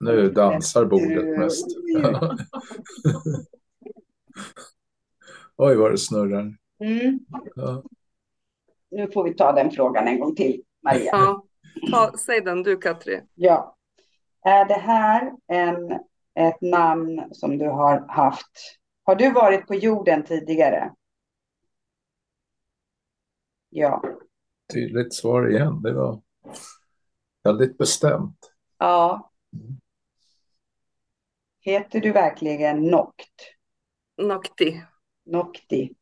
Nu 0.00 0.30
dansar 0.30 0.84
bordet 0.84 1.38
mest. 1.38 1.66
Oj 5.56 5.76
vad 5.76 5.90
det 5.90 5.98
snurrar. 5.98 6.56
Mm. 6.80 7.20
Ja. 7.54 7.82
Nu 8.90 9.10
får 9.10 9.24
vi 9.24 9.34
ta 9.34 9.52
den 9.52 9.70
frågan 9.70 10.08
en 10.08 10.20
gång 10.20 10.34
till, 10.34 10.62
Maria. 10.82 11.10
Ja, 11.12 11.44
ta, 11.90 12.12
säg 12.18 12.40
den 12.40 12.62
du 12.62 12.76
Katri. 12.76 13.22
Ja. 13.34 13.76
Är 14.42 14.64
det 14.64 14.74
här 14.74 15.32
en, 15.46 15.92
ett 16.34 16.60
namn 16.60 17.22
som 17.32 17.58
du 17.58 17.68
har 17.68 18.08
haft? 18.08 18.80
Har 19.02 19.14
du 19.14 19.32
varit 19.32 19.66
på 19.66 19.74
jorden 19.74 20.22
tidigare? 20.22 20.94
Ja. 23.68 24.02
Tydligt 24.72 25.14
svar 25.14 25.50
igen. 25.50 25.82
Det 25.82 25.92
var 25.92 26.20
väldigt 27.44 27.78
bestämt. 27.78 28.52
Ja. 28.78 29.30
Heter 31.60 32.00
du 32.00 32.12
verkligen 32.12 32.82
Nokt? 32.82 33.34
Nokti. 34.16 34.82
Nokti? 35.24 35.94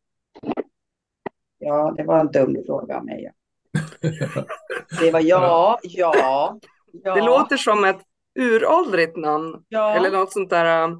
Ja, 1.58 1.94
det 1.96 2.04
var 2.04 2.20
en 2.20 2.32
dum 2.32 2.56
fråga 2.66 2.96
av 2.96 3.04
mig. 3.04 3.32
Det 5.00 5.10
var 5.12 5.20
ja, 5.20 5.78
ja, 5.82 6.12
ja. 6.92 7.14
Det 7.14 7.22
låter 7.22 7.56
som 7.56 7.84
ett 7.84 8.00
uråldrigt 8.38 9.16
namn. 9.16 9.64
ja. 9.68 9.94
Eller 9.96 10.10
något 10.10 10.32
sånt 10.32 10.50
där 10.50 10.96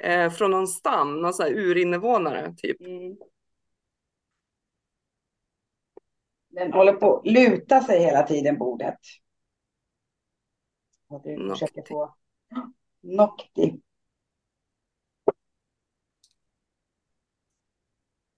eh, 0.00 0.30
från 0.30 0.50
någon 0.50 0.66
stam, 0.66 1.20
någon 1.20 1.34
sån 1.34 1.46
här 1.46 1.52
urinvånare 1.52 2.54
typ. 2.56 2.80
Mm. 2.80 3.16
Den 6.48 6.72
håller 6.72 6.92
på 6.92 7.16
att 7.16 7.26
luta 7.26 7.80
sig 7.80 8.00
hela 8.00 8.22
tiden, 8.22 8.58
bordet. 8.58 8.98
Och 11.08 11.22
du 11.24 11.50
försöker 11.50 11.82
få... 11.88 12.14
Nokti. 13.00 13.80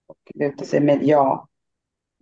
Och 0.07 0.19
luta 0.35 0.65
sig 0.65 0.81
med 0.81 0.99
ja, 1.03 1.49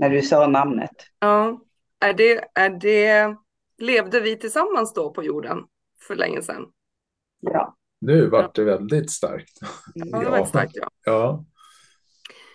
när 0.03 0.11
du 0.11 0.23
sa 0.23 0.47
namnet. 0.47 0.91
Ja. 1.19 1.61
Är 2.01 2.13
det, 2.13 2.45
är 2.55 2.71
det, 2.71 3.37
levde 3.79 4.21
vi 4.21 4.37
tillsammans 4.37 4.95
då 4.95 5.11
på 5.11 5.25
jorden 5.25 5.59
för 6.07 6.15
länge 6.17 6.43
sedan? 6.43 6.73
Ja. 7.41 7.77
Nu 8.01 8.29
vart 8.29 8.55
det 8.55 8.65
väldigt 8.65 9.11
starkt. 9.11 9.59
Ja, 9.95 10.19
det 10.19 10.31
var 10.31 10.39
ett 10.39 10.49
starkt 10.49 10.73
ja. 10.75 10.89
Ja. 11.05 11.45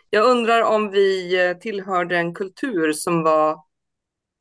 Jag 0.09 0.25
undrar 0.25 0.61
om 0.61 0.89
vi 0.89 1.39
eh, 1.47 1.57
tillhörde 1.57 2.17
en 2.17 2.35
kultur 2.35 2.93
som 2.93 3.23
var 3.23 3.63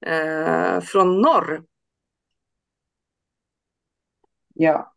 eh, 0.06 0.80
från 0.80 1.20
norr. 1.20 1.64
Ja. 4.54 4.94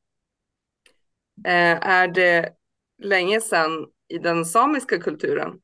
Eh, 1.45 1.87
är 1.87 2.07
det 2.07 2.53
länge 2.97 3.41
sedan 3.41 3.87
i 4.07 4.17
den 4.17 4.45
samiska 4.45 4.97
kulturen? 4.97 5.59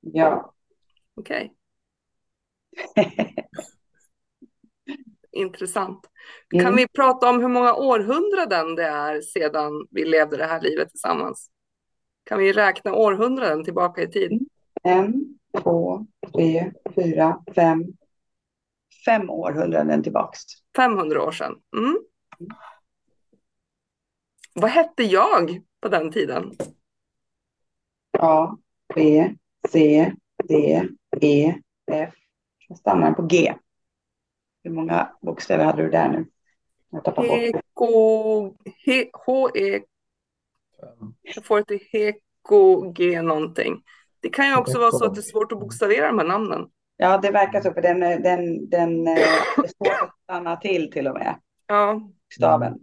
Ja. 0.00 0.54
Okej, 1.20 1.52
intressant. 5.32 6.06
Mm. 6.52 6.64
Kan 6.64 6.76
vi 6.76 6.88
prata 6.88 7.30
om 7.30 7.40
hur 7.40 7.48
många 7.48 7.74
århundraden 7.74 8.74
det 8.74 8.84
är 8.84 9.20
sedan 9.20 9.86
vi 9.90 10.04
levde 10.04 10.36
det 10.36 10.44
här 10.44 10.60
livet 10.60 10.90
tillsammans? 10.90 11.50
Kan 12.24 12.38
vi 12.38 12.52
räkna 12.52 12.94
århundraden 12.94 13.64
tillbaka 13.64 14.02
i 14.02 14.08
tid? 14.10 14.48
En, 14.82 15.38
två, 15.62 16.06
tre, 16.34 16.72
fyra, 16.94 17.42
fem. 17.54 17.84
Fem 19.04 19.30
århundraden 19.30 20.02
tillbaks. 20.02 20.42
500 20.76 21.22
år 21.22 21.32
sedan. 21.32 21.56
Mm. 21.76 21.98
Vad 24.54 24.70
hette 24.70 25.02
jag 25.02 25.62
på 25.80 25.88
den 25.88 26.12
tiden? 26.12 26.52
A, 28.18 28.56
B, 28.94 29.28
C, 29.68 30.12
D, 30.48 30.82
E, 31.20 31.54
F. 31.92 32.14
Jag 32.68 32.78
stannar 32.78 33.12
på 33.12 33.22
G. 33.22 33.54
Hur 34.64 34.70
många 34.70 35.12
bokstäver 35.22 35.64
hade 35.64 35.82
du 35.82 35.90
där 35.90 36.08
nu? 36.08 36.26
Jag 36.90 37.04
tappar 37.04 37.22
bort. 37.22 37.38
Heko, 37.38 38.54
he, 38.86 39.10
H-E, 39.12 39.80
jag 41.22 41.44
får 41.44 41.58
ett 41.58 41.82
Heko 41.92 42.92
G 42.92 43.22
någonting. 43.22 43.82
Det 44.20 44.28
kan 44.28 44.48
ju 44.48 44.56
också 44.56 44.78
vara 44.78 44.90
så 44.90 45.04
att 45.04 45.14
det 45.14 45.20
är 45.20 45.22
svårt 45.22 45.52
att 45.52 45.60
bokstavera 45.60 46.06
de 46.06 46.18
här 46.18 46.26
namnen. 46.26 46.68
Ja, 46.96 47.18
det 47.18 47.30
verkar 47.30 47.60
så, 47.60 47.72
för 47.72 47.82
den, 47.82 48.00
den, 48.00 48.68
den 48.68 49.06
eh, 49.06 49.14
det 49.14 49.20
är 49.56 49.68
svårt 49.68 50.02
att 50.02 50.14
stanna 50.24 50.56
till 50.56 50.90
till 50.92 51.06
och 51.06 51.14
med. 51.14 51.38
Ja, 51.66 52.00
Staven. 52.34 52.78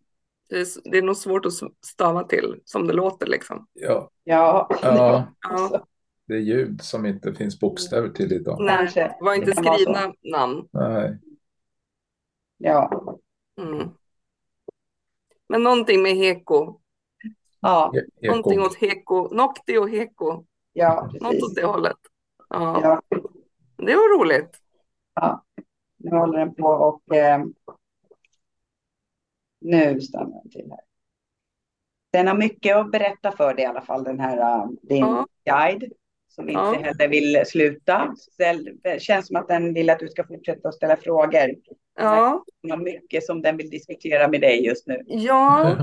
det 0.49 0.55
är, 0.55 0.91
det 0.91 0.97
är 0.97 1.01
nog 1.01 1.17
svårt 1.17 1.45
att 1.45 1.53
stava 1.85 2.23
till 2.23 2.61
som 2.65 2.87
det 2.87 2.93
låter 2.93 3.27
liksom. 3.27 3.67
Ja. 3.73 4.09
Ja, 4.23 4.69
ja, 4.81 5.27
Ja, 5.41 5.85
det 6.27 6.33
är 6.33 6.39
ljud 6.39 6.81
som 6.81 7.05
inte 7.05 7.33
finns 7.33 7.59
bokstäver 7.59 8.09
till 8.09 8.33
idag. 8.33 8.57
nej, 8.61 8.91
det 8.95 9.17
var 9.21 9.33
inte 9.33 9.51
Det 9.51 9.55
skrivna 9.55 10.13
namn. 10.23 10.67
Nej. 10.71 11.17
Ja, 12.57 13.03
Mm. 13.61 13.89
Men 15.49 15.63
någonting 15.63 16.01
med 16.01 16.11
Heko, 16.15 16.79
ja, 17.59 17.91
E- 18.21 18.27
någonting 18.27 18.53
Eko. 18.59 18.65
åt 18.65 18.75
Heko, 18.75 19.27
Nokti 19.35 19.77
och 19.77 19.89
Heko, 19.89 20.45
ja 20.73 21.03
något 21.13 21.15
åt 21.23 21.31
precis. 21.31 21.55
det 21.55 21.65
hållet. 21.65 21.97
Ja, 22.49 22.81
Ja, 22.83 23.17
det 23.77 23.95
var 23.95 24.19
roligt. 24.19 24.61
nu 25.97 26.17
håller 26.17 26.39
den 26.39 26.55
på 26.55 26.67
och 26.67 27.15
eh, 27.15 27.43
nu 29.59 30.01
stannar 30.01 30.41
den 30.41 30.49
till 30.51 30.69
här. 30.69 30.79
Den 32.11 32.27
har 32.27 32.37
mycket 32.37 32.75
att 32.75 32.91
berätta 32.91 33.31
för 33.31 33.53
dig 33.53 33.63
i 33.63 33.67
alla 33.67 33.81
fall, 33.81 34.03
den 34.03 34.19
här 34.19 34.63
uh, 34.63 34.69
din 34.81 34.97
Ja. 34.97 35.27
guide. 35.45 35.93
Som 36.37 36.49
inte 36.49 36.59
Ja. 36.61 36.73
heller 36.83 37.07
vill 37.07 37.43
sluta. 37.45 38.15
Det 38.83 39.01
känns 39.01 39.27
som 39.27 39.35
att 39.35 39.47
den 39.47 39.73
vill 39.73 39.89
att 39.89 39.99
du 39.99 40.07
ska 40.07 40.23
fortsätta 40.23 40.67
att 40.69 40.75
ställa 40.75 40.97
frågor. 40.97 41.49
Ja, 41.99 42.43
Den 42.61 42.71
har 42.71 42.77
mycket 42.77 43.23
som 43.23 43.41
den 43.41 43.57
vill 43.57 43.69
diskutera 43.69 44.27
med 44.27 44.41
dig 44.41 44.65
just 44.65 44.87
nu. 44.87 45.01
ja, 45.07 45.77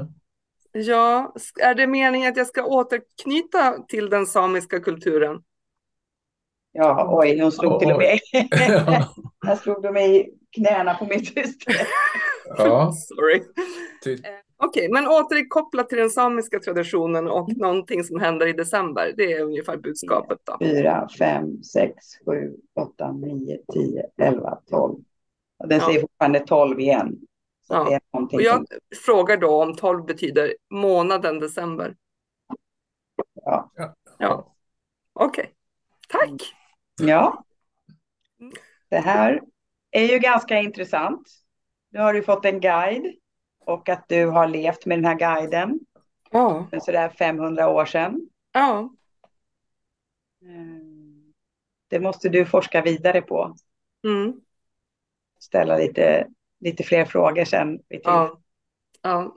ja. 0.72 1.34
Är 1.60 1.74
det 1.74 1.86
meningen 1.86 2.30
att 2.30 2.36
jag 2.36 2.46
ska 2.46 2.64
återknyta 2.64 3.82
till 3.88 4.10
den 4.10 4.26
samiska 4.26 4.80
kulturen? 4.80 5.42
Ja, 6.72 7.08
oj, 7.20 7.40
hon 7.40 7.52
slog 7.52 7.80
till 7.80 7.92
och 7.92 7.98
med. 7.98 8.18
Ja. 8.68 9.14
Här 9.46 9.56
slog 9.56 9.82
de 9.82 9.96
i 9.96 10.28
knäna 10.56 10.94
på 10.94 11.04
min 11.04 11.24
syster. 11.24 11.76
ja, 12.58 12.92
Sorry. 13.08 13.42
ty, 14.04 14.18
Okej, 14.64 14.88
men 14.92 15.06
återkopplat 15.08 15.88
till 15.88 15.98
den 15.98 16.10
samiska 16.10 16.58
traditionen 16.60 17.28
och 17.28 17.56
någonting 17.56 18.04
som 18.04 18.20
händer 18.20 18.46
i 18.46 18.52
december. 18.52 19.12
Det 19.16 19.32
är 19.32 19.42
ungefär 19.42 19.76
budskapet 19.76 20.38
då. 20.44 20.56
Fyra, 20.60 21.08
fem, 21.18 21.62
sex, 21.62 21.94
sju, 22.26 22.56
åtta, 22.80 23.12
nio, 23.12 23.58
tio, 23.72 24.06
elva, 24.16 24.58
tolv. 24.70 24.94
Och 25.58 25.68
Den 25.68 25.78
Ja. 25.78 25.86
säger 25.86 26.00
fortfarande 26.00 26.40
tolv 26.40 26.80
igen. 26.80 27.18
Så 27.66 27.74
Ja. 27.74 27.84
det 27.84 27.94
är 27.94 28.00
någonting 28.12 28.36
Och 28.38 28.42
jag 28.42 28.56
som, 28.56 28.66
frågar 29.04 29.36
då 29.36 29.62
om 29.62 29.76
12 29.76 30.04
betyder 30.04 30.54
månaden 30.70 31.40
december. 31.40 31.96
ja. 33.44 33.70
Ja, 34.18 34.54
okej. 35.12 35.50
Tack. 36.08 36.54
ja. 37.00 37.44
Det 38.88 38.98
här 38.98 39.40
är 39.90 40.04
ju 40.12 40.18
ganska 40.18 40.58
intressant. 40.58 41.28
Nu 41.90 41.98
har 42.00 42.12
du 42.12 42.22
fått 42.22 42.44
en 42.44 42.60
guide 42.60 43.14
och 43.66 43.88
att 43.88 44.08
du 44.08 44.26
har 44.26 44.48
levt 44.48 44.86
med 44.86 44.98
den 44.98 45.04
här 45.04 45.14
guiden 45.18 45.80
Ja, 46.30 46.66
för 46.70 46.78
sådär 46.80 47.08
500 47.08 47.68
år 47.68 47.84
sedan. 47.84 48.28
ja, 48.52 48.90
Mm. 50.42 51.32
Det 51.88 52.00
måste 52.00 52.28
du 52.28 52.46
forska 52.46 52.82
vidare 52.82 53.22
på. 53.22 53.56
mm, 54.06 54.40
Ställa 55.38 55.76
lite, 55.76 56.28
lite 56.60 56.82
fler 56.84 57.04
frågor 57.04 57.44
sen. 57.44 57.80
ja, 57.88 58.40
ja. 59.02 59.34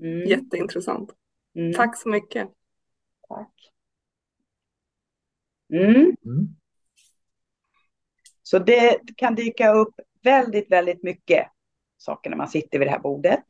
Mm. 0.00 0.28
Jätteintressant. 0.28 1.10
Mm. 1.54 1.72
Tack 1.72 1.96
så 1.98 2.08
mycket. 2.08 2.48
Tack. 3.28 3.52
Mm. 5.72 6.16
mm, 6.24 6.56
Så 8.42 8.58
det 8.58 9.00
kan 9.16 9.34
dyka 9.34 9.72
upp 9.72 9.94
väldigt, 10.22 10.70
väldigt 10.72 11.02
mycket 11.02 11.46
saker 12.00 12.30
när 12.30 12.36
man 12.36 12.48
sitter 12.48 12.78
vid 12.78 12.88
det 12.88 12.92
här 12.92 12.98
bordet. 12.98 13.44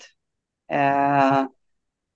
Eh, 0.73 1.47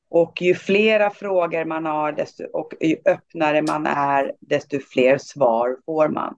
och 0.09 0.43
ju 0.43 0.55
flera 0.55 1.11
frågor 1.11 1.65
man 1.65 1.87
har 1.87 2.13
desto, 2.13 2.45
och 2.45 2.73
ju 2.81 2.97
öppnare 3.05 3.63
man 3.63 3.87
är, 3.87 4.33
desto 4.41 4.79
fler 4.81 5.19
svar 5.19 5.77
får 5.87 6.09
man. 6.09 6.35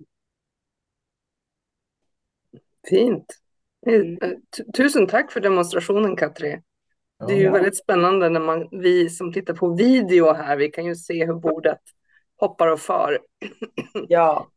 Fint. 2.88 3.26
Mm. 3.86 4.18
Eh, 4.22 4.30
tu- 4.56 4.72
Tusen 4.76 5.06
tack 5.06 5.32
för 5.32 5.40
demonstrationen, 5.40 6.16
Katri. 6.16 6.62
Det 7.26 7.32
är 7.32 7.36
ju 7.36 7.44
ja, 7.44 7.52
väldigt 7.52 7.76
spännande 7.76 8.28
när 8.28 8.40
man, 8.40 8.68
vi 8.70 9.08
som 9.10 9.32
tittar 9.32 9.54
på 9.54 9.74
video 9.74 10.32
här, 10.32 10.56
vi 10.56 10.70
kan 10.70 10.84
ju 10.84 10.94
se 10.94 11.26
hur 11.26 11.34
bordet 11.34 11.80
hoppar 12.36 12.68
och 12.68 12.80
far. 12.80 13.18
Ja, 14.08 14.48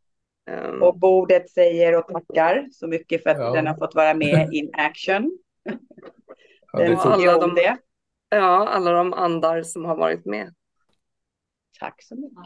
Ehm, 0.50 0.82
och 0.82 0.98
bordet 0.98 1.50
säger 1.50 1.98
och 1.98 2.08
tackar 2.08 2.68
så 2.72 2.86
mycket 2.86 3.22
för 3.22 3.30
att 3.30 3.38
Ja. 3.38 3.52
den 3.52 3.66
har 3.66 3.74
fått 3.74 3.94
vara 3.94 4.14
med 4.14 4.48
in 4.52 4.70
action. 4.72 5.38
ja, 6.72 6.78
Den 6.78 6.92
Ja, 6.92 6.98
alla 7.12 7.38
de- 7.38 7.54
det. 7.54 7.76
Ja, 8.30 8.68
alla 8.68 8.92
de 8.92 9.12
andar 9.14 9.62
som 9.62 9.84
har 9.84 9.96
varit 9.96 10.24
med. 10.26 10.54
Tack 11.80 12.02
så 12.02 12.14
mycket. 12.16 12.36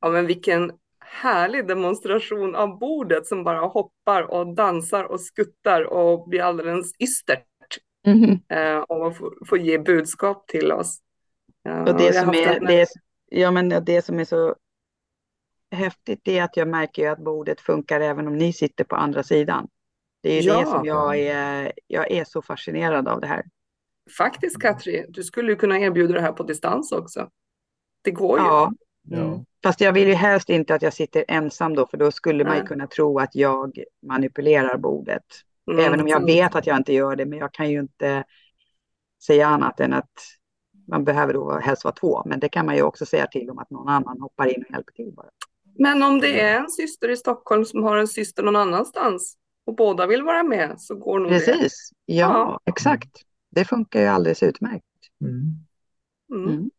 Ja, 0.00 0.08
men 0.10 0.26
vilken 0.26 0.72
härlig 1.00 1.66
demonstration 1.68 2.54
av 2.54 2.78
bordet 2.78 3.26
som 3.26 3.44
bara 3.44 3.60
hoppar 3.60 4.22
och 4.22 4.54
dansar 4.54 5.04
och 5.04 5.20
skuttar 5.20 5.82
och 5.82 6.28
blir 6.28 6.40
alldeles 6.42 6.92
ystert 7.02 7.44
eh, 8.48 8.78
och 8.78 9.16
får, 9.16 9.46
får 9.46 9.58
ge 9.58 9.78
budskap 9.78 10.48
till 10.48 10.72
oss. 10.72 10.98
Eh, 11.68 11.78
Och 11.80 11.96
det 11.98 12.04
har 12.04 12.12
som, 12.24 12.34
är, 12.34 12.56
en- 12.56 12.64
det, 12.64 12.86
ja, 13.26 13.50
men 13.50 13.68
det 13.84 14.04
som 14.04 14.18
är 14.20 14.24
så 14.24 14.54
häftigt 15.70 16.28
är 16.28 16.42
att 16.42 16.56
jag 16.56 16.68
märker 16.68 17.02
ju 17.02 17.08
att 17.08 17.18
bordet 17.18 17.60
funkar 17.60 18.00
även 18.00 18.26
om 18.26 18.36
ni 18.36 18.52
sitter 18.52 18.84
på 18.84 18.96
andra 18.96 19.22
sidan. 19.22 19.68
Det 20.22 20.32
är 20.38 20.42
ju 20.42 20.48
Ja. 20.48 20.60
det 20.60 20.66
som 20.66 20.84
jag 20.84 21.18
är, 21.18 21.72
jag 21.86 22.10
är 22.10 22.24
så 22.24 22.42
fascinerad 22.42 23.08
av 23.08 23.20
det 23.20 23.26
här. 23.26 23.44
Faktiskt, 24.18 24.62
Katri, 24.62 25.04
du 25.08 25.22
skulle 25.22 25.52
ju 25.52 25.56
kunna 25.56 25.78
erbjuda 25.78 26.14
det 26.14 26.20
här 26.20 26.32
på 26.32 26.42
distans 26.42 26.92
också. 26.92 27.30
Det 28.02 28.10
går 28.10 28.38
ju. 28.38 28.44
Ja, 28.44 28.72
mm. 29.12 29.44
fast 29.62 29.80
jag 29.80 29.92
vill 29.92 30.08
ju 30.08 30.14
helst 30.14 30.50
inte 30.50 30.74
att 30.74 30.82
jag 30.82 30.92
sitter 30.92 31.24
ensam 31.28 31.74
då, 31.74 31.86
för 31.86 31.96
då 31.96 32.10
skulle 32.12 32.44
man 32.44 32.52
ju 32.52 32.58
Nej. 32.58 32.68
kunna 32.68 32.86
tro 32.86 33.18
att 33.18 33.34
jag 33.34 33.78
manipulerar 34.02 34.78
bordet. 34.78 35.24
Mm, 35.70 35.84
Även 35.84 36.00
om 36.00 36.08
jag 36.08 36.24
vet 36.24 36.54
att 36.54 36.66
jag 36.66 36.76
inte 36.76 36.92
gör 36.92 37.16
det, 37.16 37.26
men 37.26 37.38
jag 37.38 37.52
kan 37.52 37.70
ju 37.70 37.80
inte 37.80 38.24
säga 39.26 39.46
annat 39.46 39.80
än 39.80 39.92
att 39.92 40.12
man 40.88 41.04
behöver 41.04 41.32
då 41.34 41.58
helst 41.58 41.84
vara 41.84 41.94
två, 41.94 42.22
men 42.26 42.40
det 42.40 42.48
kan 42.48 42.66
man 42.66 42.76
ju 42.76 42.82
också 42.82 43.06
säga 43.06 43.26
till 43.26 43.50
om 43.50 43.58
att 43.58 43.70
någon 43.70 43.88
annan 43.88 44.20
hoppar 44.20 44.46
in 44.46 44.64
och 44.64 44.70
hjälper 44.70 44.92
till 44.92 45.12
bara. 45.16 45.30
Men 45.78 46.02
om 46.02 46.20
det 46.20 46.40
är 46.40 46.60
en 46.60 46.70
syster 46.70 47.08
i 47.08 47.16
Stockholm 47.16 47.64
som 47.64 47.82
har 47.82 47.96
en 47.96 48.08
syster 48.08 48.42
någon 48.42 48.56
annanstans 48.56 49.36
och 49.66 49.74
båda 49.76 50.06
vill 50.06 50.22
vara 50.22 50.42
med 50.42 50.74
så 50.80 50.94
går 50.94 51.18
nog 51.18 51.30
det. 51.32 51.38
Precis, 51.38 51.90
ja, 52.04 52.14
Ja. 52.24 52.60
exakt. 52.72 53.10
Det 53.50 53.64
funkar 53.64 54.00
ju 54.00 54.06
alldeles 54.06 54.42
utmärkt. 54.42 54.84
Mm. 55.20 55.42
Mm. 56.34 56.54
Mm. 56.54 56.70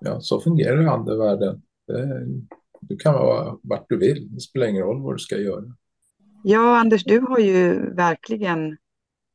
Ja, 0.00 0.20
så 0.20 0.40
fungerar 0.40 0.80
ju 0.80 0.88
andevärlden. 0.88 1.62
Det, 1.86 2.26
du 2.80 2.96
kan 2.96 3.14
vara 3.14 3.56
vart 3.62 3.86
du 3.88 3.96
vill. 3.98 4.34
Det 4.34 4.40
spelar 4.40 4.66
ingen 4.66 4.82
roll 4.82 5.02
vad 5.02 5.14
du 5.14 5.18
ska 5.18 5.36
göra. 5.36 5.64
Ja, 6.44 6.76
Anders, 6.78 7.04
du 7.04 7.20
har 7.20 7.38
ju 7.38 7.90
verkligen 7.94 8.76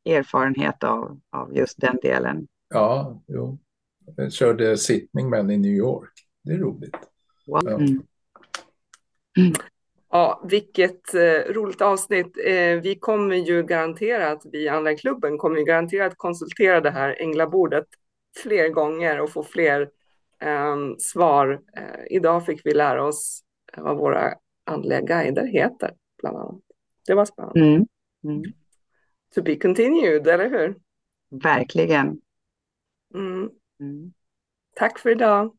erfarenhet 0.06 0.84
av, 0.84 1.20
av 1.30 1.58
just 1.58 1.82
den 1.82 1.98
delen. 2.02 2.48
Ja, 2.70 3.22
jo. 3.28 3.58
Jag 4.16 4.34
körde 4.34 4.78
sittning 4.78 5.30
med 5.30 5.40
en 5.40 5.52
i 5.52 5.58
New 5.58 5.72
York. 5.72 6.12
Det 6.44 6.52
är 6.54 6.58
roligt. 6.58 6.96
Wow. 7.48 7.62
Ja. 7.66 7.80
Mm. 9.38 9.54
Ja, 10.10 10.42
vilket 10.50 11.14
eh, 11.14 11.54
roligt 11.54 11.82
avsnitt. 11.82 12.38
Eh, 12.46 12.82
vi 12.82 12.98
kommer 13.00 13.36
ju 13.36 13.64
garanterat, 13.64 14.42
vi 14.52 14.64
i 14.64 14.70
Anläggklubben 14.70 15.38
kommer 15.38 15.58
ju 15.58 15.66
garanterat 15.66 16.14
konsultera 16.18 16.82
det 16.82 16.92
här 16.92 17.22
änglabordet 17.22 17.86
fler 18.44 18.70
gånger 18.70 19.20
och 19.20 19.30
få 19.30 19.44
fler 19.44 19.90
ehm, 20.40 21.00
svar. 21.00 21.62
Eh, 21.78 22.06
idag 22.10 22.46
fick 22.46 22.66
vi 22.66 22.74
lära 22.74 23.04
oss 23.04 23.44
vad 23.78 23.98
våra 23.98 24.34
andliga 24.66 25.02
guider 25.02 25.46
heter, 25.46 25.92
bland 26.22 26.38
annat. 26.38 26.62
Det 27.08 27.14
var 27.14 27.26
spännande. 27.26 27.60
Mm. 27.60 27.86
Mm. 28.24 28.44
To 29.36 29.42
be 29.42 29.56
continued, 29.56 30.28
eller 30.28 30.50
hur? 30.50 30.76
Verkligen. 31.30 32.22
Mm. 33.14 33.50
Mm. 33.80 34.14
Tack 34.76 35.00
för 35.00 35.10
idag. 35.10 35.58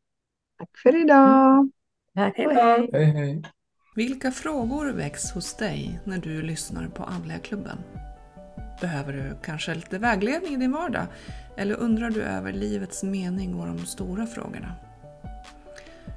Tack 0.57 0.77
för 0.77 1.01
idag. 1.01 1.71
Tack 2.15 2.37
Hej 2.37 2.45
då. 2.45 2.97
Hej, 2.97 3.05
hej. 3.05 3.41
Vilka 3.99 4.31
frågor 4.31 4.91
väcks 4.91 5.31
hos 5.31 5.53
dig 5.53 5.99
när 6.03 6.17
du 6.17 6.41
lyssnar 6.41 6.87
på 6.87 7.03
Andliga 7.03 7.39
klubben? 7.39 7.77
Behöver 8.81 9.13
du 9.13 9.37
kanske 9.43 9.75
lite 9.75 9.97
vägledning 9.97 10.53
i 10.53 10.57
din 10.57 10.71
vardag? 10.71 11.05
Eller 11.57 11.75
undrar 11.75 12.09
du 12.09 12.21
över 12.21 12.53
livets 12.53 13.03
mening 13.03 13.55
och 13.55 13.65
de 13.65 13.85
stora 13.85 14.25
frågorna? 14.25 14.75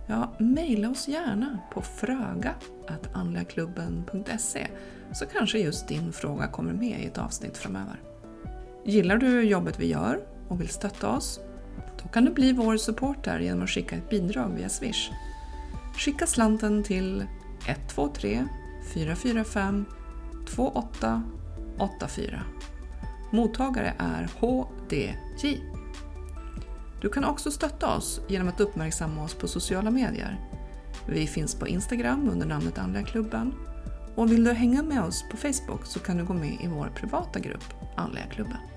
Ja, 0.08 0.32
mejla 0.38 0.90
oss 0.90 1.08
gärna 1.08 1.58
på 1.72 1.82
fröga.andligaklubben.se 1.82 4.66
så 5.12 5.26
kanske 5.26 5.58
just 5.58 5.88
din 5.88 6.12
fråga 6.12 6.46
kommer 6.46 6.72
med 6.72 7.00
i 7.00 7.06
ett 7.06 7.18
avsnitt 7.18 7.58
framöver. 7.58 8.00
Gillar 8.84 9.16
du 9.16 9.42
jobbet 9.42 9.80
vi 9.80 9.86
gör 9.86 10.20
och 10.48 10.60
vill 10.60 10.68
stötta 10.68 11.08
oss? 11.08 11.40
Då 12.02 12.08
kan 12.08 12.24
du 12.24 12.30
bli 12.30 12.52
vår 12.52 12.76
supporter 12.76 13.38
genom 13.38 13.62
att 13.62 13.70
skicka 13.70 13.96
ett 13.96 14.10
bidrag 14.10 14.52
via 14.56 14.68
Swish. 14.68 15.10
Skicka 15.96 16.26
slanten 16.26 16.82
till 16.82 17.26
123 17.66 18.48
445 18.94 19.84
2884. 20.46 22.42
Mottagare 23.30 23.94
är 23.98 24.30
HDJ. 24.40 25.62
Du 27.00 27.08
kan 27.08 27.24
också 27.24 27.50
stötta 27.50 27.96
oss 27.96 28.20
genom 28.28 28.48
att 28.48 28.60
uppmärksamma 28.60 29.24
oss 29.24 29.34
på 29.34 29.48
sociala 29.48 29.90
medier. 29.90 30.40
Vi 31.06 31.26
finns 31.26 31.54
på 31.54 31.68
Instagram 31.68 32.28
under 32.28 32.46
namnet 32.46 32.78
Andliga 32.78 33.04
klubben 33.04 33.54
och 34.14 34.32
vill 34.32 34.44
du 34.44 34.52
hänga 34.52 34.82
med 34.82 35.04
oss 35.04 35.24
på 35.30 35.36
Facebook 35.36 35.86
så 35.86 36.00
kan 36.00 36.16
du 36.16 36.24
gå 36.24 36.34
med 36.34 36.56
i 36.60 36.66
vår 36.66 36.92
privata 36.94 37.40
grupp 37.40 37.64
Andliga 37.96 38.26
klubben. 38.26 38.71